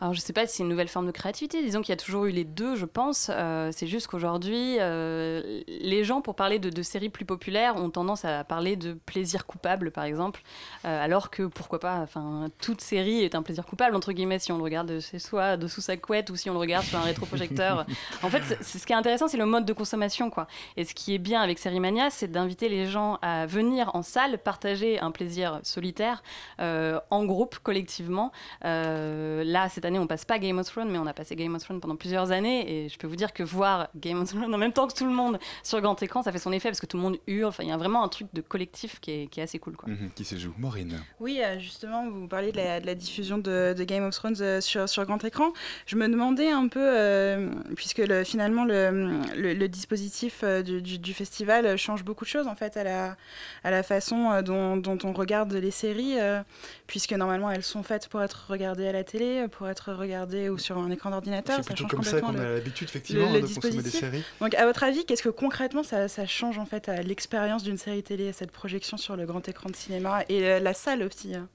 Alors, 0.04 0.14
je 0.14 0.20
sais 0.20 0.34
pas 0.34 0.46
si 0.46 0.58
c'est 0.58 0.64
une 0.64 0.70
nouvelle 0.70 0.90
forme 0.90 1.06
de 1.06 1.12
créativité. 1.12 1.64
Disons 1.64 1.80
qu'il 1.80 1.92
y 1.92 1.94
a 1.94 1.98
toujours 1.98 2.26
eu 2.26 2.32
les 2.32 2.44
deux, 2.44 2.76
je 2.76 2.84
pense. 2.84 3.32
Euh, 3.34 3.70
c'est 3.72 3.88
juste 3.88 4.08
qu'aujourd'hui, 4.08 4.76
euh, 4.82 5.62
les 5.66 6.04
gens, 6.04 6.20
pour 6.20 6.36
parler 6.36 6.60
de, 6.60 6.82
séries 6.82 7.08
plus 7.08 7.24
populaires, 7.24 7.78
ont 7.78 7.90
tendance 7.90 8.26
à 8.26 8.44
parler 8.44 8.76
de 8.76 8.98
plaisir 9.06 9.46
coupable, 9.46 9.92
par 9.92 10.04
exemple. 10.04 10.42
Euh, 10.84 11.02
alors 11.02 11.30
que, 11.30 11.44
pourquoi 11.44 11.80
pas, 11.80 12.00
enfin, 12.00 12.48
toute 12.60 12.82
série 12.82 13.22
est 13.22 13.34
un 13.34 13.44
plaisir 13.44 13.66
coupable, 13.66 13.96
entre 13.96 14.12
guillemets, 14.12 14.40
si 14.40 14.52
on 14.52 14.58
le 14.58 14.64
regarde 14.64 15.00
chez 15.00 15.20
soi, 15.20 15.56
dessous 15.56 15.80
sa 15.80 15.96
couette, 15.96 16.30
ou 16.32 16.36
si 16.36 16.50
on 16.50 16.54
le 16.54 16.60
regarde 16.60 16.84
sur 16.84 17.00
un 17.00 17.04
rétroprojecteur. 17.04 17.86
en 18.24 18.30
fait, 18.30 18.62
ce 18.62 18.86
qui 18.86 18.92
est 18.92 18.98
intéressant, 18.98 19.30
c'est 19.30 19.38
le 19.38 19.46
mode 19.46 19.64
de 19.64 19.72
consommation, 19.72 20.30
quoi. 20.30 20.48
Et 20.76 20.84
ce 20.84 20.94
qui 20.94 21.16
est 21.16 21.18
bien 21.18 21.42
avec 21.42 21.60
Sérimania, 21.60 22.10
c'est 22.10 22.30
d'inviter 22.30 22.68
les 22.68 22.88
gens 22.88 23.20
à 23.22 23.46
venir 23.46 23.90
en 23.94 24.02
salle, 24.02 24.38
partager 24.38 25.00
un 25.00 25.12
plaisir 25.12 25.62
solitaire, 25.64 26.24
en 26.60 27.24
groupe, 27.24 27.60
collectivement. 27.60 28.34
Là, 28.64 29.70
cette 29.70 29.86
année, 29.86 29.93
on 30.00 30.08
passe 30.08 30.26
pas 30.26 30.40
Game 30.40 30.58
of 30.60 30.68
Thrones, 30.68 30.90
mais 30.90 30.98
on 30.98 31.08
a 31.08 31.14
passé 31.14 31.36
Game 31.36 31.56
of 31.56 31.64
Thrones 31.64 31.80
pendant 31.80 31.96
plusieurs 31.96 32.32
années. 32.32 32.86
Et 32.86 32.90
je 32.90 32.98
peux 32.98 33.08
vous 33.08 33.16
dire 33.16 33.34
que 33.34 33.44
voir 33.44 33.90
Game 33.96 34.22
of 34.22 34.30
Thrones 34.30 34.54
en 34.54 34.58
même 34.58 34.74
temps 34.74 34.88
que 34.88 34.94
tout 34.94 35.06
le 35.06 35.12
monde 35.14 35.40
sur 35.64 35.80
grand 35.82 36.02
écran, 36.02 36.24
ça 36.24 36.32
fait 36.32 36.40
son 36.40 36.52
effet 36.52 36.70
parce 36.70 36.80
que 36.80 36.86
tout 36.86 36.98
le 36.98 37.04
monde 37.04 37.18
hurle. 37.28 37.50
Enfin, 37.50 37.64
il 37.64 37.70
y 37.70 37.72
a 37.72 37.78
vraiment 37.78 38.04
un 38.04 38.08
truc 38.10 38.28
de 38.34 38.42
collectif 38.42 39.00
qui 39.00 39.12
est, 39.12 39.28
qui 39.28 39.40
est 39.40 39.44
assez 39.44 39.60
cool. 39.60 39.76
Quoi. 39.76 39.90
Mhm, 39.90 40.12
Qui 40.16 40.26
se 40.26 40.36
joue 40.38 40.54
Maureen. 40.58 41.00
Oui, 41.20 41.40
euh, 41.44 41.60
justement, 41.60 42.10
vous 42.10 42.28
parliez 42.28 42.52
de 42.52 42.58
la, 42.58 42.80
de 42.80 42.86
la 42.86 42.96
diffusion 42.96 43.38
de, 43.38 43.74
de 43.78 43.84
Game 43.84 44.04
of 44.06 44.14
Thrones 44.16 44.36
euh, 44.42 44.62
sur, 44.62 44.88
sur 44.90 45.06
grand 45.06 45.24
écran. 45.24 45.52
Je 45.86 45.96
me 45.96 46.08
demandais 46.08 46.50
un 46.52 46.68
peu, 46.68 46.80
euh, 46.82 47.50
puisque 47.76 48.00
le- 48.00 48.24
finalement 48.24 48.66
le, 48.66 49.20
le- 49.36 49.54
le 49.54 49.68
dispositif 49.68 50.44
du, 50.44 50.82
du- 50.82 51.00
du 51.00 51.14
festival 51.14 51.78
change 51.78 52.04
beaucoup 52.04 52.24
de 52.26 52.30
choses 52.30 52.48
en 52.48 52.56
fait 52.56 52.78
à 52.78 52.84
la, 52.84 53.18
à 53.64 53.72
la 53.72 53.84
façon 53.84 54.42
dont, 54.42 54.78
dont 54.78 54.98
on 55.04 55.14
regarde 55.14 55.54
les 55.54 55.72
séries, 55.72 56.20
euh, 56.20 56.42
puisque 56.88 57.14
normalement 57.14 57.52
elles 57.52 57.64
sont 57.64 57.84
faites 57.84 58.08
pour 58.08 58.22
être 58.22 58.46
regardées 58.50 58.88
à 58.88 58.92
la 58.92 59.04
télé, 59.04 59.48
pour 59.50 59.68
être 59.68 59.83
regardées 59.92 60.50
ou 60.50 60.58
sur 60.58 60.78
un 60.78 60.90
écran 60.92 61.10
d'ordinateur. 61.12 61.58
C'est 61.58 61.66
plutôt 61.74 61.88
comme 61.88 62.04
ça 62.04 62.22
qu'on 62.22 62.38
a 62.40 62.44
l'habitude 62.54 62.88
effectivement 62.88 63.28
le- 63.32 63.40
le 63.40 63.48
de 63.48 63.54
consommer 63.54 63.82
des 63.84 63.90
séries. 63.90 64.24
Donc, 64.40 64.56
à 64.56 64.66
votre 64.66 64.84
avis, 64.84 65.06
qu'est-ce 65.06 65.24
que 65.24 65.30
concrètement 65.30 65.84
ça, 65.84 66.08
ça 66.08 66.26
change 66.26 66.58
en 66.60 66.66
fait 66.66 66.88
à 66.90 67.02
l'expérience 67.02 67.64
d'une 67.64 67.78
série 67.78 68.04
télé, 68.04 68.30
à 68.30 68.34
cette 68.34 68.52
projection 68.52 68.98
sur 68.98 69.16
le 69.16 69.26
grand 69.26 69.48
écran 69.50 69.70
de 69.70 69.76
cinéma 69.76 70.24
et 70.30 70.44
euh, 70.46 70.60
la 70.60 70.74
salle 70.74 71.04
aussi 71.04 71.36
hein? 71.36 71.48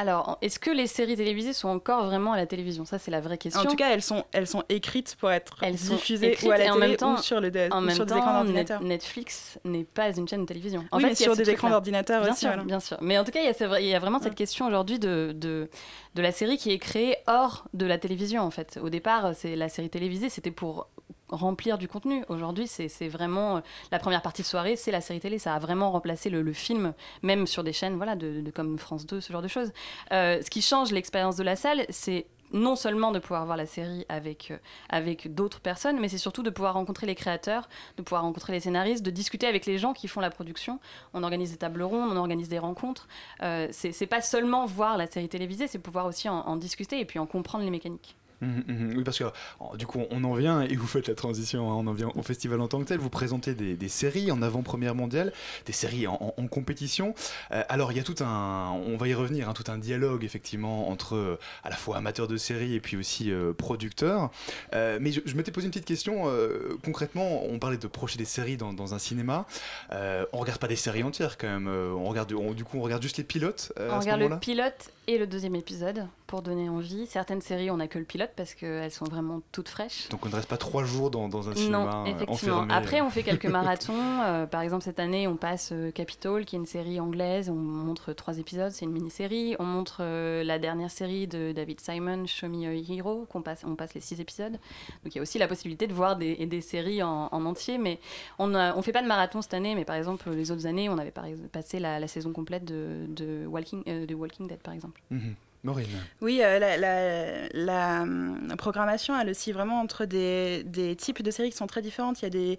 Alors, 0.00 0.38
est-ce 0.40 0.58
que 0.58 0.70
les 0.70 0.86
séries 0.86 1.14
télévisées 1.16 1.52
sont 1.52 1.68
encore 1.68 2.06
vraiment 2.06 2.32
à 2.32 2.38
la 2.38 2.46
télévision? 2.46 2.86
Ça, 2.86 2.98
c'est 2.98 3.10
la 3.10 3.20
vraie 3.20 3.36
question. 3.36 3.60
En 3.60 3.66
tout 3.66 3.76
cas, 3.76 3.90
elles 3.90 4.00
sont, 4.00 4.24
elles 4.32 4.46
sont 4.46 4.64
écrites 4.70 5.14
pour 5.20 5.30
être 5.30 5.56
Elles 5.60 5.74
diffusées 5.74 6.34
ou 6.42 6.50
à 6.50 6.56
la 6.56 6.64
et 6.64 6.70
en 6.70 6.74
télé 6.76 6.86
même 6.88 6.96
temps, 6.96 7.14
ou 7.16 7.18
sur, 7.18 7.38
le, 7.38 7.50
en 7.70 7.82
ou 7.82 7.84
même 7.84 7.94
sur 7.94 8.06
des 8.06 8.12
temps, 8.12 8.16
écrans 8.16 8.32
Net- 8.32 8.42
d'ordinateur. 8.44 8.82
Netflix 8.82 9.58
n'est 9.66 9.84
pas 9.84 10.08
une 10.16 10.26
chaîne 10.26 10.40
de 10.40 10.46
télévision. 10.46 10.86
En 10.90 10.96
Oui, 10.96 11.02
fait, 11.02 11.08
mais 11.10 11.14
sur 11.16 11.36
des 11.36 11.50
écrans 11.50 11.68
d'ordinateur 11.68 12.22
Bien 12.22 12.30
aussi, 12.32 12.40
sûr, 12.40 12.48
voilà. 12.48 12.64
bien 12.64 12.80
sûr. 12.80 12.96
Mais 13.02 13.18
en 13.18 13.24
tout 13.24 13.30
cas, 13.30 13.40
il 13.40 13.46
y 13.46 13.48
a, 13.50 13.52
c'est 13.52 13.66
vrai- 13.66 13.84
il 13.84 13.90
y 13.90 13.94
a 13.94 13.98
vraiment 13.98 14.20
cette 14.20 14.34
question 14.34 14.66
aujourd'hui 14.66 14.98
de, 14.98 15.32
de, 15.36 15.68
de 16.14 16.22
la 16.22 16.32
série 16.32 16.56
qui 16.56 16.70
est 16.70 16.78
créée 16.78 17.16
hors 17.26 17.66
de 17.74 17.84
la 17.84 17.98
télévision, 17.98 18.40
en 18.42 18.50
fait. 18.50 18.78
Au 18.82 18.88
départ, 18.88 19.32
c'est 19.34 19.54
la 19.54 19.68
série 19.68 19.90
télévisée, 19.90 20.30
c'était 20.30 20.50
pour 20.50 20.88
remplir 21.30 21.78
du 21.78 21.88
contenu. 21.88 22.24
Aujourd'hui, 22.28 22.66
c'est 22.66 23.08
vraiment 23.08 23.58
euh, 23.58 23.60
la 23.90 23.98
première 23.98 24.22
partie 24.22 24.42
de 24.42 24.46
soirée, 24.46 24.76
c'est 24.76 24.90
la 24.90 25.00
série 25.00 25.20
télé. 25.20 25.38
Ça 25.38 25.54
a 25.54 25.58
vraiment 25.58 25.90
remplacé 25.90 26.30
le, 26.30 26.52
film, 26.52 26.94
même 27.22 27.46
sur 27.46 27.62
des 27.62 27.72
chaînes, 27.72 27.96
voilà, 27.96 28.16
de, 28.16 28.50
comme 28.54 28.78
France 28.78 29.06
2, 29.06 29.20
ce 29.20 29.32
genre 29.32 29.42
de 29.42 29.48
choses. 29.48 29.72
Euh, 30.12 30.40
ce 30.42 30.50
qui 30.50 30.62
change 30.62 30.90
l'expérience 30.92 31.36
de 31.36 31.42
la 31.42 31.56
salle, 31.56 31.86
c'est 31.90 32.26
non 32.52 32.76
seulement 32.76 33.12
de 33.12 33.18
pouvoir 33.18 33.44
voir 33.44 33.56
la 33.56 33.66
série 33.66 34.04
avec, 34.08 34.50
euh, 34.50 34.58
avec 34.88 35.32
d'autres 35.34 35.60
personnes, 35.60 36.00
mais 36.00 36.08
c'est 36.08 36.18
surtout 36.18 36.42
de 36.42 36.50
pouvoir 36.50 36.74
rencontrer 36.74 37.06
les 37.06 37.14
créateurs, 37.14 37.68
de 37.96 38.02
pouvoir 38.02 38.22
rencontrer 38.22 38.52
les 38.52 38.60
scénaristes, 38.60 39.04
de 39.04 39.10
discuter 39.10 39.46
avec 39.46 39.66
les 39.66 39.78
gens 39.78 39.92
qui 39.92 40.08
font 40.08 40.20
la 40.20 40.30
production. 40.30 40.80
On 41.14 41.22
organise 41.22 41.52
des 41.52 41.58
tables 41.58 41.82
rondes, 41.82 42.10
on 42.12 42.16
organise 42.16 42.48
des 42.48 42.58
rencontres. 42.58 43.08
Euh, 43.42 43.68
c'est 43.70 44.06
pas 44.06 44.22
seulement 44.22 44.66
voir 44.66 44.96
la 44.96 45.06
série 45.06 45.28
télévisée, 45.28 45.68
c'est 45.68 45.78
pouvoir 45.78 46.06
aussi 46.06 46.28
en 46.28 46.56
discuter 46.56 47.00
et 47.00 47.04
puis 47.04 47.18
en 47.18 47.26
comprendre 47.26 47.64
les 47.64 47.70
mécaniques. 47.70 48.16
Mhm, 48.40 48.64
mhm. 48.66 48.94
Oui, 48.96 49.04
parce 49.04 49.18
que 49.18 49.24
du 49.76 49.86
coup, 49.86 50.00
on 50.10 50.24
en 50.24 50.34
vient, 50.34 50.62
et 50.62 50.74
vous 50.76 50.86
faites 50.86 51.08
la 51.08 51.14
transition, 51.14 51.70
hein, 51.70 51.74
on 51.74 51.86
en 51.86 51.92
vient 51.92 52.10
au 52.14 52.22
festival 52.22 52.60
en 52.60 52.68
tant 52.68 52.78
que 52.80 52.84
tel. 52.84 52.98
Vous 52.98 53.10
présentez 53.10 53.54
des, 53.54 53.74
des 53.74 53.88
séries 53.88 54.30
en 54.32 54.40
avant-première 54.42 54.94
mondiale, 54.94 55.32
des 55.66 55.72
séries 55.72 56.06
en, 56.06 56.14
en- 56.14 56.34
en 56.42 56.46
compétition. 56.46 57.14
Euh, 57.52 57.62
alors, 57.68 57.92
il 57.92 57.98
y 57.98 58.00
a 58.00 58.04
tout 58.04 58.14
un, 58.24 58.70
on 58.86 58.96
va 58.96 59.08
y 59.08 59.14
revenir, 59.14 59.48
hein, 59.48 59.52
tout 59.52 59.64
un 59.70 59.78
dialogue 59.78 60.24
effectivement 60.24 60.88
entre 60.88 61.16
euh, 61.16 61.38
à 61.64 61.70
la 61.70 61.76
fois 61.76 61.96
amateurs 61.98 62.28
de 62.28 62.36
séries 62.36 62.74
et 62.74 62.80
puis 62.80 62.96
aussi 62.96 63.30
euh, 63.30 63.52
producteurs. 63.52 64.30
Mais 64.72 65.12
je, 65.12 65.20
je 65.24 65.34
m'étais 65.34 65.50
posé 65.52 65.66
une 65.66 65.70
petite 65.72 65.84
question. 65.86 66.24
concrètement, 66.84 67.44
on 67.44 67.58
parlait 67.58 67.76
de 67.76 67.86
projeter 67.86 68.18
des 68.18 68.24
séries 68.24 68.56
dans, 68.56 68.72
dans 68.72 68.94
un 68.94 68.98
cinéma. 68.98 69.46
On 69.90 70.38
regarde 70.38 70.58
pas 70.60 70.68
des 70.68 70.76
séries 70.76 71.02
entières 71.02 71.38
quand 71.38 71.48
même. 71.48 71.68
on 71.68 72.04
regarde, 72.08 72.32
on- 72.32 72.52
du 72.52 72.64
coup, 72.64 72.78
on 72.78 72.82
regarde 72.82 73.02
juste 73.02 73.16
les 73.18 73.24
pilotes. 73.24 73.72
à 73.76 73.82
on 73.96 74.00
ce 74.00 74.06
regarde 74.06 74.20
le 74.32 74.38
pilote 74.38 74.90
et 75.10 75.18
le 75.18 75.26
deuxième 75.26 75.56
épisode 75.56 76.06
pour 76.28 76.40
donner 76.40 76.68
envie. 76.68 77.04
Certaines 77.06 77.40
séries, 77.40 77.68
on 77.72 77.78
n'a 77.78 77.88
que 77.88 77.98
le 77.98 78.04
pilote 78.04 78.30
parce 78.36 78.54
qu'elles 78.54 78.92
sont 78.92 79.06
vraiment 79.06 79.40
toutes 79.50 79.68
fraîches. 79.68 80.08
Donc 80.10 80.24
on 80.24 80.28
ne 80.28 80.34
reste 80.36 80.48
pas 80.48 80.56
trois 80.56 80.84
jours 80.84 81.10
dans, 81.10 81.28
dans 81.28 81.48
un 81.48 81.54
cinéma 81.56 81.78
Non, 81.78 81.90
euh, 81.90 82.04
effectivement. 82.06 82.56
enfermé. 82.58 82.72
Après, 82.74 83.00
on 83.00 83.10
fait 83.10 83.22
quelques 83.24 83.46
marathons. 83.46 83.94
Euh, 84.20 84.46
par 84.46 84.60
exemple, 84.60 84.84
cette 84.84 85.00
année, 85.00 85.26
on 85.26 85.36
passe 85.36 85.70
euh, 85.72 85.90
Capitol, 85.90 86.44
qui 86.44 86.54
est 86.54 86.58
une 86.58 86.66
série 86.66 87.00
anglaise. 87.00 87.48
On 87.48 87.54
montre 87.54 88.12
trois 88.12 88.38
épisodes, 88.38 88.70
c'est 88.70 88.84
une 88.84 88.92
mini-série. 88.92 89.56
On 89.58 89.64
montre 89.64 89.98
euh, 90.00 90.44
la 90.44 90.58
dernière 90.58 90.90
série 90.90 91.26
de 91.26 91.52
David 91.52 91.80
Simon, 91.80 92.26
Show 92.26 92.48
Me 92.48 92.66
a 92.66 92.72
Hero, 92.74 93.26
qu'on 93.30 93.40
passe, 93.40 93.64
on 93.66 93.76
passe 93.76 93.94
les 93.94 94.00
six 94.00 94.20
épisodes. 94.20 94.52
Donc 94.52 95.14
il 95.14 95.16
y 95.16 95.18
a 95.18 95.22
aussi 95.22 95.38
la 95.38 95.48
possibilité 95.48 95.86
de 95.86 95.94
voir 95.94 96.16
des, 96.16 96.44
des 96.46 96.60
séries 96.60 97.02
en, 97.02 97.28
en 97.32 97.44
entier. 97.46 97.78
Mais 97.78 97.98
on 98.38 98.46
ne 98.48 98.82
fait 98.82 98.92
pas 98.92 99.02
de 99.02 99.08
marathon 99.08 99.40
cette 99.42 99.54
année. 99.54 99.74
Mais 99.74 99.84
par 99.86 99.96
exemple, 99.96 100.28
les 100.30 100.50
autres 100.50 100.66
années, 100.66 100.88
on 100.90 100.98
avait 100.98 101.12
passé 101.50 101.78
la, 101.78 101.98
la 101.98 102.06
saison 102.08 102.32
complète 102.32 102.64
de, 102.64 103.06
de, 103.08 103.46
Walking, 103.46 103.82
euh, 103.88 104.06
de 104.06 104.14
Walking 104.14 104.46
Dead, 104.48 104.58
par 104.60 104.74
exemple. 104.74 104.99
Maureen. 105.62 105.88
Oui, 106.22 106.40
euh, 106.42 107.48
la, 107.52 108.02
hum, 108.02 108.54
programmation, 108.56 109.18
elle 109.18 109.28
aussi 109.28 109.52
vraiment 109.52 109.80
entre 109.80 110.06
des, 110.06 110.64
types 110.96 111.22
de 111.22 111.30
séries 111.30 111.50
qui 111.50 111.56
sont 111.56 111.66
très 111.66 111.82
différentes. 111.82 112.22
Il 112.22 112.24
y 112.24 112.26
a 112.26 112.56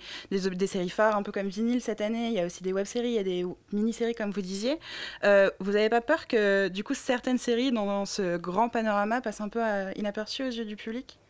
des, 0.48 0.68
séries 0.68 0.90
phares, 0.90 1.16
un 1.16 1.24
peu 1.24 1.32
comme 1.32 1.48
vinyle 1.48 1.82
cette 1.82 2.02
année. 2.02 2.28
Il 2.28 2.34
y 2.34 2.40
a 2.40 2.46
aussi 2.46 2.62
des 2.62 2.74
web-séries, 2.74 3.10
il 3.10 3.16
y 3.16 3.20
a 3.20 3.24
des 3.24 3.46
mini-séries, 3.72 4.14
comme 4.14 4.30
vous 4.30 4.42
disiez. 4.42 4.78
Euh, 5.24 5.50
vous 5.60 5.72
n'avez 5.72 5.90
pas 5.90 6.02
peur 6.02 6.28
que, 6.28 6.68
du 6.68 6.84
coup, 6.84 6.94
certaines 6.94 7.40
séries 7.40 7.72
dans, 7.72 7.86
dans 7.88 8.06
ce 8.06 8.38
grand 8.38 8.70
panorama 8.70 9.22
passent 9.22 9.42
un 9.42 9.50
peu 9.50 9.64
euh, 9.64 9.92
inaperçues 9.96 10.44
aux 10.44 10.52
yeux 10.52 10.66
du 10.66 10.76
public? 10.76 11.21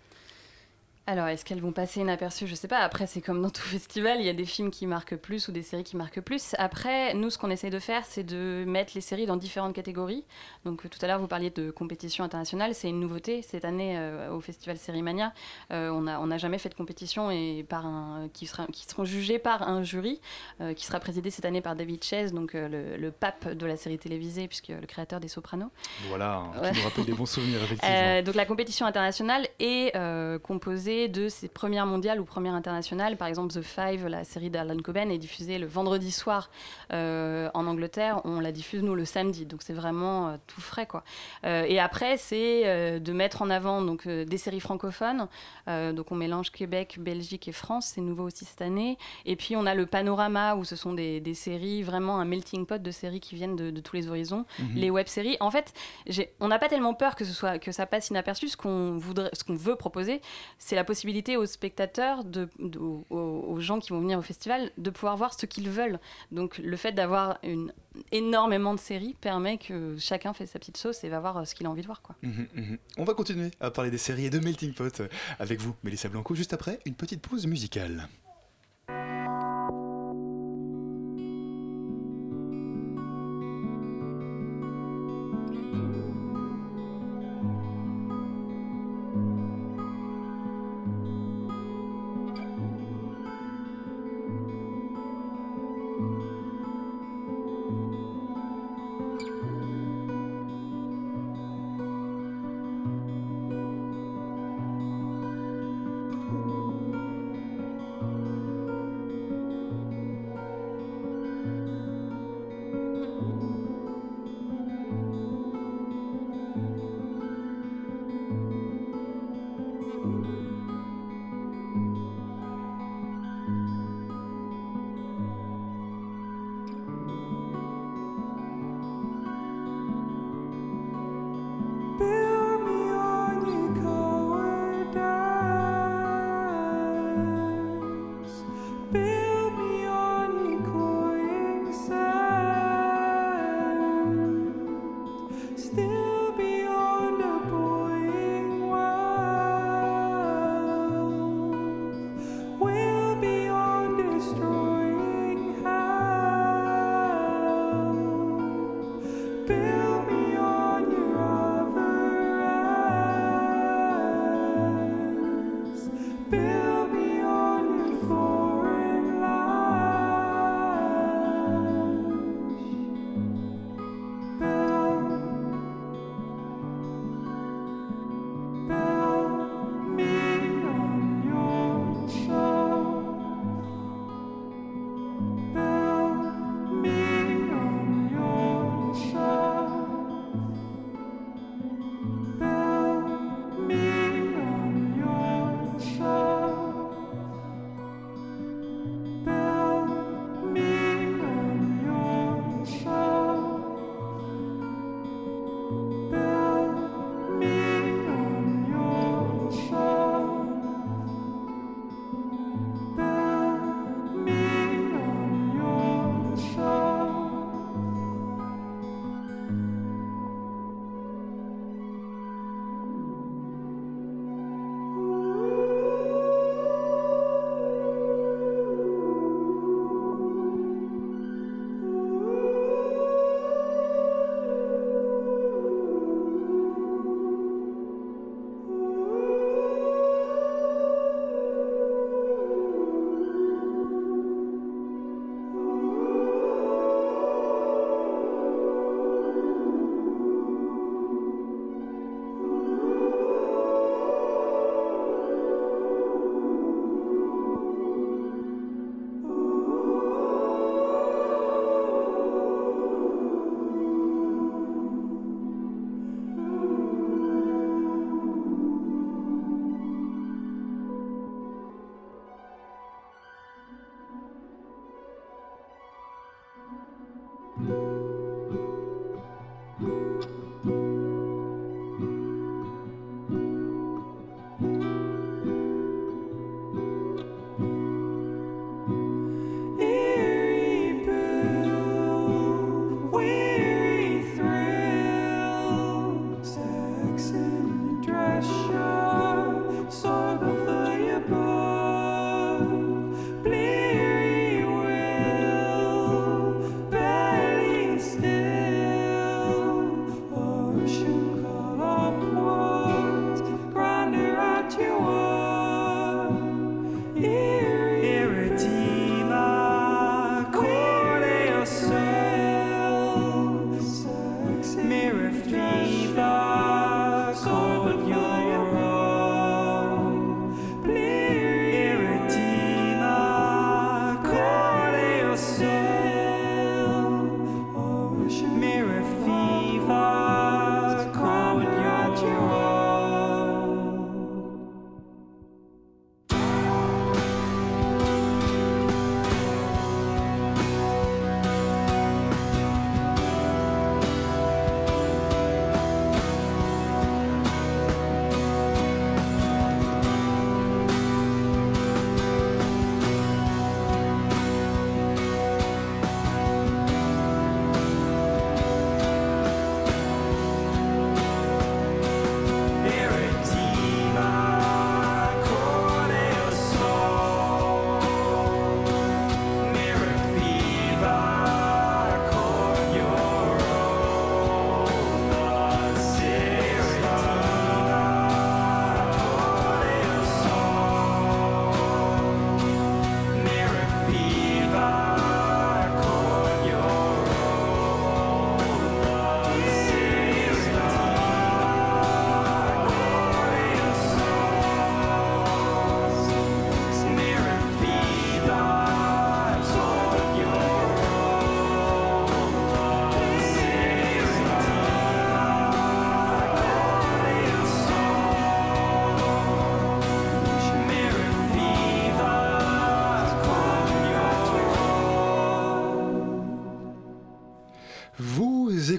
Alors, 1.12 1.28
est-ce 1.28 1.44
qu'elles 1.44 1.60
vont 1.60 1.74
passer 1.74 2.00
inaperçues? 2.00 2.48
Je 2.48 2.56
sais 2.56 2.70
pas. 2.70 2.78
Après, 2.78 3.06
c'est 3.06 3.20
comme 3.20 3.42
dans 3.42 3.50
tout 3.50 3.62
festival, 3.64 4.22
il 4.22 4.26
y 4.26 4.30
a 4.30 4.34
des 4.34 4.46
films 4.46 4.72
qui 4.72 4.88
marquent 4.88 5.18
plus 5.18 5.50
ou 5.50 5.52
des 5.52 5.62
séries 5.62 5.84
qui 5.84 5.98
marquent 5.98 6.22
plus. 6.22 6.56
Après, 6.58 7.14
nous, 7.16 7.30
ce 7.30 7.38
qu'on 7.38 7.50
essaie 7.50 7.70
de 7.70 7.80
faire, 7.80 8.06
c'est 8.06 8.24
de 8.24 8.64
mettre 8.66 8.94
les 8.96 9.02
séries 9.02 9.26
dans 9.26 9.36
différentes 9.36 9.74
catégories. 9.76 10.24
Donc, 10.64 10.86
euh, 10.86 10.88
tout 10.88 11.00
à 11.02 11.08
l'heure, 11.08 11.20
vous 11.20 11.28
parliez 11.28 11.50
de 11.50 11.70
compétition 11.70 12.24
internationale. 12.24 12.74
C'est 12.74 12.88
une 12.88 13.02
nouveauté 13.02 13.42
cette 13.42 13.66
année 13.66 13.98
euh, 13.98 14.32
au 14.32 14.40
festival 14.40 14.78
Sérimania. 14.78 15.34
Euh, 15.74 15.90
on 15.90 16.04
n'a 16.04 16.22
on 16.22 16.38
jamais 16.38 16.58
fait 16.60 16.70
de 16.70 16.76
compétition 16.76 17.30
et 17.30 17.66
par 17.68 17.86
un, 17.86 18.30
qui, 18.32 18.46
sera, 18.48 18.66
qui 18.68 18.86
seront 18.86 19.04
jugés 19.04 19.38
par 19.38 19.68
un 19.68 19.84
jury 19.84 20.22
euh, 20.62 20.74
qui 20.74 20.86
sera 20.86 21.02
présidé 21.02 21.30
cette 21.30 21.44
année 21.44 21.60
par 21.60 21.76
David 21.76 22.02
Chase, 22.06 22.32
donc 22.32 22.54
le, 22.54 22.96
le 22.96 23.12
pape 23.12 23.50
de 23.50 23.66
la 23.66 23.76
série 23.76 23.98
télévisée, 24.00 24.48
puisque 24.48 24.70
le 24.70 24.88
créateur 24.88 25.20
des 25.20 25.28
Sopranos. 25.28 25.72
Voilà, 26.08 26.36
hein, 26.36 26.52
Ouais. 26.62 26.72
qui 26.72 26.78
nous 26.78 26.84
rappelle 26.86 27.06
des 27.06 27.12
bons 27.14 27.26
souvenirs, 27.26 27.60
effectivement. 27.64 28.22
Donc 28.24 28.36
la 28.36 28.46
compétition 28.46 28.86
internationale 28.86 29.46
est 29.60 29.94
euh, 29.98 30.40
de 31.08 31.30
ces 31.30 31.48
premières 31.48 31.86
mondiales 31.86 32.20
ou 32.20 32.26
premières 32.26 32.54
internationales. 32.54 33.18
Par 33.18 33.28
exemple, 33.28 33.54
The 33.54 33.62
Five, 33.62 34.08
la 34.08 34.24
série 34.24 34.50
d'Alan 34.50 34.78
Coben, 34.78 35.12
est 35.12 35.18
diffusée 35.18 35.58
le 35.58 35.68
vendredi 35.68 36.12
soir 36.12 36.50
euh, 36.94 37.50
en 37.54 37.68
Angleterre. 37.68 38.22
On 38.26 38.40
la 38.40 38.52
diffuse 38.52 38.84
nous 38.84 38.96
le 38.96 39.06
samedi, 39.06 39.46
donc 39.46 39.62
c'est 39.64 39.74
vraiment 39.74 40.30
euh, 40.30 40.38
tout 40.48 40.62
frais 40.62 40.86
quoi. 40.86 41.04
Euh, 41.46 41.66
et 41.68 41.80
après, 41.80 42.18
c'est 42.18 43.00
de 43.00 43.14
mettre 43.14 43.42
en 43.42 43.50
avant 43.50 43.82
donc 43.82 44.08
des 44.08 44.38
séries 44.38 44.60
francophones. 44.60 45.28
Donc 45.68 46.12
on 46.12 46.16
mélange 46.16 46.52
Québec, 46.52 46.98
Belgique 47.00 47.48
et 47.48 47.52
France. 47.52 47.92
C'est 47.94 48.02
nouveau 48.02 48.26
aussi 48.26 48.46
cette 48.46 48.62
année. 48.62 48.98
Et 49.26 49.36
puis 49.36 49.56
on 49.56 49.66
a 49.66 49.76
le 49.76 49.86
panorama 49.86 50.56
où 50.56 50.64
ce 50.64 50.76
sont 50.76 50.94
des, 50.94 51.20
des 51.20 51.34
séries 51.34 51.84
vraiment 51.84 52.20
un 52.20 52.26
melting 52.26 52.66
pot 52.66 52.82
de 52.82 52.92
séries 52.92 53.20
qui 53.20 53.36
viennent 53.36 53.56
de, 53.56 53.72
de 53.72 53.82
tous 53.82 53.96
les 53.96 54.08
horizons. 54.08 54.46
Mhm. 54.60 54.76
Les 54.76 54.90
web-séries. 54.90 55.38
En 55.40 55.52
fait, 55.52 55.74
on 56.40 56.48
n'a 56.48 56.60
pas 56.60 56.68
tellement 56.68 56.94
peur 56.94 57.16
que 57.16 57.26
ce 57.26 57.34
soit 57.34 57.60
que 57.60 57.72
ça 57.72 57.86
passe 57.86 58.10
inaperçu. 58.10 58.48
Ce 58.48 58.58
qu'on 58.58 59.00
qu'on 59.46 59.56
veut 59.56 59.76
proposer, 59.76 60.22
c'est 60.58 60.76
la 60.76 60.81
possibilité 60.84 61.38
aux 61.38 61.46
spectateurs, 61.46 62.24
de, 62.24 62.48
aux 63.10 63.60
gens 63.60 63.80
qui 63.80 63.92
vont 63.92 64.00
venir 64.00 64.20
au 64.20 64.22
festival, 64.22 64.72
de 64.78 64.90
pouvoir 64.90 65.18
voir 65.18 65.34
ce 65.34 65.46
qu'ils 65.46 65.70
veulent. 65.70 66.00
Donc 66.32 66.58
le 66.58 66.78
fait 66.78 66.92
d'avoir 66.92 67.40
une 67.44 67.74
énormément 68.12 68.74
de 68.74 68.80
séries 68.80 69.16
permet 69.20 69.58
que 69.58 69.96
chacun 69.98 70.34
fait 70.34 70.46
sa 70.46 70.60
petite 70.60 70.78
sauce 70.78 71.04
et 71.04 71.10
va 71.10 71.20
voir 71.20 71.38
euh, 71.38 71.46
ce 71.46 71.56
qu'il 71.56 71.66
a 71.66 71.70
envie 71.70 71.82
de 71.82 71.88
voir, 71.88 72.02
quoi. 72.02 72.16
Mhm, 72.22 72.48
mhm. 72.54 72.78
On 72.98 73.04
va 73.04 73.14
continuer 73.14 73.52
à 73.60 73.72
parler 73.72 73.92
des 73.92 73.98
séries 73.98 74.26
et 74.26 74.30
de 74.30 74.40
Melting 74.40 74.74
Pot 74.74 75.02
euh, 75.02 75.08
avec 75.40 75.60
vous, 75.60 75.76
Mélissa 75.84 76.10
Blanco, 76.10 76.36
juste 76.36 76.54
après 76.54 76.80
une 76.86 76.96
petite 76.96 77.22
pause 77.22 77.46
musicale. 77.48 78.08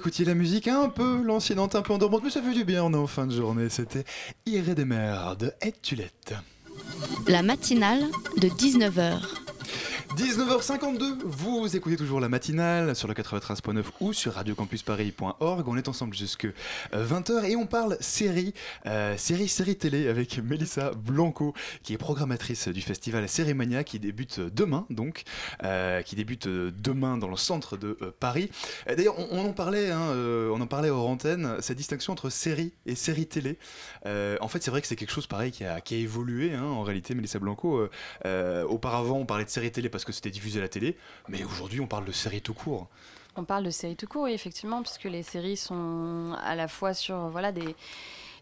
Écoutiez 0.03 0.25
la 0.25 0.35
musique 0.35 0.67
un 0.67 0.89
peu 0.89 1.23
lancinante, 1.23 1.77
un 1.77 1.83
peu 1.83 1.93
endormante, 1.93 2.25
mais 2.25 2.31
ça 2.31 2.43
fait 2.43 2.53
du 2.53 2.65
bien, 2.65 2.83
on 2.83 2.93
en 2.93 3.07
fin 3.07 3.25
de 3.25 3.33
journée. 3.33 3.69
C'était 3.69 4.03
Iré 4.47 4.75
des 4.75 4.85
mers 4.85 5.37
de 5.37 5.53
Tulette. 5.81 6.35
La 7.29 7.45
matinale 7.45 8.03
de 8.37 8.49
19h. 8.49 9.42
19h52, 10.17 11.23
vous 11.25 11.75
écoutez 11.75 11.97
toujours 11.97 12.21
la 12.21 12.29
matinale 12.29 12.95
sur 12.95 13.09
le 13.09 13.15
93.9 13.15 13.83
ou 14.01 14.13
sur 14.13 14.35
radiocampusparis.org. 14.35 15.69
On 15.69 15.77
est 15.77 15.89
ensemble 15.89 16.15
jusque 16.15 16.47
20h 16.93 17.45
et 17.45 17.57
on 17.57 17.67
parle 17.67 17.97
série, 18.01 18.53
euh, 18.87 19.17
série, 19.17 19.49
série 19.49 19.77
télé 19.77 20.09
avec 20.09 20.39
Mélissa 20.39 20.91
Blanco, 20.91 21.55
qui 21.83 21.95
est 21.95 21.99
programmatrice 21.99 22.69
du 22.69 22.83
festival 22.83 23.29
Sérémania 23.29 23.85
qui 23.85 23.99
débute 23.99 24.41
demain, 24.41 24.87
donc, 24.91 25.23
euh, 25.65 26.03
qui 26.03 26.15
débute 26.17 26.47
demain 26.47 27.17
dans 27.17 27.29
le 27.29 27.37
centre 27.37 27.77
de 27.77 27.97
euh, 28.03 28.13
Paris. 28.19 28.51
Euh, 28.89 28.97
D'ailleurs, 28.97 29.19
on, 29.33 29.47
en 29.47 29.53
parlait, 29.53 29.91
hein, 29.91 30.11
euh, 30.11 30.51
on 30.55 30.61
en 30.61 30.67
parlait 30.67 30.91
hors 30.91 31.09
antenne, 31.09 31.57
cette 31.61 31.79
distinction 31.79 32.13
entre 32.13 32.29
série 32.31 32.73
et 32.87 32.95
série 32.95 33.27
télé. 33.27 33.59
Euh, 34.07 34.37
en 34.41 34.49
fait, 34.49 34.63
c'est 34.63 34.71
vrai 34.71 34.81
que 34.83 34.87
c'est 34.87 34.97
quelque 34.97 35.13
chose 35.13 35.27
pareil 35.27 35.53
qui 35.53 35.65
a, 35.65 35.81
évolué. 35.91 36.55
hein, 36.55 36.65
en 36.65 36.83
réalité, 36.83 37.15
Mélissa 37.15 37.39
Blanco, 37.39 37.77
euh, 37.77 37.91
euh, 38.27 38.65
auparavant, 38.65 39.19
on 39.19 39.27
parlait 39.27 39.45
de 39.45 39.51
série 39.51 39.71
télé 39.71 39.89
parce 39.89 40.02
que 40.05 40.13
c'était 40.13 40.31
diffusé 40.31 40.59
à 40.59 40.63
la 40.63 40.69
télé, 40.69 40.97
mais 41.29 41.45
aujourd'hui, 41.45 41.81
on 41.81 41.87
parle 41.87 42.05
de 42.05 42.13
série 42.13 42.41
tout 42.41 42.55
court. 42.55 42.89
On 43.37 43.45
parle 43.45 43.65
de 43.65 43.71
séries 43.71 43.97
tout 43.97 44.07
court, 44.07 44.25
oui, 44.25 44.33
effectivement, 44.33 44.83
puisque 44.83 45.05
les 45.05 45.23
séries 45.23 45.57
sont 45.57 46.37
à 46.43 46.55
la 46.55 46.69
fois 46.69 46.93
sur 46.93 47.29
voilà, 47.29 47.53
des, 47.53 47.75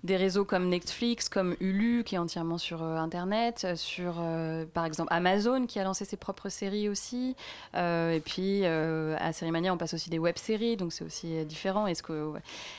des 0.03 0.17
réseaux 0.17 0.45
comme 0.45 0.69
Netflix, 0.69 1.29
comme 1.29 1.57
Hulu, 1.61 2.05
qui 2.05 2.15
est 2.15 2.19
entièrement 2.19 2.57
sur 2.59 2.83
euh, 2.83 2.97
Internet, 2.97 3.63
euh, 3.65 3.77
sur, 3.77 4.15
euh, 4.19 4.65
par 4.73 4.85
exemple, 4.87 5.13
Amazon, 5.13 5.67
qui 5.67 5.79
a 5.79 5.85
lancé 5.85 6.05
ses 6.05 6.17
propres 6.17 6.49
séries 6.49 6.89
aussi. 6.89 7.37
Et 7.75 8.23
puis, 8.25 8.65
à 8.65 9.33
Sérimania, 9.33 9.73
on 9.73 9.77
passe 9.77 9.95
aussi 9.95 10.11
des 10.11 10.19
web-séries, 10.19 10.77
donc 10.77 10.93
c'est 10.93 11.05
aussi 11.05 11.45
différent. 11.45 11.87
Est-ce 11.87 12.03
que 12.03 12.33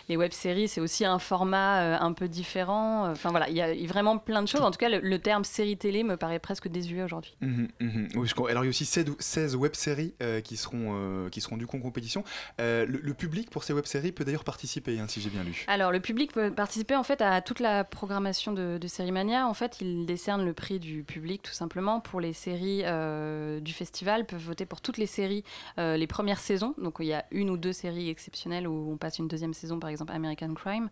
les 0.09 0.17
web-séries, 0.17 0.67
c'est 0.67 0.81
aussi 0.81 1.05
un 1.05 1.19
format 1.19 1.97
un 2.01 2.13
peu 2.13 2.27
différent? 2.27 3.09
Enfin, 3.11 3.29
voilà, 3.29 3.49
il 3.49 3.55
y 3.55 3.61
a 3.61 3.73
vraiment 3.87 4.17
plein 4.17 4.41
de 4.41 4.47
choses. 4.47 4.61
En 4.61 4.71
tout 4.71 4.77
cas, 4.77 4.89
le, 4.89 4.99
le 4.99 5.19
terme 5.19 5.43
série-télé 5.43 6.03
me 6.03 6.17
paraît 6.17 6.39
presque 6.39 6.67
désuet 6.67 7.03
aujourd'hui. 7.03 7.35
Oui, 7.41 8.27
je 8.27 8.33
crois- 8.33 8.49
alors 8.49 8.63
il 8.63 8.67
y 8.67 8.69
a 8.69 8.71
aussi 8.71 8.85
16, 8.85 9.05
16 9.19 9.55
web-séries 9.55 10.13
qui, 10.43 10.57
seront, 10.57 11.27
qui 11.31 11.41
seront 11.41 11.57
du 11.57 11.67
coup 11.67 11.77
en 11.77 11.81
compétition. 11.81 12.23
Le, 12.59 12.85
le 12.85 13.13
public 13.13 13.49
pour 13.49 13.63
ces 13.63 13.73
web-séries 13.73 14.11
peut 14.11 14.25
d'ailleurs 14.25 14.43
participer, 14.43 14.99
hein, 14.99 15.05
si 15.07 15.21
j'ai 15.21 15.29
bien 15.29 15.43
lu. 15.43 15.65
Alors, 15.67 15.91
le 15.91 15.99
public 15.99 16.31
peut 16.33 16.51
participer 16.51 16.95
en 16.95 17.03
fait 17.03 17.10
à 17.19 17.41
toute 17.41 17.59
la 17.59 17.83
programmation 17.83 18.53
de, 18.53 18.77
de 18.79 18.87
Sérimania. 18.87 19.47
En 19.47 19.53
fait, 19.53 19.81
il 19.81 20.05
décerne 20.05 20.45
le 20.45 20.53
prix 20.53 20.79
du 20.79 21.03
public 21.03 21.41
tout 21.41 21.51
simplement 21.51 21.99
pour 21.99 22.21
les 22.21 22.31
séries 22.31 22.83
euh, 22.85 23.59
du 23.59 23.73
festival. 23.73 24.25
Peuvent 24.25 24.41
voter 24.41 24.65
pour 24.65 24.79
toutes 24.79 24.97
les 24.97 25.07
séries, 25.07 25.43
euh, 25.79 25.97
les 25.97 26.07
premières 26.07 26.39
saisons. 26.39 26.73
Donc, 26.77 26.97
il 26.99 27.07
y 27.07 27.13
a 27.13 27.25
une 27.31 27.49
ou 27.49 27.57
deux 27.57 27.73
séries 27.73 28.09
exceptionnelles 28.09 28.67
où 28.67 28.91
on 28.93 28.97
passe 28.97 29.19
une 29.19 29.27
deuxième 29.27 29.53
saison, 29.53 29.79
par 29.79 29.89
exemple 29.89 30.13
American 30.13 30.53
Crime. 30.53 30.89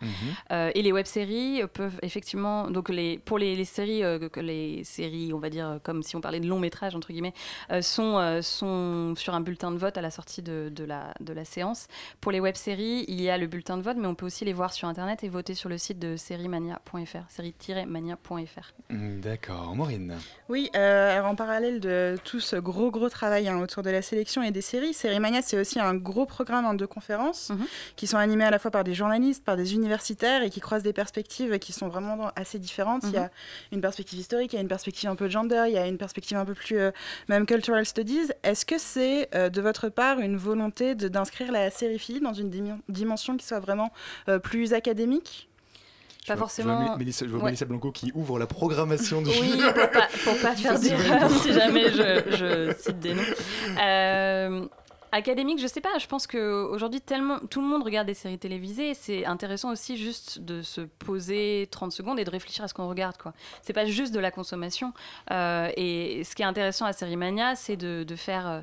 Euh, 0.52 0.72
et 0.76 0.82
les 0.82 0.92
web-séries 0.92 1.62
peuvent 1.74 2.00
effectivement, 2.02 2.70
donc 2.70 2.90
les, 2.90 3.20
pour 3.20 3.38
les, 3.38 3.56
les 3.56 3.66
séries, 3.66 4.02
les 4.38 4.84
séries, 4.84 5.32
on 5.34 5.40
va 5.40 5.50
dire, 5.50 5.80
comme 5.84 6.04
si 6.04 6.16
on 6.16 6.22
parlait 6.22 6.40
de 6.40 6.48
long 6.48 6.60
métrage, 6.60 6.96
entre 6.96 7.14
guillemets, 7.14 7.34
sont, 7.82 8.42
sont 8.42 9.14
sur 9.16 9.34
un 9.36 9.42
bulletin 9.42 9.72
de 9.72 9.78
vote 9.78 9.98
à 9.98 10.02
la 10.02 10.12
sortie 10.12 10.42
de, 10.42 10.70
de 10.74 10.84
la, 10.84 11.14
de 11.20 11.34
la 11.34 11.46
séance. 11.46 11.88
Pour 12.20 12.32
les 12.32 12.40
web-séries, 12.40 13.06
il 13.08 13.22
y 13.22 13.30
a 13.30 13.38
le 13.38 13.48
bulletin 13.48 13.78
de 13.78 13.84
vote, 13.84 13.98
mais 13.98 14.08
on 14.08 14.16
peut 14.16 14.26
aussi 14.26 14.46
les 14.46 14.54
voir 14.54 14.74
sur 14.74 14.88
Internet 14.88 15.24
et 15.24 15.30
voter 15.30 15.54
sur 15.54 15.70
le 15.70 15.78
site 15.78 16.00
de 16.00 16.09
série-mania.fr. 16.18 18.74
D'accord, 18.90 19.76
Maureen. 19.76 20.16
Oui, 20.50 20.70
euh, 20.76 21.16
alors 21.18 21.30
en 21.30 21.36
parallèle 21.36 21.80
de 21.80 22.18
tout 22.24 22.40
ce 22.40 22.56
gros 22.56 22.92
gros 22.92 23.10
travail 23.10 23.48
hein, 23.48 23.60
autour 23.62 23.84
de 23.84 23.90
la 23.90 24.02
sélection 24.02 24.42
et 24.44 24.52
des 24.52 24.62
séries, 24.62 24.94
Sérimania 24.94 25.42
c'est 25.42 25.60
aussi 25.60 25.80
un 25.80 25.96
gros 25.96 26.26
programme 26.26 26.66
hein, 26.66 26.74
de 26.74 26.86
conférences 26.86 27.52
qui 27.96 28.08
sont 28.08 28.18
animés 28.18 28.46
à 28.46 28.52
la 28.52 28.60
fois 28.60 28.72
par 28.72 28.84
des 28.84 28.94
journalistes, 28.94 29.44
par 29.44 29.58
des 29.58 29.74
universitaires 29.74 30.44
et 30.44 30.50
qui 30.50 30.60
croisent 30.60 30.84
des 30.84 30.94
perspectives 30.94 31.60
qui 31.60 31.74
sont 31.74 31.88
vraiment 31.88 32.32
assez 32.36 32.60
différentes. 32.60 33.04
Il 33.04 33.14
y 33.14 33.18
a 33.18 33.24
Mhm. 33.24 33.30
une 33.74 33.82
perspective 33.82 34.20
historique, 34.20 34.54
il 34.54 34.56
y 34.56 34.60
a 34.60 34.62
une 34.62 34.68
perspective 34.68 35.10
un 35.10 35.16
peu 35.16 35.30
gender, 35.30 35.64
il 35.68 35.74
y 35.74 35.78
a 35.78 35.88
une 35.88 35.98
perspective 35.98 36.38
un 36.38 36.46
peu 36.46 36.54
plus 36.54 36.78
euh, 36.78 36.92
même 37.28 37.46
cultural 37.46 37.86
studies. 37.86 38.32
Est-ce 38.44 38.66
que 38.66 38.78
c'est 38.78 39.30
euh, 39.36 39.50
de 39.50 39.62
votre 39.62 39.90
part 39.90 40.20
une 40.20 40.38
volonté 40.38 40.96
d'inscrire 40.96 41.52
la 41.52 41.70
sériphilie 41.70 42.20
dans 42.22 42.34
une 42.34 42.50
dimension 42.90 43.38
qui 43.38 43.46
soit 43.46 43.60
vraiment 43.60 43.92
euh, 44.28 44.40
plus 44.40 44.74
académique? 44.74 45.50
Pas 46.30 46.36
Je 46.36 46.40
forcément. 46.40 46.80
Je 46.82 46.86
vois, 46.88 46.98
Mélissa, 46.98 47.26
je 47.26 47.30
vois 47.32 47.40
Ouais. 47.40 47.46
Mélissa 47.46 47.66
Blanco 47.66 47.92
qui 47.92 48.12
ouvre 48.16 48.40
la 48.40 48.48
programmation 48.48 49.22
du 49.22 49.30
Oui, 49.30 49.58
pour 49.62 49.74
pas, 49.92 50.08
pour 50.24 50.38
pas 50.42 50.56
faire 50.56 50.80
d'erreur 50.80 51.30
si 51.32 51.54
jamais 51.54 51.92
je, 51.92 52.32
je 52.38 52.76
cite 52.80 53.00
des 53.00 53.14
noms. 53.14 53.22
Euh, 53.82 54.66
académique, 55.12 55.60
je 55.60 55.68
sais 55.68 55.82
pas. 55.82 55.98
Je 56.00 56.06
pense 56.08 56.28
qu'aujourd'hui, 56.28 57.02
tellement 57.02 57.40
tout 57.50 57.62
le 57.62 57.68
monde 57.68 57.84
regarde 57.84 58.08
des 58.08 58.14
séries 58.14 58.38
télévisées. 58.38 58.94
C'est 58.94 59.26
intéressant 59.26 59.72
aussi 59.72 59.98
juste 59.98 60.40
de 60.40 60.62
se 60.62 60.82
poser 60.82 61.68
30 61.72 61.92
secondes 61.92 62.20
et 62.20 62.24
de 62.26 62.30
réfléchir 62.30 62.64
à 62.64 62.68
ce 62.68 62.74
qu'on 62.74 62.88
regarde. 62.88 63.18
quoi. 63.18 63.34
C'est 63.64 63.74
pas 63.74 63.86
juste 63.86 64.14
de 64.14 64.20
la 64.20 64.32
consommation. 64.32 64.94
Euh, 65.32 65.70
et 65.78 66.24
ce 66.24 66.36
qui 66.36 66.44
est 66.44 66.46
intéressant 66.46 66.86
à 66.86 66.94
Série 66.94 67.16
Mania, 67.18 67.56
c'est 67.56 67.76
de, 67.78 68.04
de 68.04 68.16
faire. 68.16 68.48
euh, 68.48 68.62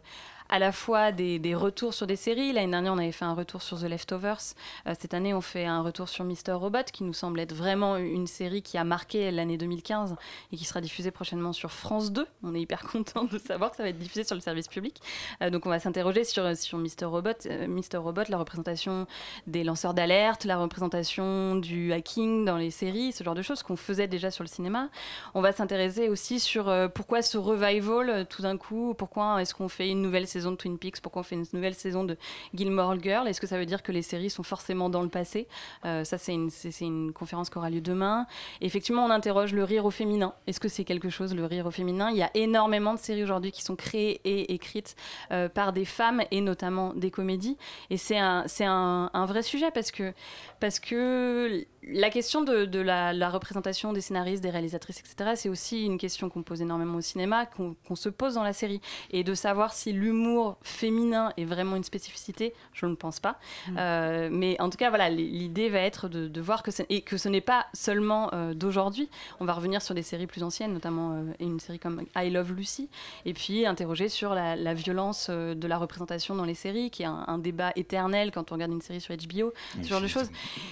à 0.49 0.59
la 0.59 0.73
fois 0.73 1.13
des, 1.13 1.55
retours 1.55 1.95
sur 1.95 2.07
des 2.07 2.17
séries. 2.17 2.53
L'année 2.53 2.71
dernière, 2.71 2.93
on 2.93 2.99
avait 2.99 3.13
fait 3.13 3.25
un 3.25 3.35
retour 3.35 3.63
sur 3.63 3.81
The 3.81 3.85
Leftovers. 3.85 4.55
Euh, 4.87 4.95
cette 4.99 5.15
année, 5.15 5.35
on 5.35 5.41
fait 5.41 5.65
un 5.65 5.83
retour 5.83 6.09
sur 6.09 6.25
Mister 6.25 6.53
Robot, 6.53 6.85
qui 6.93 7.05
nous 7.05 7.13
semble 7.13 7.41
être 7.41 7.55
vraiment 7.55 7.97
une 7.97 8.27
série 8.27 8.63
qui 8.63 8.79
a 8.79 8.85
marqué 8.85 9.31
l'année 9.31 9.57
2015 9.57 10.17
et 10.53 10.57
qui 10.57 10.65
sera 10.65 10.81
diffusée 10.81 11.11
prochainement 11.11 11.53
sur 11.53 11.71
France 11.73 12.13
2. 12.13 12.27
On 12.43 12.55
est 12.55 12.61
hyper 12.61 12.83
content 12.93 13.25
de 13.25 13.39
savoir 13.39 13.71
que 13.71 13.77
ça 13.77 13.83
va 13.83 13.89
être 13.89 13.99
diffusé 13.99 14.25
sur 14.25 14.35
le 14.35 14.41
service 14.41 14.69
public. 14.69 15.01
Euh, 15.43 15.51
donc, 15.51 15.67
on 15.67 15.71
va 15.71 15.79
s'interroger 15.79 16.25
sur, 16.25 16.57
sur 16.57 16.79
Mister 16.79 17.05
Robot, 17.05 17.31
euh, 17.47 17.67
Mister 17.67 17.97
Robot, 17.97 18.23
la 18.29 18.39
représentation 18.39 19.07
des 19.47 19.65
lanceurs 19.65 19.95
d'alerte, 19.95 20.45
la 20.45 20.57
représentation 20.57 21.57
du 21.57 21.93
hacking 21.93 22.45
dans 22.45 22.57
les 22.57 22.71
séries, 22.71 23.13
ce 23.13 23.25
genre 23.25 23.35
de 23.35 23.43
choses 23.43 23.63
qu'on 23.63 23.77
faisait 23.77 24.09
déjà 24.09 24.31
sur 24.31 24.45
le 24.45 24.49
cinéma. 24.49 24.89
On 25.35 25.41
va 25.41 25.53
s'intéresser 25.53 26.09
aussi 26.09 26.41
sur 26.41 26.69
euh, 26.69 26.89
pourquoi 26.89 27.23
ce 27.23 27.39
revival 27.39 28.11
euh, 28.11 28.25
tout 28.25 28.43
d'un 28.43 28.57
coup, 28.57 28.95
pourquoi 28.97 29.41
est-ce 29.41 29.55
qu'on 29.55 29.69
fait 29.69 29.89
une 29.89 30.03
nouvelle 30.03 30.27
saison 30.37 30.51
de 30.51 30.57
Twin 30.57 30.79
Peaks, 30.79 31.01
pourquoi 31.01 31.21
on 31.21 31.23
fait 31.23 31.35
une 31.37 31.47
nouvelle 31.53 31.75
saison 31.75 32.05
de 32.05 32.17
Gilmore 32.55 33.01
Girl, 33.01 33.27
est-ce 33.27 33.41
que 33.41 33.47
ça 33.47 33.59
veut 33.59 33.65
dire 33.65 33.83
que 33.83 33.91
les 33.91 34.03
séries 34.03 34.29
sont 34.29 34.43
forcément 34.43 34.91
dans 34.91 35.03
le 35.03 35.09
passé? 35.09 35.49
Euh, 35.85 36.05
Ça, 36.05 36.19
c'est 36.19 36.35
une, 36.35 37.13
conférence 37.13 37.49
qui 37.51 37.59
aura 37.59 37.71
lieu 37.71 37.81
demain. 37.81 38.27
Effectivement, 38.61 39.05
on 39.05 39.11
interroge 39.11 39.53
le 39.53 39.65
rire 39.65 39.85
au 39.85 39.91
féminin. 39.91 40.35
Est-ce 40.47 40.61
que 40.61 40.69
c'est 40.69 40.85
quelque 40.85 41.09
chose, 41.09 41.35
le 41.35 41.45
rire 41.47 41.67
au 41.67 41.71
féminin? 41.71 42.11
Il 42.11 42.17
y 42.17 42.23
a 42.23 42.31
énormément 42.35 42.93
de 42.95 42.99
séries 42.99 43.23
aujourd'hui 43.23 43.53
qui 43.53 43.63
sont 43.63 43.77
créées 43.77 44.21
et 44.25 44.53
écrites 44.53 44.95
euh, 45.33 45.49
par 45.49 45.73
des 45.73 45.85
femmes 45.85 46.23
et 46.31 46.41
notamment 46.41 46.93
des 46.95 47.11
comédies. 47.11 47.57
Et 47.91 47.97
c'est 47.97 48.19
un, 48.19 48.45
c'est 48.47 48.65
un, 48.67 49.11
un 49.13 49.27
vrai 49.27 49.43
sujet 49.43 49.71
parce 49.71 49.91
que, 49.91 50.13
parce 50.61 50.79
que 50.79 51.65
la 51.87 52.11
question 52.11 52.43
de, 52.43 52.65
de 52.65 52.81
la, 52.81 53.13
la 53.13 53.31
représentation 53.31 53.93
des 53.93 54.01
scénaristes, 54.01 54.43
des 54.43 54.51
réalisatrices, 54.51 54.99
etc., 55.01 55.33
c'est 55.37 55.49
aussi 55.49 55.85
une 55.85 55.99
question 55.99 56.29
qu'on 56.29 56.43
pose 56.43 56.61
énormément 56.61 56.99
au 56.99 57.01
cinéma, 57.01 57.47
qu'on 57.47 57.95
se 57.95 58.09
pose 58.09 58.35
dans 58.35 58.43
la 58.43 58.53
série. 58.53 58.81
Et 59.11 59.23
de 59.25 59.35
savoir 59.35 59.73
si 59.73 59.93
l'humour 59.93 60.57
féminin 60.63 61.33
est 61.37 61.45
vraiment 61.45 61.77
une 61.77 61.85
spécificité, 61.85 62.55
je 62.73 62.87
ne 62.87 62.95
pense 62.95 63.21
pas. 63.21 63.39
Euh, 63.77 64.29
mais 64.33 64.61
en 64.61 64.69
tout 64.71 64.79
cas, 64.79 64.89
voilà, 64.89 65.09
l'idée 65.11 65.69
va 65.69 65.79
être 65.81 66.09
de, 66.09 66.27
de 66.29 66.41
voir 66.41 66.63
que, 66.63 66.71
ce- 66.71 66.83
et 66.89 67.03
que 67.03 67.17
ce 67.17 67.29
n'est 67.29 67.41
pas 67.41 67.67
seulement 67.73 68.31
euh, 68.33 68.53
d'aujourd'hui. 68.55 69.09
On 69.41 69.45
va 69.45 69.53
revenir 69.53 69.81
sur 69.83 69.95
des 69.95 70.03
séries 70.03 70.27
plus 70.27 70.43
anciennes, 70.43 70.73
notamment 70.73 71.13
euh, 71.13 71.23
une 71.41 71.61
série 71.61 71.79
comme 71.79 72.03
I 72.17 72.31
Love 72.31 72.53
Lucy, 72.53 72.89
et 73.25 73.33
puis 73.33 73.65
interroger 73.67 74.09
sur 74.09 74.35
la, 74.35 74.57
la 74.57 74.75
violence 74.75 75.31
de 75.31 75.67
la 75.67 75.79
représentation 75.79 76.35
dans 76.35 76.45
les 76.45 76.55
séries, 76.55 76.91
qui 76.91 77.03
est 77.03 77.07
un, 77.07 77.25
un 77.29 77.39
débat 77.39 77.73
éternel 77.77 78.31
quand 78.33 78.51
on 78.51 78.57
regarde 78.57 78.73
une 78.73 78.83
série 78.83 79.01
sur 79.01 79.15
HBO, 79.15 79.53
ce 79.83 79.89
genre 79.89 80.01
de 80.01 80.07
choses. 80.07 80.29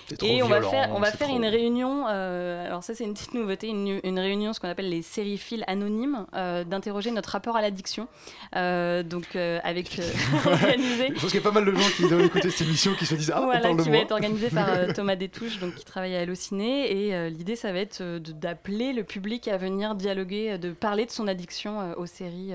c'est 0.08 0.16
trop 0.16 0.26
Et 0.26 0.42
on 0.42 0.48
va 0.48 0.60
faire, 0.62 0.90
on 0.94 1.00
va 1.04 1.16
faire 1.16 1.28
trop- 1.28 1.36
une 1.36 1.46
réunion. 1.46 2.06
euh, 2.08 2.66
alors 2.66 2.82
ça, 2.82 2.94
c'est 2.94 3.04
une 3.04 3.14
petite 3.14 3.34
nouveauté, 3.34 3.68
une, 3.68 4.00
une 4.02 4.18
réunion, 4.18 4.52
ce 4.52 4.60
qu'on 4.60 4.68
appelle 4.68 4.88
les 4.88 5.02
sériephiles 5.02 5.64
anonymes, 5.66 6.26
euh, 6.34 6.64
d'interroger 6.64 7.10
notre 7.10 7.30
rapport 7.30 7.56
à 7.56 7.62
l'addiction. 7.62 8.08
Euh, 8.56 9.02
donc 9.02 9.36
avec 9.36 9.98
organisé. 10.46 11.08
Je 11.08 11.20
pense 11.20 11.30
qu'il 11.30 11.34
y 11.34 11.38
a 11.38 11.40
pas 11.42 11.52
mal 11.52 11.64
de 11.64 11.72
gens 11.74 11.88
qui 11.96 12.08
doivent 12.08 12.24
écouter 12.24 12.50
cette 12.50 12.66
émission 12.66 12.92
qui 12.98 13.06
se 13.06 13.14
disent 13.14 13.32
Ah, 13.34 13.40
on 13.42 13.44
Voilà, 13.46 13.60
parle 13.60 13.76
de 13.76 13.82
qui 13.82 13.88
moi. 13.88 13.98
va 13.98 14.04
être 14.04 14.12
organisé 14.12 14.50
par 14.50 14.68
Thomas 14.94 15.16
Détouche, 15.16 15.58
donc 15.60 15.74
qui 15.74 15.84
travaille 15.84 16.14
à 16.16 16.20
Allociné. 16.20 16.90
Et 17.10 17.30
l'idée, 17.30 17.56
ça 17.56 17.72
va 17.72 17.78
être 17.78 18.02
d'appeler 18.18 18.92
le 18.92 19.04
public 19.04 19.48
à 19.48 19.56
venir 19.56 19.94
dialoguer, 19.94 20.58
de 20.58 20.72
parler 20.72 21.06
de 21.06 21.10
son 21.10 21.28
addiction 21.28 21.94
aux 21.96 22.06
séries, 22.06 22.52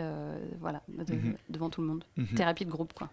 voilà, 0.60 0.82
de- 0.90 1.14
Mhm. 1.14 1.36
devant 1.50 1.70
tout 1.70 1.82
le 1.82 1.88
monde. 1.88 2.04
Mhm. 2.18 2.28
Thérapie 2.36 2.66
de 2.66 2.72
groupe, 2.72 2.94
quoi. 2.94 3.10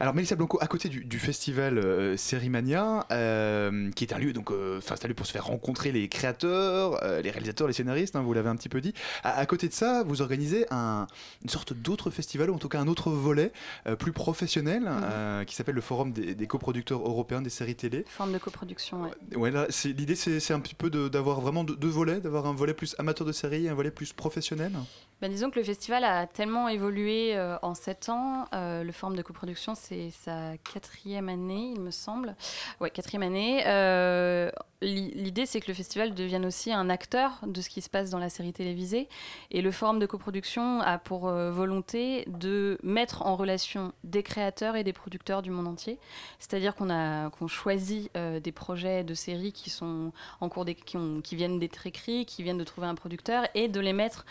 Alors 0.00 0.14
Mélissa 0.14 0.36
Blanco, 0.36 0.58
à 0.60 0.66
côté 0.66 0.88
du, 0.88 1.04
du 1.04 1.18
festival 1.18 1.78
euh, 1.78 2.16
Sérimania, 2.16 3.06
euh, 3.10 3.90
qui 3.92 4.04
est 4.04 4.12
un 4.12 4.18
lieu 4.18 4.32
donc, 4.32 4.50
euh, 4.50 4.78
enfin, 4.78 4.94
un 5.02 5.08
lieu 5.08 5.14
pour 5.14 5.26
se 5.26 5.32
faire 5.32 5.46
rencontrer 5.46 5.92
les 5.92 6.08
créateurs, 6.08 7.02
euh, 7.02 7.20
les 7.22 7.30
réalisateurs, 7.30 7.66
les 7.66 7.72
scénaristes, 7.72 8.16
hein, 8.16 8.22
vous 8.22 8.32
l'avez 8.32 8.48
un 8.48 8.56
petit 8.56 8.68
peu 8.68 8.80
dit. 8.80 8.94
À, 9.24 9.38
à 9.38 9.46
côté 9.46 9.68
de 9.68 9.72
ça, 9.72 10.02
vous 10.04 10.22
organisez 10.22 10.66
un- 10.70 11.06
une 11.42 11.48
sorte 11.48 11.72
d'autre 11.72 12.10
festival, 12.10 12.50
ou 12.50 12.54
en 12.54 12.58
tout 12.58 12.68
cas 12.68 12.80
un 12.80 12.88
autre 12.88 13.10
volet 13.10 13.52
plus 13.98 14.12
professionnel, 14.12 14.88
euh, 14.88 15.44
qui 15.44 15.54
s'appelle 15.54 15.74
le 15.74 15.80
Forum 15.80 16.12
des, 16.12 16.34
des 16.34 16.46
coproducteurs 16.46 17.00
européens 17.00 17.42
des 17.42 17.50
séries 17.50 17.74
télé. 17.74 18.04
Forme 18.08 18.32
de 18.32 18.38
coproduction, 18.38 19.02
ouais. 19.02 19.36
Ouais, 19.36 19.50
l'idée 19.84 20.14
c'est 20.14 20.52
un 20.52 20.60
petit 20.60 20.74
peu 20.74 20.90
de- 20.90 21.08
d'avoir 21.08 21.40
vraiment 21.40 21.64
deux, 21.64 21.76
deux 21.76 21.88
volets, 21.88 22.20
d'avoir 22.20 22.46
un 22.46 22.54
volet 22.54 22.74
plus 22.74 22.94
amateur 22.98 23.26
de 23.26 23.32
séries 23.32 23.66
et 23.66 23.68
un 23.68 23.74
volet 23.74 23.90
plus 23.90 24.12
professionnel. 24.12 24.72
Bah, 25.20 25.28
disons 25.28 25.50
que 25.50 25.58
le 25.58 25.64
festival 25.64 26.02
a 26.04 26.26
tellement 26.26 26.68
évolué 26.68 27.38
en 27.62 27.74
sept 27.74 28.08
ans. 28.08 28.46
Le 28.52 28.90
forum 28.92 29.16
de 29.16 29.22
coproduction, 29.22 29.51
c'est 29.74 30.10
sa 30.10 30.56
quatrième 30.72 31.28
année, 31.28 31.72
il 31.74 31.80
me 31.80 31.90
semble. 31.90 32.34
Ouais, 32.80 32.90
quatrième 32.90 33.22
année. 33.22 33.62
Euh, 33.66 34.50
l'i- 34.80 35.10
L'idée, 35.14 35.46
c'est 35.46 35.60
que 35.60 35.68
le 35.68 35.74
festival 35.74 36.14
devienne 36.14 36.44
aussi 36.46 36.72
un 36.72 36.88
acteur 36.90 37.32
de 37.46 37.60
ce 37.60 37.68
qui 37.68 37.80
se 37.82 37.90
passe 37.90 38.10
dans 38.10 38.18
la 38.18 38.28
série 38.28 38.52
télévisée. 38.52 39.08
Et 39.50 39.62
le 39.62 39.70
forum 39.70 39.98
de 39.98 40.06
coproduction 40.06 40.80
a 40.80 40.98
pour 40.98 41.28
euh, 41.28 41.50
volonté 41.50 42.24
de 42.26 42.78
mettre 42.82 43.22
en 43.26 43.36
relation 43.36 43.92
des 44.04 44.22
créateurs 44.22 44.76
et 44.76 44.84
des 44.84 44.92
producteurs 44.92 45.42
du 45.42 45.50
monde 45.50 45.68
entier. 45.68 45.98
C'est-à-dire 46.38 46.74
qu'on 46.74 47.46
choisit 47.48 48.10
euh, 48.16 48.40
des 48.40 48.52
projets 48.52 49.04
de 49.04 49.14
séries 49.14 49.52
qui 49.52 49.70
sont 49.70 50.12
en 50.40 50.48
cours 50.48 50.64
ont- 50.96 51.20
qui 51.20 51.36
viennent 51.36 51.58
d'être 51.58 51.86
écrits, 51.86 52.26
qui 52.26 52.42
viennent 52.42 52.58
de 52.58 52.64
trouver 52.64 52.86
un 52.86 52.94
producteur 52.94 53.44
et 53.54 53.68
de 53.68 53.80
les 53.80 53.92
mettre 53.92 54.24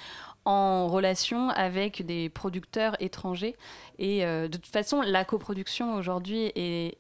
en 0.46 0.88
relation 0.88 1.50
avec 1.50 2.06
des 2.06 2.30
producteurs 2.30 2.96
étrangers. 3.00 3.56
Et 4.00 4.26
euh, 4.26 4.48
de 4.48 4.58
toute 4.58 4.72
façon, 4.72 5.02
la 5.02 5.24
coproduction 5.24 5.96
aujourd'hui 5.96 6.52
est, 6.56 6.96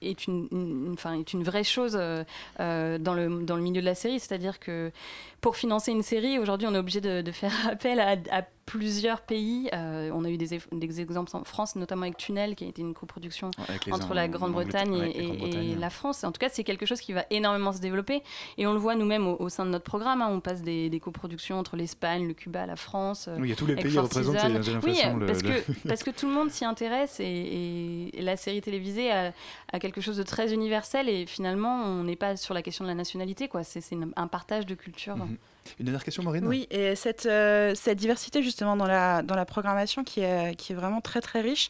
est, 0.00 0.26
une, 0.26 0.90
enfin, 0.92 1.18
est 1.18 1.32
une 1.32 1.42
vraie 1.42 1.64
chose 1.64 1.96
euh, 2.00 2.22
euh, 2.60 2.98
dans, 2.98 3.14
le, 3.14 3.42
dans 3.42 3.56
le 3.56 3.62
milieu 3.62 3.80
de 3.80 3.86
la 3.86 3.96
série. 3.96 4.20
C'est-à-dire 4.20 4.60
que 4.60 4.92
pour 5.40 5.56
financer 5.56 5.90
une 5.90 6.02
série, 6.02 6.38
aujourd'hui, 6.38 6.68
on 6.68 6.74
est 6.74 6.78
obligé 6.78 7.00
de, 7.00 7.32
faire 7.32 7.52
appel 7.68 8.00
à 8.00 8.42
plusieurs 8.68 9.22
pays. 9.22 9.68
Euh, 9.72 10.10
on 10.14 10.24
a 10.24 10.28
eu 10.30 10.36
des, 10.36 10.54
exemples 11.00 11.34
en 11.36 11.44
France, 11.44 11.76
notamment 11.76 12.02
avec 12.02 12.16
Tunnel, 12.16 12.54
qui 12.54 12.64
a 12.64 12.68
été 12.68 12.82
une 12.82 12.94
coproduction 12.94 13.50
entre 13.90 14.14
la 14.14 14.28
Grande-Bretagne 14.28 14.94
et, 15.14 15.70
et 15.72 15.74
la 15.76 15.90
France. 15.90 16.24
En 16.24 16.32
tout 16.32 16.38
cas, 16.38 16.48
c'est 16.50 16.64
quelque 16.64 16.86
chose 16.86 17.00
qui 17.00 17.12
va 17.12 17.24
énormément 17.30 17.72
se 17.72 17.80
développer. 17.80 18.22
Et 18.58 18.66
on 18.66 18.72
le 18.72 18.78
voit 18.78 18.94
nous-mêmes 18.94 19.26
au, 19.26 19.36
au 19.40 19.48
sein 19.48 19.64
de 19.64 19.70
notre 19.70 19.84
programme. 19.84 20.22
hein. 20.22 20.28
On 20.30 20.40
passe 20.40 20.62
des, 20.62 20.90
des 20.90 21.00
coproductions 21.00 21.58
entre 21.58 21.76
l'Espagne, 21.76 22.26
le 22.28 22.34
Cuba, 22.34 22.66
la 22.66 22.76
France. 22.76 23.26
euh, 23.28 23.36
Oui, 23.38 23.48
il 23.48 23.50
y 23.50 23.52
a 23.52 23.56
tous 23.56 23.66
les 23.66 23.76
pays 23.76 23.98
représentés, 23.98 24.38
hein, 24.38 24.60
j'ai 24.62 24.70
Oui, 24.70 24.74
l'impression, 24.74 25.16
le- 25.16 25.26
parce, 25.26 25.42
le- 25.42 25.48
Que, 25.50 25.72
parce 25.88 26.02
que 26.02 26.10
tout 26.10 26.26
le 26.26 26.32
monde 26.34 26.50
s'y 26.50 26.64
intéresse 26.64 27.20
et, 27.20 27.24
et- 27.24 28.18
et 28.18 28.22
la 28.22 28.36
série 28.36 28.60
télévisée 28.60 29.10
a, 29.10 29.32
a 29.72 29.78
quelque 29.78 30.00
chose 30.00 30.16
de 30.16 30.22
très 30.22 30.52
universel. 30.52 31.08
Et 31.08 31.26
finalement, 31.26 31.82
on 31.82 32.04
n'est 32.04 32.16
pas 32.16 32.36
sur 32.36 32.54
la 32.54 32.62
question 32.62 32.84
de 32.84 32.88
la 32.88 32.94
nationalité. 32.94 33.48
quoi. 33.48 33.64
C'est 33.64 33.82
un 34.16 34.26
partage 34.26 34.66
de 34.66 34.74
culture. 34.74 35.16
Mhm. 35.16 35.36
Une 35.78 35.84
dernière 35.84 36.04
question, 36.04 36.22
Maureen? 36.22 36.46
Oui, 36.46 36.66
et 36.70 36.94
cette, 36.94 37.26
euh, 37.26 37.74
cette 37.74 37.98
diversité 37.98 38.42
justement 38.42 38.76
dans 38.76 38.86
la, 38.86 39.22
dans 39.22 39.34
la 39.34 39.44
programmation 39.44 40.02
qui 40.02 40.20
est, 40.20 40.54
qui 40.56 40.72
est 40.72 40.74
vraiment 40.74 41.00
très 41.00 41.20
très 41.20 41.42
riche, 41.42 41.68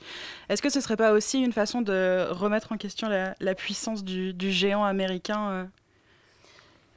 est-ce 0.49 0.63
que 0.63 0.71
ce 0.71 0.81
serait 0.81 0.97
pas 0.97 1.13
aussi 1.13 1.41
une 1.41 1.53
façon 1.53 1.83
de 1.83 2.29
remettre 2.31 2.73
en 2.73 2.77
question 2.77 3.09
la, 3.09 3.35
la 3.41 3.55
puissance 3.55 4.05
du, 4.05 4.33
du 4.33 4.53
géant 4.53 4.85
américain 4.85 5.51
euh? 5.51 5.65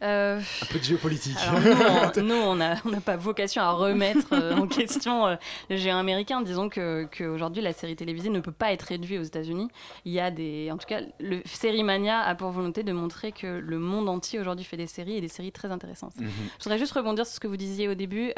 Euh, 0.02 0.40
Un 0.62 0.66
peu 0.66 0.80
de 0.80 0.84
géopolitique. 0.84 1.38
Alors 1.40 2.12
nous, 2.24 2.34
on- 2.36 2.56
n'a 2.56 2.76
pas 3.06 3.18
vocation 3.18 3.62
à 3.62 3.72
remettre 3.72 4.28
euh, 4.34 4.56
en 4.56 4.68
question 4.68 5.28
euh, 5.28 5.36
le 5.70 5.78
géant 5.78 5.98
américain. 5.98 6.42
Disons 6.42 6.70
que 6.70 7.08
qu'aujourd'hui, 7.16 7.62
la 7.62 7.74
série 7.74 7.96
télévisée 7.96 8.30
ne 8.30 8.40
peut 8.40 8.52
pas 8.52 8.72
être 8.72 8.84
réduite 8.84 9.20
aux 9.20 9.24
États-Unis. 9.24 9.68
Il 10.06 10.12
y 10.12 10.20
a 10.20 10.32
des, 10.32 10.70
en 10.72 10.78
tout 10.78 10.88
cas, 10.88 11.02
le 11.20 11.42
Série 11.46 11.84
Mania 11.84 12.20
a 12.22 12.34
pour 12.36 12.50
volonté 12.52 12.84
de 12.84 12.92
montrer 12.92 13.32
que 13.32 13.48
le 13.48 13.80
monde 13.80 14.10
entier 14.10 14.40
aujourd'hui 14.40 14.66
fait 14.66 14.78
des 14.78 14.88
séries 14.88 15.18
et 15.18 15.22
des 15.22 15.28
séries 15.28 15.52
très 15.52 15.72
intéressantes. 15.72 16.16
Mhm. 16.18 16.30
Je 16.58 16.64
voudrais 16.64 16.80
juste 16.80 16.94
rebondir 16.94 17.26
sur 17.26 17.36
ce 17.36 17.40
que 17.40 17.48
vous 17.48 17.58
disiez 17.58 17.88
au 17.88 17.94
début. 17.96 18.32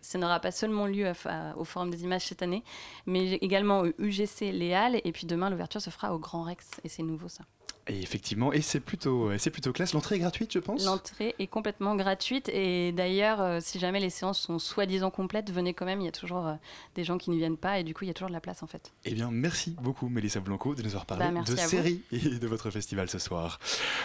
Ça 0.00 0.18
n'aura 0.18 0.40
pas 0.40 0.50
seulement 0.50 0.86
lieu 0.86 1.06
à- 1.08 1.12
à- 1.26 1.56
au 1.56 1.64
Forum 1.64 1.90
des 1.90 2.02
images 2.02 2.22
cette 2.22 2.42
année, 2.42 2.64
mais 3.06 3.34
également 3.34 3.80
au 3.80 3.86
UGC 3.98 4.50
Léal. 4.52 5.00
Et 5.04 5.12
puis 5.12 5.26
demain, 5.26 5.48
l'ouverture 5.50 5.80
se 5.80 5.90
fera 5.90 6.14
au 6.14 6.18
Grand 6.18 6.42
Rex. 6.42 6.70
Et 6.84 6.88
c'est 6.88 7.02
nouveau 7.02 7.28
ça. 7.28 7.44
Et 7.86 8.00
effectivement, 8.00 8.52
et 8.52 8.62
c'est 8.62 8.80
plutôt, 8.80 9.30
c'est 9.36 9.50
plutôt 9.50 9.72
classe. 9.72 9.92
L'entrée 9.92 10.16
est 10.16 10.18
gratuite, 10.20 10.52
je 10.54 10.58
pense? 10.58 10.84
L'entrée 10.86 11.34
est 11.38 11.46
complètement 11.46 11.94
gratuite 11.96 12.48
et 12.48 12.92
d'ailleurs, 12.92 13.42
euh, 13.42 13.58
si 13.60 13.78
jamais 13.78 14.00
les 14.00 14.08
séances 14.08 14.40
sont 14.40 14.58
soi-disant 14.58 15.10
complètes, 15.10 15.50
venez 15.50 15.74
quand 15.74 15.84
même. 15.84 16.00
Il 16.00 16.04
y 16.06 16.08
a 16.08 16.12
toujours 16.12 16.46
euh, 16.46 16.54
des 16.94 17.04
gens 17.04 17.18
qui 17.18 17.30
ne 17.30 17.36
viennent 17.36 17.58
pas 17.58 17.78
et 17.78 17.84
du 17.84 17.92
coup, 17.92 18.04
il 18.04 18.08
y 18.08 18.10
a 18.10 18.14
toujours 18.14 18.28
de 18.30 18.32
la 18.34 18.40
place 18.40 18.62
en 18.62 18.66
fait. 18.66 18.90
Eh 19.04 19.12
bien, 19.12 19.28
merci 19.30 19.76
beaucoup, 19.82 20.08
Mélissa 20.08 20.40
Blanco, 20.40 20.74
de 20.74 20.80
nous 20.82 20.88
avoir 20.90 21.04
parlé 21.04 21.26
Bah, 21.30 21.42
de 21.42 21.52
vous. 21.52 21.56
séries 21.58 22.00
et 22.10 22.18
de 22.38 22.46
votre 22.46 22.70
festival 22.70 23.10
ce 23.10 23.18
soir. 23.18 23.60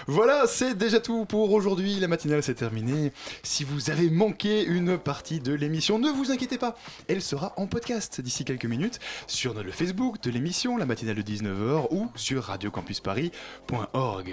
Voilà, 0.07 0.45
c'est 0.45 0.77
déjà 0.77 0.99
tout 0.99 1.23
pour 1.25 1.53
aujourd'hui. 1.53 1.99
La 2.01 2.09
matinale 2.09 2.43
s'est 2.43 2.55
terminée. 2.55 3.13
Si 3.43 3.63
vous 3.63 3.89
avez 3.89 4.09
manqué 4.09 4.65
une 4.65 4.97
partie 4.97 5.39
de 5.39 5.53
l'émission, 5.53 5.99
ne 5.99 6.09
vous 6.09 6.31
inquiétez 6.31 6.57
pas. 6.57 6.75
Elle 7.07 7.21
sera 7.21 7.53
en 7.55 7.65
podcast 7.67 8.19
d'ici 8.19 8.43
quelques 8.43 8.65
minutes 8.65 8.99
sur 9.27 9.53
le 9.53 9.71
Facebook 9.71 10.21
de 10.21 10.31
l'émission, 10.31 10.75
la 10.75 10.85
matinale 10.85 11.15
de 11.15 11.21
19h 11.21 11.87
ou 11.91 12.09
sur 12.15 12.49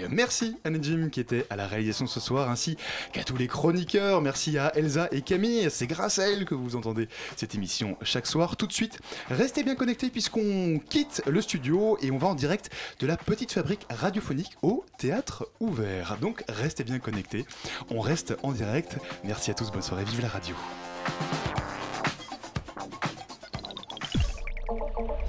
Merci 0.09 0.57
à 0.63 0.69
Nejim 0.69 1.09
qui 1.09 1.19
était 1.19 1.45
à 1.49 1.55
la 1.55 1.67
réalisation 1.67 2.07
ce 2.07 2.19
soir, 2.19 2.49
ainsi 2.49 2.77
qu'à 3.13 3.23
tous 3.23 3.37
les 3.37 3.47
chroniqueurs. 3.47 4.21
Merci 4.21 4.57
à 4.57 4.71
Elsa 4.75 5.07
et 5.11 5.21
Camille. 5.21 5.69
C'est 5.69 5.87
grâce 5.87 6.19
à 6.19 6.29
elles 6.29 6.45
que 6.45 6.55
vous 6.55 6.75
entendez 6.75 7.07
cette 7.35 7.55
émission 7.55 7.97
chaque 8.01 8.27
soir. 8.27 8.57
Tout 8.57 8.67
de 8.67 8.73
suite, 8.73 8.99
restez 9.29 9.63
bien 9.63 9.75
connectés 9.75 10.09
puisqu'on 10.09 10.79
quitte 10.89 11.21
le 11.27 11.41
studio 11.41 11.97
et 12.01 12.11
on 12.11 12.17
va 12.17 12.27
en 12.27 12.35
direct 12.35 12.69
de 12.99 13.07
la 13.07 13.17
petite 13.17 13.51
fabrique 13.51 13.85
radiophonique 13.89 14.55
au 14.61 14.85
théâtre 14.97 15.47
ouvert. 15.59 16.17
Donc 16.19 16.43
restez 16.49 16.83
bien 16.83 16.99
connectés. 16.99 17.45
On 17.89 17.99
reste 17.99 18.35
en 18.43 18.51
direct. 18.51 18.97
Merci 19.23 19.51
à 19.51 19.53
tous. 19.53 19.71
Bonne 19.71 19.81
soirée. 19.81 20.03
Vive 20.05 20.21
la 20.21 20.29
radio. 20.29 20.55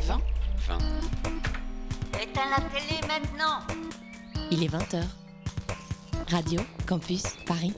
20. 0.07 0.21
20. 0.69 1.38
Il 4.51 4.63
est 4.63 4.69
20h. 4.69 5.03
Radio 6.31 6.61
Campus 6.87 7.25
Paris. 7.47 7.75